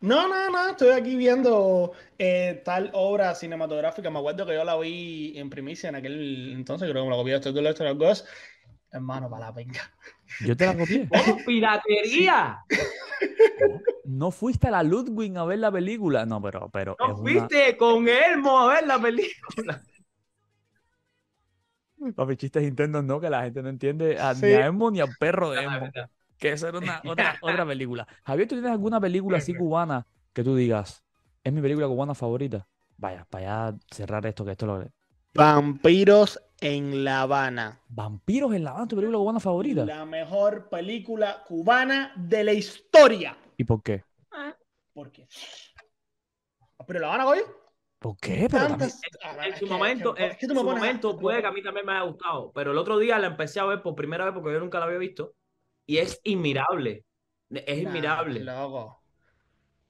No, 0.00 0.28
no, 0.28 0.50
no, 0.50 0.68
estoy 0.70 0.90
aquí 0.90 1.16
viendo 1.16 1.92
eh, 2.18 2.60
tal 2.64 2.90
obra 2.92 3.34
cinematográfica. 3.34 4.10
Me 4.10 4.18
acuerdo 4.18 4.44
que 4.44 4.54
yo 4.54 4.62
la 4.64 4.76
vi 4.78 5.32
en 5.38 5.48
primicia 5.48 5.88
en 5.88 5.94
aquel 5.94 6.52
entonces, 6.52 6.90
creo 6.90 7.02
que 7.02 7.08
me 7.08 7.16
la 7.16 7.22
copié 7.22 7.36
este 7.36 7.52
de 7.52 7.94
Ghost. 7.94 8.26
Hermano, 8.94 9.28
para 9.28 9.46
la 9.46 9.52
venga. 9.52 9.80
Yo 10.40 10.56
te 10.56 10.66
la 10.66 10.76
copié. 10.78 11.08
¡Oh, 11.28 11.36
piratería! 11.44 12.58
No 14.06 14.30
fuiste 14.30 14.68
a 14.68 14.70
la 14.70 14.82
Ludwig 14.82 15.34
a 15.38 15.44
ver 15.46 15.58
la 15.60 15.72
película. 15.72 16.26
No, 16.26 16.40
pero, 16.40 16.68
pero 16.68 16.92
es 16.92 16.98
No 17.08 17.14
una... 17.14 17.22
fuiste 17.22 17.74
con 17.78 18.06
Elmo 18.06 18.58
a 18.58 18.74
ver 18.74 18.86
la 18.86 19.00
película. 19.00 19.80
Papi, 22.14 22.36
chistes 22.36 22.62
internos, 22.64 23.02
no, 23.02 23.18
que 23.18 23.30
la 23.30 23.44
gente 23.44 23.62
no 23.62 23.70
entiende 23.70 24.18
a, 24.18 24.34
Sí. 24.34 24.44
ni 24.46 24.52
a 24.52 24.66
Emo 24.66 24.90
ni 24.90 25.00
al 25.00 25.08
perro 25.18 25.50
de 25.50 25.64
Ah, 25.64 25.78
verdad. 25.78 26.10
Que 26.38 26.52
eso 26.52 26.68
era 26.68 26.78
una, 26.78 27.00
otra, 27.06 27.38
otra 27.40 27.64
película. 27.64 28.06
Javier, 28.24 28.46
¿tú 28.46 28.56
tienes 28.56 28.72
alguna 28.72 29.00
película 29.00 29.38
así 29.38 29.54
cubana 29.54 30.06
que 30.34 30.44
tú 30.44 30.54
digas, 30.54 31.02
es 31.42 31.52
mi 31.52 31.62
película 31.62 31.86
cubana 31.88 32.14
favorita? 32.14 32.66
Vaya, 32.98 33.24
para 33.30 33.44
ya 33.44 33.74
cerrar 33.90 34.26
esto, 34.26 34.44
que 34.44 34.50
esto 34.52 34.66
lo... 34.66 34.84
Vampiros 35.32 36.38
en 36.60 37.04
La 37.04 37.22
Habana. 37.22 37.80
Vampiros 37.88 38.54
en 38.54 38.64
la 38.64 38.70
Habana, 38.70 38.88
tu 38.88 38.96
película 38.96 39.18
cubana 39.18 39.40
favorita. 39.40 39.84
La 39.84 40.04
mejor 40.04 40.68
película 40.68 41.42
cubana 41.46 42.12
de 42.16 42.44
la 42.44 42.52
historia. 42.52 43.36
¿Y 43.56 43.64
por 43.64 43.82
qué? 43.82 44.04
¿Por 44.92 45.10
qué? 45.10 45.26
¿Pero 46.86 47.00
La 47.00 47.08
Habana, 47.08 47.24
coño? 47.24 47.42
¿Por 47.98 48.16
qué? 48.18 48.46
Pero 48.50 48.66
también- 48.68 48.90
Tantas- 48.90 49.00
Ah, 49.22 49.48
En 49.48 49.56
su 49.56 49.66
momento, 49.66 50.14
es 50.16 50.32
en 50.32 50.38
que 50.38 50.46
tú 50.46 50.54
me 50.54 50.60
su 50.60 50.66
pones 50.66 50.82
a- 50.82 50.86
momento 50.86 51.18
puede 51.18 51.40
que 51.40 51.46
a 51.46 51.52
mí 51.52 51.62
también 51.62 51.86
me 51.86 51.92
haya 51.92 52.02
gustado, 52.02 52.52
pero 52.52 52.72
el 52.72 52.78
otro 52.78 52.98
día 52.98 53.18
la 53.18 53.28
empecé 53.28 53.60
a 53.60 53.64
ver 53.64 53.82
por 53.82 53.94
primera 53.94 54.26
vez 54.26 54.34
porque 54.34 54.52
yo 54.52 54.60
nunca 54.60 54.78
la 54.78 54.84
había 54.84 54.98
visto 54.98 55.34
y 55.86 55.96
es 55.98 56.20
inmirable. 56.24 57.04
Es 57.50 57.82
Nah, 57.82 57.88
inmirable. 57.90 58.40
loco. 58.40 59.03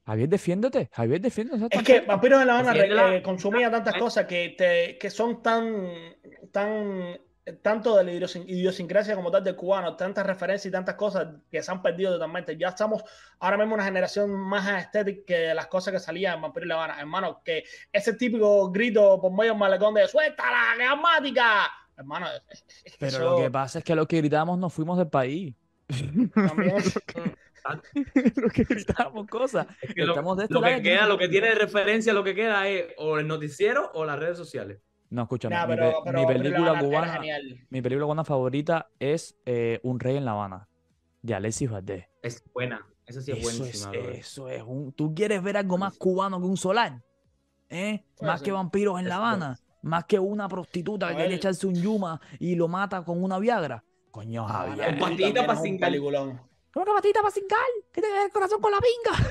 Javier, 0.06 0.28
defiéndete. 0.28 0.90
Javier, 0.92 1.20
defiéndete. 1.20 1.76
Es 1.76 1.82
que 1.82 2.00
Vampiros 2.00 2.40
en 2.40 2.46
La 2.46 2.58
Habana 2.58 2.72
re- 2.74 3.16
eh, 3.16 3.22
consumía 3.22 3.70
tantas 3.70 3.94
cosas 3.96 4.26
que, 4.26 4.50
te, 4.56 4.98
que 4.98 5.08
son 5.08 5.42
tan, 5.42 5.86
tan, 6.52 7.18
tanto 7.62 7.96
de 7.96 8.04
la 8.04 8.12
idiosincrasia 8.12 9.14
como 9.16 9.30
tal 9.30 9.42
del 9.42 9.56
cubano, 9.56 9.96
tantas 9.96 10.26
referencias 10.26 10.66
y 10.66 10.70
tantas 10.70 10.94
cosas 10.96 11.28
que 11.50 11.62
se 11.62 11.70
han 11.70 11.80
perdido 11.80 12.12
totalmente. 12.12 12.56
Ya 12.58 12.68
estamos 12.68 13.02
ahora 13.38 13.56
mismo 13.56 13.74
una 13.74 13.84
generación 13.84 14.30
más 14.30 14.68
estética 14.84 15.22
que 15.26 15.54
las 15.54 15.68
cosas 15.68 15.92
que 15.94 16.00
salían 16.00 16.34
en 16.36 16.42
Vampiros 16.42 16.64
en 16.64 16.68
La 16.68 16.74
Habana. 16.74 17.00
Hermano, 17.00 17.40
que 17.42 17.64
ese 17.90 18.12
típico 18.12 18.70
grito 18.70 19.18
por 19.20 19.32
medio 19.32 19.52
del 19.52 19.58
malecón 19.58 19.94
de 19.94 20.06
¡Suéltala, 20.06 20.74
que 20.76 20.84
es 20.84 20.90
asmática! 20.90 21.70
Hermano, 21.96 22.26
es- 22.50 22.64
es- 22.84 22.96
Pero 22.98 23.08
eso 23.16 23.30
lo 23.30 23.36
que 23.38 23.50
pasa 23.50 23.78
es 23.78 23.84
que 23.84 23.94
lo 23.94 24.06
que 24.06 24.18
gritamos 24.18 24.58
nos 24.58 24.70
fuimos 24.72 24.98
del 24.98 25.08
país. 25.08 25.54
también 26.34 26.76
es- 26.76 26.94
lo 28.36 28.48
que 28.48 28.64
gritamos 28.64 29.26
cosas. 29.26 29.66
Es 29.80 29.94
que 29.94 30.04
lo, 30.04 30.12
Estamos 30.12 30.36
de 30.36 30.44
este 30.44 30.54
lo 30.54 30.62
que 30.62 30.82
queda, 30.82 31.06
lo 31.06 31.18
que 31.18 31.28
tiene 31.28 31.48
de 31.48 31.54
referencia, 31.54 32.12
lo 32.12 32.22
que 32.24 32.34
queda 32.34 32.68
es 32.68 32.86
o 32.98 33.18
el 33.18 33.26
noticiero 33.26 33.90
o 33.94 34.04
las 34.04 34.18
redes 34.18 34.36
sociales. 34.36 34.80
No, 35.10 35.22
escúchame. 35.22 35.54
Nah, 35.54 35.66
mi, 35.66 35.74
pero- 35.76 36.02
pero- 36.04 36.26
película 36.26 36.78
cubana, 36.80 37.20
mi 37.70 37.82
película 37.82 38.04
cubana 38.06 38.24
favorita 38.24 38.88
es 38.98 39.36
eh, 39.46 39.80
Un 39.82 40.00
rey 40.00 40.16
en 40.16 40.24
La 40.24 40.32
Habana, 40.32 40.68
de 41.22 41.34
Alexis 41.34 41.70
Valdés. 41.70 42.06
Es 42.22 42.42
buena. 42.52 42.86
Esa 43.06 43.20
sí 43.20 43.32
es 43.32 43.38
Eso 43.38 43.58
buenísima. 43.58 43.92
eso 43.92 44.48
es 44.48 44.62
un. 44.62 44.92
¿Tú 44.92 45.14
quieres 45.14 45.42
ver 45.42 45.56
algo 45.56 45.76
más 45.78 45.96
cubano 45.96 46.40
que 46.40 46.46
un 46.46 46.56
solar? 46.56 47.02
¿Eh? 47.68 48.04
Más 48.20 48.42
que 48.42 48.50
vampiros 48.52 48.98
en 48.98 49.08
La 49.08 49.16
Habana. 49.16 49.58
Más 49.82 50.04
que 50.06 50.18
una 50.18 50.48
prostituta 50.48 51.08
que 51.10 51.22
ver. 51.22 51.32
echarse 51.32 51.66
un 51.66 51.74
yuma 51.74 52.20
y 52.38 52.54
lo 52.54 52.68
mata 52.68 53.04
con 53.04 53.22
una 53.22 53.38
Viagra. 53.38 53.84
Coño, 54.10 54.48
Habana 54.48 54.76
Javier. 54.84 54.94
Un 54.94 54.98
patita 55.00 55.46
también 55.46 55.78
pa' 55.78 55.90
es. 56.74 56.82
Una 56.82 56.92
patita 56.94 57.20
para 57.20 57.30
cingar. 57.32 57.60
Que 57.92 58.00
te 58.00 58.24
el 58.24 58.30
corazón 58.32 58.60
con 58.60 58.72
la 58.72 58.78
pinga. 58.80 59.28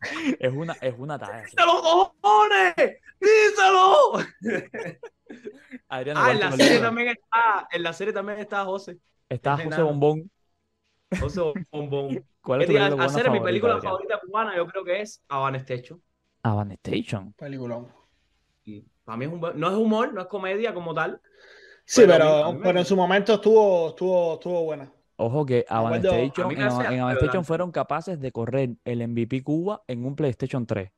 es 0.40 0.52
una, 0.52 0.72
es 0.80 0.94
una 0.98 1.18
talla. 1.18 1.42
¡Díselo, 1.42 1.82
cojones! 1.82 2.74
¡Díselo! 3.20 4.18
Adriano, 5.88 6.20
Ah, 6.20 6.24
¿cuál 6.24 6.34
en 6.36 6.40
la 6.40 6.50
serie 6.52 6.66
película? 6.66 6.88
también 6.88 7.08
está, 7.08 7.68
en 7.72 7.82
la 7.82 7.92
serie 7.92 8.12
también 8.12 8.38
está 8.38 8.64
José. 8.64 8.98
Está 9.28 9.50
es 9.54 9.56
José 9.56 9.66
enano. 9.68 9.86
Bombón. 9.86 10.30
José 11.20 11.40
Bombón. 11.70 12.24
¿Cuál 12.42 12.62
es 12.62 12.68
tu 12.68 12.72
película 12.74 13.04
hacer 13.04 13.22
mi 13.24 13.38
favorita, 13.38 13.44
película 13.44 13.72
Adriano? 13.74 13.90
favorita 13.96 14.20
cubana, 14.24 14.56
yo 14.56 14.66
creo 14.66 14.84
que 14.84 15.00
es 15.02 15.22
Habana 15.28 15.58
Station. 15.58 16.00
Havana 16.42 16.74
Station. 16.74 17.32
Peliculón. 17.32 17.88
Y 18.64 18.82
para 19.04 19.16
mí 19.18 19.24
es 19.24 19.32
un 19.32 19.40
buen- 19.40 19.58
no 19.58 19.68
es 19.68 19.74
humor, 19.74 20.12
no 20.12 20.20
es 20.20 20.26
comedia 20.28 20.72
como 20.72 20.94
tal. 20.94 21.20
Sí, 21.84 22.02
Pero 22.02 22.12
pero, 22.12 22.52
mí 22.52 22.60
pero 22.62 22.78
en 22.80 22.84
su 22.84 22.96
momento 22.96 23.34
estuvo, 23.34 23.88
estuvo, 23.90 24.34
estuvo 24.34 24.62
buena. 24.64 24.92
Ojo 25.18 25.46
que 25.46 25.64
Station, 26.28 26.50
en, 26.52 26.62
hace- 26.62 26.76
Ava- 26.76 26.92
en 26.94 27.00
Havana 27.00 27.14
pero 27.14 27.26
Station 27.26 27.40
la- 27.40 27.44
fueron 27.46 27.72
capaces 27.72 28.20
de 28.20 28.32
correr 28.32 28.70
el 28.84 29.00
MVP 29.08 29.42
Cuba 29.42 29.82
en 29.86 30.04
un 30.04 30.14
PlayStation 30.14 30.66
3. 30.66 30.90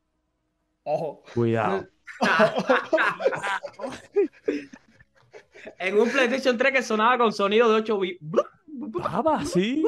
Ojo. 0.85 1.23
Cuidado. 1.35 1.87
En 5.79 5.99
un 5.99 6.09
PlayStation 6.11 6.57
3 6.57 6.73
que 6.73 6.83
sonaba 6.83 7.19
con 7.19 7.33
sonido 7.33 7.69
de 7.71 7.77
8 7.81 7.99
bits. 7.99 8.21
Baba, 8.67 9.45
sí. 9.45 9.85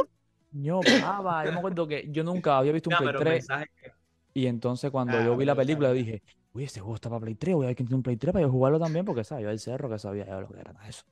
No, 0.52 0.80
baba. 1.02 1.44
Yo 1.44 1.52
me 1.52 1.58
acuerdo 1.58 1.86
que 1.86 2.08
yo 2.10 2.24
nunca 2.24 2.58
había 2.58 2.72
visto 2.72 2.90
un 2.90 2.94
No, 2.94 2.98
Play 2.98 3.08
pero 3.08 3.18
el 3.20 3.24
3 3.24 3.34
mensaje 3.48 3.70
que- 3.80 3.92
y 4.34 4.46
entonces 4.46 4.90
cuando 4.90 5.16
Ah, 5.18 5.24
yo 5.24 5.36
vi 5.36 5.44
la 5.44 5.54
película 5.54 5.92
dije, 5.92 6.22
uy, 6.52 6.64
ese 6.64 6.80
juego 6.80 6.94
está 6.96 7.08
para 7.08 7.20
Play 7.20 7.34
3, 7.36 7.54
voy 7.54 7.64
a 7.64 7.68
ver 7.68 7.76
quién 7.76 7.86
tiene 7.86 7.96
un 7.96 8.02
Play 8.02 8.16
3 8.16 8.32
para 8.32 8.44
yo 8.44 8.50
jugarlo 8.50 8.78
también 8.78 9.04
porque 9.04 9.24
sabía 9.24 9.44
yo 9.46 9.50
el 9.50 9.58
cerro 9.60 9.88
que 9.88 9.98
sabía 9.98 10.26
yo 10.26 10.40
lo 10.40 10.48
que 10.48 10.60
era 10.60 10.74
eso. 10.88 11.04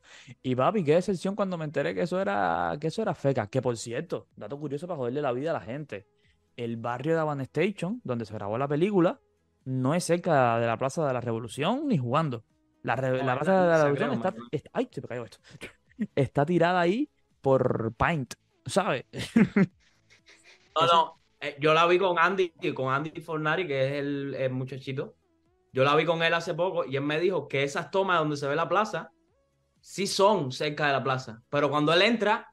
Y 0.43 0.55
papi, 0.57 0.85
qué 0.85 0.95
decepción 0.95 1.35
cuando 1.37 1.57
me 1.59 1.65
enteré 1.65 1.95
que 1.95 2.03
eso 2.03 2.21
era 2.21 2.77
que 2.81 2.89
eso 2.89 3.03
era 3.03 3.15
feca, 3.15 3.47
que 3.49 3.63
por 3.63 3.77
cierto, 3.77 4.29
dato 4.37 4.59
curioso 4.59 4.87
para 4.87 4.99
joderle 4.99 5.23
la 5.23 5.33
vida 5.33 5.51
a 5.51 5.55
la 5.55 5.61
gente. 5.61 6.07
El 6.57 6.77
barrio 6.77 7.15
de 7.15 7.21
Havana 7.21 7.45
Station, 7.45 8.01
donde 8.05 8.25
se 8.25 8.35
grabó 8.35 8.59
la 8.59 8.67
película, 8.67 9.21
no 9.65 9.95
es 9.95 10.05
cerca 10.05 10.59
de 10.59 10.67
la 10.67 10.77
Plaza 10.77 11.07
de 11.07 11.13
la 11.13 11.21
Revolución 11.21 11.87
ni 11.87 11.99
jugando. 11.99 12.45
La, 12.83 12.97
re- 12.97 13.11
No, 13.19 13.25
la 13.25 13.35
es 13.35 13.39
Plaza 13.39 13.53
la- 13.53 13.63
de 13.63 13.69
la 13.69 13.79
Revolución 13.85 14.13
está, 14.15 14.35
está- 14.51 14.71
ay, 14.73 14.89
se 14.91 15.01
me 15.01 15.09
cayó 15.09 15.25
esto. 15.25 15.39
Está 16.15 16.47
tirada 16.47 16.81
ahí 16.81 17.11
por 17.41 17.93
Paint, 17.95 18.35
¿sabes? 18.67 19.05
No, 20.75 20.87
no. 20.87 21.21
eh, 21.41 21.57
yo 21.61 21.75
la 21.75 21.87
vi 21.87 21.99
con 21.99 22.19
Andy, 22.19 22.51
con 22.75 22.93
Andy 22.93 23.21
Fornari, 23.21 23.67
que 23.67 23.87
es 23.87 23.93
el, 23.95 24.35
el 24.35 24.51
muchachito. 24.53 25.18
Yo 25.73 25.85
la 25.85 25.95
vi 25.95 26.05
con 26.05 26.23
él 26.23 26.35
hace 26.35 26.55
poco 26.55 26.85
y 26.85 26.97
él 26.97 27.03
me 27.03 27.21
dijo 27.21 27.49
que 27.49 27.63
esas 27.63 27.91
tomas 27.91 28.19
donde 28.19 28.37
se 28.37 28.47
ve 28.49 28.57
la 28.57 28.69
plaza 28.69 29.13
sí 29.81 30.07
son 30.07 30.51
cerca 30.53 30.87
de 30.87 30.93
la 30.93 31.03
plaza. 31.03 31.43
Pero 31.51 31.71
cuando 31.71 31.93
él 31.93 32.03
entra, 32.03 32.53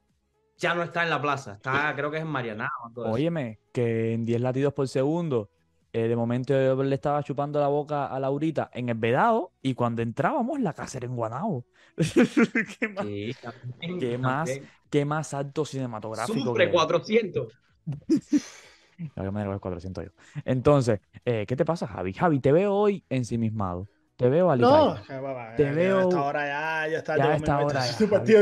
ya 0.57 0.74
no 0.76 0.84
está 0.84 1.03
en 1.03 1.09
la 1.09 1.22
plaza. 1.22 1.53
Está, 1.53 1.93
creo 1.95 2.11
que 2.11 2.18
es 2.18 2.24
en 2.24 2.36
eso. 2.36 2.68
Óyeme, 2.95 3.59
que 3.72 4.13
en 4.13 4.26
10 4.26 4.41
latidos 4.41 4.74
por 4.74 4.88
segundo, 4.88 5.49
eh, 5.91 6.07
de 6.07 6.16
momento 6.16 6.53
yo 6.53 6.82
le 6.84 6.95
estaba 6.95 7.24
chupando 7.24 7.59
la 7.59 7.68
boca 7.68 8.07
a 8.07 8.20
Laurita 8.20 8.70
en 8.74 8.89
el 8.89 8.95
Vedado 8.97 9.53
y 9.61 9.74
cuando 9.74 10.01
entrábamos 10.01 10.59
la 10.59 10.74
casa 10.74 10.97
era 10.97 11.07
en 11.07 11.16
Guanabo. 11.16 11.66
¿Qué 12.80 12.88
más, 12.89 13.05
Sí, 13.05 13.36
también, 13.41 13.99
¿Qué 13.99 14.18
más? 14.18 14.49
qué 14.89 15.05
más 15.05 15.34
alto 15.34 15.66
cinematográfico 15.66 16.39
Sufre 16.39 16.66
que- 16.68 16.72
400. 16.74 17.53
La 19.15 19.23
que 19.23 19.31
me 19.31 19.39
da 19.41 19.45
los 19.47 19.59
400 19.59 20.05
yo. 20.05 20.11
Entonces, 20.45 20.99
eh, 21.25 21.45
¿qué 21.47 21.55
te 21.55 21.65
pasa, 21.65 21.87
Javi? 21.87 22.13
Javi, 22.13 22.39
te 22.39 22.51
veo 22.51 22.73
hoy 22.73 23.03
ensimismado. 23.09 23.87
Te 24.17 24.29
veo 24.29 24.55
No, 24.55 24.95
va, 25.21 25.33
va, 25.33 25.55
Te 25.57 25.63
ya 25.63 25.71
veo- 25.73 25.97
A 25.97 26.01
esta 26.03 26.21
hora 26.23 26.45
ya, 26.47 26.87
ya 26.91 26.97
está. 26.99 27.17
ya 27.17 27.31
a 27.31 27.35
esta 27.35 27.59
hora 27.59 27.85
ya, 27.85 27.93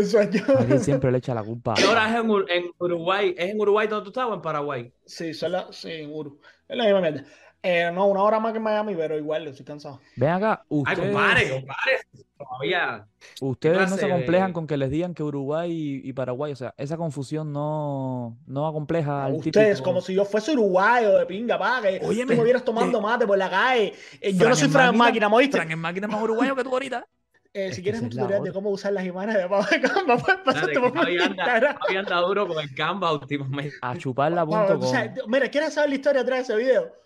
sueño. 0.06 0.44
Javier 0.46 0.80
siempre 0.80 1.12
le 1.12 1.18
echa 1.18 1.34
la 1.34 1.44
culpa. 1.44 1.74
¿Qué 1.74 1.86
hora 1.86 2.10
es 2.10 2.16
en, 2.24 2.30
Ur- 2.30 2.46
en 2.48 2.66
Uruguay? 2.78 3.34
¿Es 3.36 3.50
en 3.50 3.60
Uruguay 3.60 3.88
donde 3.88 4.04
tú 4.04 4.10
estás 4.12 4.26
o 4.26 4.36
en 4.36 4.42
Paraguay? 4.44 4.94
Sí, 5.06 5.34
sí, 5.72 5.92
en 5.92 6.12
Uru. 6.14 6.40
Es 6.68 6.78
la 6.78 6.84
misma 6.86 7.02
mierda. 7.02 7.24
Eh, 7.66 7.90
no, 7.94 8.08
una 8.08 8.22
hora 8.24 8.40
más 8.42 8.52
que 8.52 8.58
en 8.58 8.64
Miami, 8.64 8.94
pero 8.94 9.18
igual 9.18 9.48
estoy 9.48 9.66
cansado. 9.66 10.02
Ven 10.18 10.30
acá, 10.32 10.60
Ay, 10.64 10.66
ustedes, 10.70 11.00
compadre, 11.00 11.50
compadre. 11.52 11.98
Todavía. 12.38 13.08
ustedes 13.40 13.90
no 13.90 13.96
se 13.96 14.06
de- 14.06 14.12
complejan 14.12 14.52
con 14.52 14.68
que 14.68 14.76
les 14.76 14.90
digan 14.92 15.14
que 15.14 15.24
Uruguay 15.24 15.72
y, 15.72 16.10
y 16.10 16.12
Paraguay, 16.12 16.52
o 16.52 16.56
sea, 16.58 16.74
esa 16.78 16.98
confusión 16.98 17.54
no, 17.54 18.38
no 18.48 18.68
acompleja 18.68 19.24
al 19.26 19.36
Ustedes, 19.36 19.78
típico- 19.78 19.84
como 19.86 20.02
si 20.02 20.14
yo 20.14 20.26
fuese 20.26 20.52
uruguayo 20.52 21.18
de 21.18 21.26
pinga, 21.26 21.58
pa, 21.58 21.82
que 21.82 22.02
Óyeme, 22.04 22.34
tú 22.34 22.40
me 22.40 22.44
vieras 22.44 22.66
tomando 22.66 23.00
eh, 23.00 23.02
mate 23.02 23.26
por 23.26 23.38
la 23.38 23.50
calle. 23.50 23.94
Eh, 24.20 24.34
yo 24.34 24.50
no 24.50 24.56
soy 24.56 24.66
en 24.66 24.72
Fran 24.74 24.86
máquina- 24.88 25.04
máquina, 25.06 25.30
¿me 25.30 25.36
oíste? 25.38 25.56
Fran 25.58 25.72
en 25.72 25.80
máquina 25.80 26.08
es 26.08 26.14
más 26.14 26.22
uruguayo 26.22 26.56
que 26.58 26.64
tú 26.66 26.70
ahorita. 26.72 27.08
Eh, 27.54 27.72
si 27.72 27.82
quieres 27.84 28.02
un 28.02 28.10
tutorial 28.10 28.44
de 28.44 28.52
cómo 28.52 28.72
usar 28.72 28.92
las 28.92 29.06
imágenes 29.06 29.38
de 29.38 29.48
Pablo 29.48 29.68
Canva, 29.82 30.18
pásate 30.44 30.80
por 30.82 30.92
mi 30.92 31.00
Javi 31.00 31.18
anda, 31.20 31.28
Instagram. 31.28 31.76
Javi 31.80 31.96
anda 31.98 32.16
duro 32.18 32.48
con 32.48 32.60
el 32.60 32.76
Canva 32.76 33.14
últimamente. 33.14 33.76
A 33.82 33.96
chuparla 33.96 34.46
Pablo, 34.46 34.58
punto 34.68 34.74
tú 34.74 34.80
com. 34.82 34.90
sabes, 34.92 35.12
mira, 35.28 35.48
¿quieres 35.50 35.74
saber 35.74 35.92
la 35.92 35.96
historia 35.96 36.22
detrás 36.24 36.48
de 36.48 36.54
ese 36.56 36.62
video? 36.62 37.03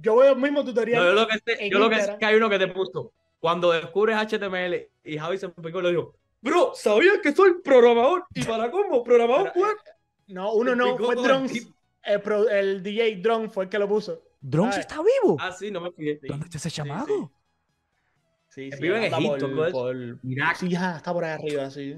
Yo 0.00 0.16
veo 0.16 0.32
el 0.34 0.38
mismo 0.40 0.64
tutorial. 0.64 1.02
No, 1.02 1.08
yo 1.10 1.14
lo 1.14 1.26
que 1.28 1.38
sé, 1.38 1.70
yo 1.70 1.78
lo 1.78 1.90
que 1.90 2.00
sé 2.00 2.16
que 2.18 2.24
hay 2.26 2.34
uno 2.36 2.48
que 2.50 2.58
te 2.58 2.68
puso. 2.68 3.12
Cuando 3.38 3.70
descubres 3.72 4.16
HTML 4.16 4.88
y 5.04 5.18
Javi 5.18 5.38
se 5.38 5.48
picó 5.48 5.80
y 5.80 5.82
le 5.82 5.90
dijo, 5.90 6.14
bro, 6.40 6.72
¿sabías 6.74 7.18
que 7.22 7.32
soy 7.32 7.60
programador? 7.62 8.24
¿Y 8.34 8.42
para 8.44 8.70
cómo? 8.70 9.02
¿Programador 9.04 9.52
web? 9.54 9.76
No, 10.28 10.52
uno 10.54 10.74
no, 10.74 10.96
fue 10.96 11.14
Drones. 11.14 11.68
El, 12.02 12.20
pro- 12.20 12.48
el 12.48 12.82
DJ 12.82 13.16
Drone 13.16 13.48
fue 13.48 13.64
el 13.64 13.70
que 13.70 13.78
lo 13.78 13.88
puso. 13.88 14.22
¿Drones 14.40 14.74
Ay. 14.76 14.80
está 14.80 14.96
vivo? 14.96 15.36
Ah, 15.40 15.52
sí, 15.52 15.70
no 15.70 15.80
me 15.80 15.90
fijé. 15.92 16.18
Sí, 16.20 16.26
¿Dónde 16.28 16.44
está 16.46 16.58
ese 16.58 16.70
sí, 16.70 16.76
chamaco? 16.76 17.32
Sí, 18.48 18.70
Que 18.70 18.76
sí, 18.76 18.82
vive 18.82 18.98
en 19.06 19.12
Egipto, 19.14 19.54
por- 19.54 19.72
por- 19.72 19.96
Irak. 20.22 20.56
Sí, 20.56 20.68
ya, 20.68 20.96
está 20.96 21.12
por 21.12 21.24
ahí 21.24 21.32
arriba, 21.32 21.70
sí. 21.70 21.94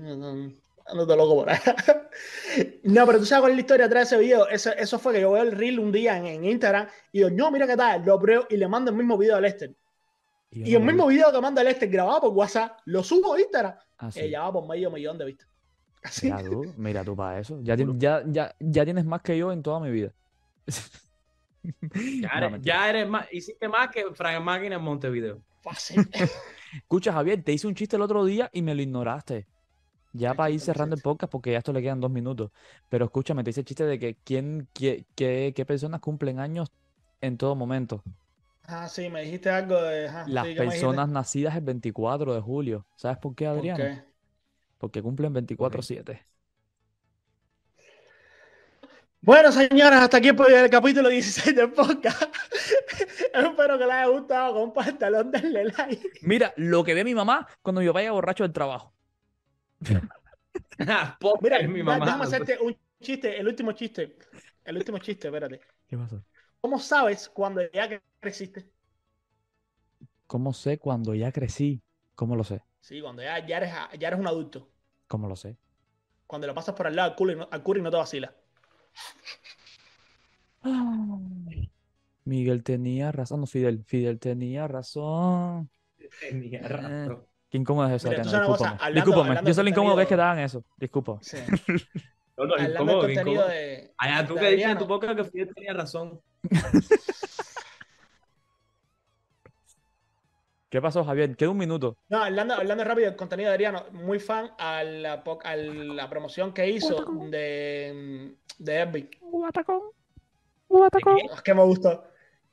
Ando 0.89 1.05
de 1.05 1.17
loco 1.17 1.35
por 1.37 1.51
ahí. 1.51 1.59
No, 2.85 3.05
pero 3.07 3.19
tú 3.19 3.27
sabes 3.27 3.43
cuál 3.43 3.53
es 3.53 3.57
la 3.57 3.61
historia 3.61 3.87
atrás 3.87 4.09
de 4.11 4.17
ese 4.17 4.25
video. 4.25 4.49
Eso, 4.49 4.71
eso 4.73 4.99
fue 4.99 5.13
que 5.13 5.21
yo 5.21 5.33
veo 5.33 5.43
el 5.43 5.53
reel 5.53 5.79
un 5.79 5.93
día 5.93 6.17
en, 6.17 6.27
en 6.27 6.45
Instagram 6.45 6.89
y 7.13 7.19
digo, 7.19 7.31
no, 7.31 7.51
mira 7.51 7.67
qué 7.67 7.77
tal, 7.77 8.05
lo 8.05 8.19
pruebo 8.19 8.47
y 8.49 8.57
le 8.57 8.67
mando 8.69 8.91
el 8.91 8.97
mismo 8.97 9.19
video 9.19 9.37
a 9.37 9.41
Lester. 9.41 9.75
Y 10.51 10.73
no 10.73 10.79
el 10.79 10.85
mismo 10.85 11.07
vi. 11.07 11.17
video 11.17 11.33
que 11.33 11.41
manda 11.41 11.63
Lester 11.63 11.89
grabado 11.89 12.21
por 12.23 12.31
WhatsApp, 12.31 12.79
lo 12.87 13.03
subo 13.03 13.35
a 13.35 13.41
Instagram. 13.41 13.75
Ah, 13.99 14.11
sí. 14.11 14.21
Eh, 14.21 14.31
ya 14.31 14.43
va 14.43 14.53
por 14.53 14.69
medio 14.69 14.91
millón 14.91 15.19
de 15.19 15.25
vistas. 15.27 15.49
Así. 16.03 16.27
Mira 16.27 16.43
tú, 16.43 16.73
mira 16.77 17.05
tú 17.05 17.17
para 17.17 17.41
eso. 17.41 17.59
Ya, 17.63 17.75
ya, 17.77 18.23
ya, 18.27 18.55
ya 18.61 18.85
tienes 18.85 19.05
más 19.05 19.23
que 19.23 19.37
yo 19.37 19.53
en 19.53 19.63
toda 19.63 19.81
mi 19.81 19.91
vida. 19.91 20.15
Ya 20.67 20.73
No, 22.41 22.47
eres, 22.47 22.61
ya 22.63 22.89
eres 22.91 23.09
más, 23.09 23.27
hiciste 23.33 23.69
más 23.69 23.89
que 23.91 24.05
Frank 24.15 24.41
Máquina 24.43 24.77
en 24.77 24.83
Montevideo. 24.83 25.43
Fácil. 25.61 26.09
Escucha, 26.73 27.13
Javier, 27.13 27.43
te 27.43 27.53
hice 27.53 27.67
un 27.67 27.75
chiste 27.75 27.97
el 27.97 28.03
otro 28.03 28.25
día 28.25 28.49
y 28.53 28.63
me 28.63 28.75
lo 28.75 28.83
ignoraste. 28.83 29.49
Ya 30.13 30.31
¿Qué 30.31 30.37
para 30.37 30.51
ir 30.51 30.61
cerrando 30.61 30.97
el 30.97 31.03
podcast, 31.03 31.31
porque 31.31 31.53
ya 31.53 31.59
esto 31.59 31.73
le 31.73 31.83
quedan 31.83 32.01
dos 32.01 32.11
minutos. 32.11 32.51
Pero 32.89 33.05
escúchame, 33.05 33.45
te 33.45 33.51
hice 33.51 33.61
el 33.61 33.67
chiste 33.67 33.85
de 33.85 33.99
que 33.99 34.17
quién, 34.25 34.69
qué, 34.73 35.05
qué, 35.15 35.53
qué 35.55 35.67
personas 35.67 36.01
cumplen 36.01 36.41
años 36.41 36.73
en 37.21 37.37
todo 37.37 37.55
momento. 37.55 38.03
Ah, 38.69 38.89
sí, 38.89 39.09
me 39.09 39.23
dijiste 39.23 39.49
algo 39.51 39.81
de. 39.81 40.09
ajá, 40.09 40.25
Las 40.27 40.47
personas 40.49 41.09
nacidas 41.09 41.55
el 41.55 41.63
24 41.63 42.35
de 42.35 42.41
julio. 42.41 42.87
¿Sabes 42.97 43.19
por 43.19 43.35
qué, 43.35 43.47
¿Por 43.47 43.59
Adriano? 43.59 43.85
qué? 43.85 44.05
Porque 44.79 45.03
cumplen 45.03 45.33
24-7. 45.35 46.21
Bueno, 49.21 49.51
señoras, 49.51 50.03
hasta 50.03 50.19
aquí 50.19 50.29
el, 50.29 50.41
el 50.53 50.71
capítulo 50.71 51.09
16 51.09 51.57
del 51.57 51.73
podcast. 51.73 52.23
Espero 53.35 53.79
que 53.79 53.85
les 53.85 53.93
haya 53.95 54.07
gustado. 54.07 54.55
Compártalo, 54.55 55.25
denle 55.25 55.65
like. 55.65 56.11
Mira, 56.23 56.53
lo 56.57 56.85
que 56.85 56.95
ve 56.95 57.05
mi 57.05 57.15
mamá 57.15 57.47
cuando 57.63 57.83
yo 57.83 57.93
vaya 57.93 58.13
borracho 58.13 58.45
del 58.45 58.53
trabajo. 58.53 58.96
Mira, 61.41 61.59
es 61.59 61.69
mi 61.69 61.83
mamá. 61.83 62.05
déjame 62.07 62.25
hacerte 62.25 62.59
un 62.61 62.77
chiste, 63.01 63.39
el 63.39 63.47
último 63.49 63.73
chiste. 63.73 64.17
El 64.65 64.77
último 64.77 64.99
chiste, 64.99 65.29
espérate. 65.29 65.61
¿Qué 65.89 65.97
pasó? 65.97 66.23
¿Cómo 66.61 66.79
sabes 66.79 67.29
cuando 67.29 67.63
ya 67.73 68.01
creciste? 68.21 68.71
¿Cómo 70.27 70.53
sé 70.53 70.79
cuando 70.79 71.15
ya 71.15 71.33
crecí? 71.33 71.83
¿Cómo 72.15 72.37
lo 72.37 72.45
sé? 72.45 72.63
Sí, 72.81 73.01
cuando 73.03 73.23
ya, 73.23 73.45
ya, 73.47 73.59
eres, 73.59 73.71
ya 73.99 74.09
eres 74.09 74.19
un 74.21 74.27
adulto. 74.29 74.71
¿Cómo 75.09 75.29
lo 75.29 75.37
sé? 75.37 75.57
Cuando 76.29 76.47
lo 76.47 76.55
pasas 76.55 76.75
por 76.77 76.87
al 76.87 76.95
lado 76.95 77.11
al 77.11 77.17
culo 77.17 77.33
y 77.33 77.37
no, 77.37 77.49
al 77.51 77.63
culo 77.65 77.81
y 77.81 77.83
no 77.83 77.91
te 77.91 77.97
vacila. 77.97 78.33
Ay, 80.63 81.71
Miguel 82.25 82.63
tenía 82.65 83.13
razón. 83.13 83.41
No, 83.43 83.47
Fidel. 83.47 83.85
Fidel 83.85 84.19
tenía 84.21 84.69
razón. 84.69 85.71
Tenía 86.19 86.61
Eh, 86.61 86.69
razón. 86.69 87.27
Qué 87.57 87.61
incómodo 87.63 87.89
es 87.89 87.95
eso, 87.95 88.11
Mira, 88.11 88.21
una 88.23 88.31
cosa, 88.31 88.39
Discúlpame. 88.45 88.77
hablando- 88.85 88.95
Discúlpame. 89.01 89.29
hablando 89.31 89.49
Yo 89.49 89.55
sé 89.55 89.63
lo 89.63 89.69
incómodo 89.71 89.97
que 89.97 90.03
es 90.03 90.09
que 90.09 90.15
hagan 90.15 90.39
eso. 90.41 90.63
Disculpa. 90.77 91.19
Sí. 91.23 91.37
No, 92.37 92.45
no, 92.45 92.53
Hablando 92.53 92.75
incómodo, 92.83 93.03
de 93.07 93.15
contenido 93.15 93.49
de. 93.49 93.95
Allá 93.97 94.27
tú 94.29 94.35
de 94.35 94.41
que 94.41 94.51
dices 94.51 94.71
en 94.73 94.79
tu 94.79 94.87
podcast 94.87 95.17
que 95.17 95.25
Fidel 95.25 95.55
tenía 95.55 95.73
razón. 95.73 96.21
¿Qué 100.69 100.83
pasó, 100.83 101.05
Javier? 101.05 101.35
Queda 101.37 101.49
un 101.51 101.57
minuto. 101.57 101.97
No, 102.11 102.23
hablando, 102.23 102.55
hablando 102.55 102.85
rápido 102.85 103.07
del 103.09 103.17
contenido 103.17 103.49
de 103.49 103.55
Adriano, 103.55 103.85
muy 103.93 104.19
fan 104.19 104.51
a 104.59 104.83
la, 104.83 105.23
a 105.45 105.57
la 105.57 106.11
promoción 106.11 106.53
que 106.53 106.69
hizo 106.69 107.07
de, 107.31 108.35
de 108.59 108.81
Epic. 108.83 109.19
Guatacón. 109.23 109.81
Es 111.33 111.41
que 111.43 111.55
me 111.55 111.63
gustó. 111.63 112.05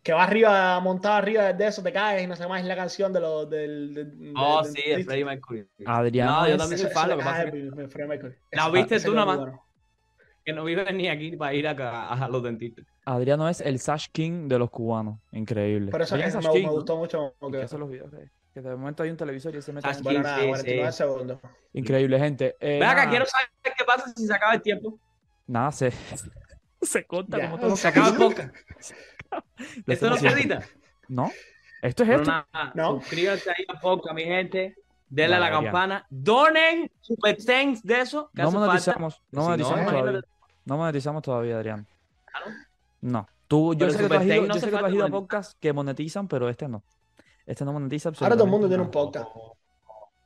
Que 0.03 0.11
va 0.11 0.23
arriba, 0.23 0.77
montado 0.81 1.15
arriba 1.15 1.53
de 1.53 1.65
eso, 1.65 1.81
te 1.81 1.93
caes 1.93 2.21
y 2.23 2.27
no 2.27 2.35
sé 2.35 2.45
más 2.45 2.59
es 2.61 2.67
la 2.67 2.75
canción 2.75 3.13
de 3.13 3.21
los 3.21 3.49
del. 3.49 4.33
Oh, 4.35 4.61
sí, 4.65 4.81
de 4.89 5.03
Freddie 5.05 5.23
Mercury. 5.23 5.65
Adriano 5.85 6.41
No, 6.41 6.47
yo 6.47 6.53
es- 6.55 6.57
también 6.59 6.79
soy 6.79 6.91
fan, 6.91 7.09
lo 7.09 7.17
que 7.17 7.23
pasa 7.23 7.39
ah, 7.39 7.43
es 7.45 7.91
Freddie 7.93 8.07
Mercury. 8.07 8.35
La 8.51 8.69
viste 8.69 8.99
tú 8.99 9.13
nada 9.13 9.25
más. 9.25 9.59
que 10.43 10.51
no 10.51 10.65
vives 10.65 10.93
ni 10.93 11.07
aquí 11.07 11.37
para 11.37 11.53
ir 11.53 11.65
acá 11.69 12.09
a 12.09 12.27
los 12.27 12.43
dentistas. 12.43 12.85
Adriano 13.05 13.47
es 13.47 13.61
el 13.61 13.79
Sash 13.79 14.07
King 14.11 14.49
de 14.49 14.59
los 14.59 14.69
cubanos. 14.69 15.19
Increíble. 15.31 15.89
Por 15.89 16.01
eso 16.01 16.15
a 16.15 16.17
me, 16.17 16.61
gustó 16.67 16.97
mucho. 16.97 17.33
Que 17.49 17.61
hacen 17.61 17.79
los 17.79 17.89
videos 17.89 18.11
de- 18.11 18.29
que 18.53 18.61
de 18.61 18.75
momento 18.75 19.03
hay 19.03 19.09
un 19.09 19.17
televisor 19.17 19.55
y 19.55 19.61
se 19.61 19.71
mete 19.71 19.87
Sash 19.87 19.97
en- 19.99 20.03
Bueno, 20.03 20.19
King, 20.19 20.23
nada, 20.23 20.37
sí, 20.41 20.47
49 20.49 20.91
sí. 20.91 20.97
segundos. 20.97 21.39
Increíble, 21.71 22.19
gente. 22.19 22.55
Eh, 22.59 22.77
Ve 22.79 22.85
acá, 22.85 23.09
quiero 23.09 23.25
saber 23.25 23.47
qué 23.63 23.85
pasa 23.85 24.11
si 24.15 24.27
se 24.27 24.33
acaba 24.33 24.53
el 24.53 24.61
tiempo. 24.61 24.99
Nada, 25.47 25.71
se, 25.71 25.91
se 26.81 27.05
corta 27.05 27.37
Ya, 27.37 27.45
como 27.49 27.59
todo. 27.59 27.75
Se 27.77 27.87
acaba 27.87 28.09
el 28.09 28.15
podcast. 28.15 28.53
Lo 29.85 29.93
Esto 29.93 30.09
no 30.09 30.17
se 30.17 30.27
edita. 30.27 30.61
¿No? 31.07 31.31
Esto 31.81 32.03
es 32.03 32.09
Pero 32.09 32.21
esto. 32.21 32.31
nada, 32.31 32.71
No. 32.75 32.99
suscríbanse 33.01 33.49
ahí 33.49 33.65
al 33.67 33.79
podcast, 33.79 34.15
mi 34.15 34.23
gente. 34.23 34.75
Denle 35.09 35.35
a 35.35 35.39
la 35.39 35.51
campana. 35.51 36.05
Donen 36.09 36.89
super 37.01 37.37
thanks 37.37 37.83
de 37.83 38.01
eso. 38.01 38.31
Que 38.33 38.41
No 38.41 38.47
hace 38.47 38.57
falta. 38.57 38.67
monetizamos, 38.67 39.21
no 39.31 39.41
Si 39.41 39.47
monetizamos 39.47 39.85
no, 39.85 39.91
todavía. 39.99 40.21
No 40.65 40.77
monetizamos 40.77 41.21
todavía, 41.21 41.55
Adrián. 41.57 41.87
¿no? 43.01 43.11
No. 43.11 43.27
Tú, 43.47 43.73
yo 43.73 43.79
Pero 43.79 43.91
sé 43.91 43.97
que 43.99 44.07
tú 44.07 44.13
has 44.15 44.25
ido, 44.25 44.41
no 44.47 44.47
yo 44.47 44.59
sé 44.59 44.65
que 44.65 44.71
tú 44.71 44.75
has 44.77 44.81
falta 44.81 44.95
ido 44.95 45.05
a 45.05 45.09
podcasts 45.09 45.57
que 45.59 45.73
monetizan, 45.73 46.27
pero 46.27 46.49
este 46.49 46.67
no. 46.67 46.83
Este 47.45 47.65
no 47.65 47.73
monetiza 47.73 48.09
Ahora 48.09 48.35
todo 48.35 48.45
el 48.45 48.49
mundo 48.49 48.67
absolutamente 48.67 48.69
tiene 48.69 48.83
un 48.83 48.91
podcast. 48.91 49.29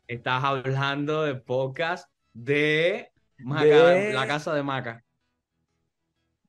Estás 0.07 0.43
hablando 0.43 1.23
de 1.23 1.35
podcast 1.35 2.09
de 2.33 3.11
Maca, 3.39 3.65
De- 3.65 4.13
la 4.13 4.27
casa 4.27 4.53
de 4.53 4.63
Maca. 4.63 5.03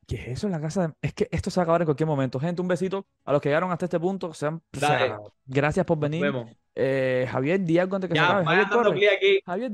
¿Qué 0.08 0.16
es 0.16 0.28
eso 0.28 0.46
en 0.46 0.52
la 0.54 0.60
casa? 0.60 0.88
de- 0.88 0.94
Es 1.02 1.12
que 1.12 1.28
esto 1.30 1.50
se 1.50 1.60
va 1.60 1.62
a 1.62 1.64
acabar 1.64 1.82
en 1.82 1.86
cualquier 1.86 2.06
momento. 2.06 2.40
Gente, 2.40 2.62
un 2.62 2.66
besito 2.68 3.06
a 3.26 3.32
los 3.32 3.42
que 3.42 3.50
llegaron 3.50 3.70
hasta 3.70 3.84
este 3.84 4.00
punto. 4.00 4.32
Sean, 4.32 4.62
o 4.74 4.78
sea, 4.80 4.88
Dale. 4.88 5.14
gracias 5.44 5.84
por 5.84 5.98
Nos 5.98 6.08
venir. 6.10 6.22
vemos. 6.22 6.50
Eh, 6.74 7.26
Javier, 7.30 7.60
di 7.60 7.76
algo 7.78 7.96
antes 7.96 8.08
que 8.08 8.14
se 8.16 8.20
acabe. 8.22 8.44
vaya 8.44 8.66
Javier, 8.66 8.84
corre. 8.84 9.08
aquí. 9.16 9.40
Javier, 9.44 9.70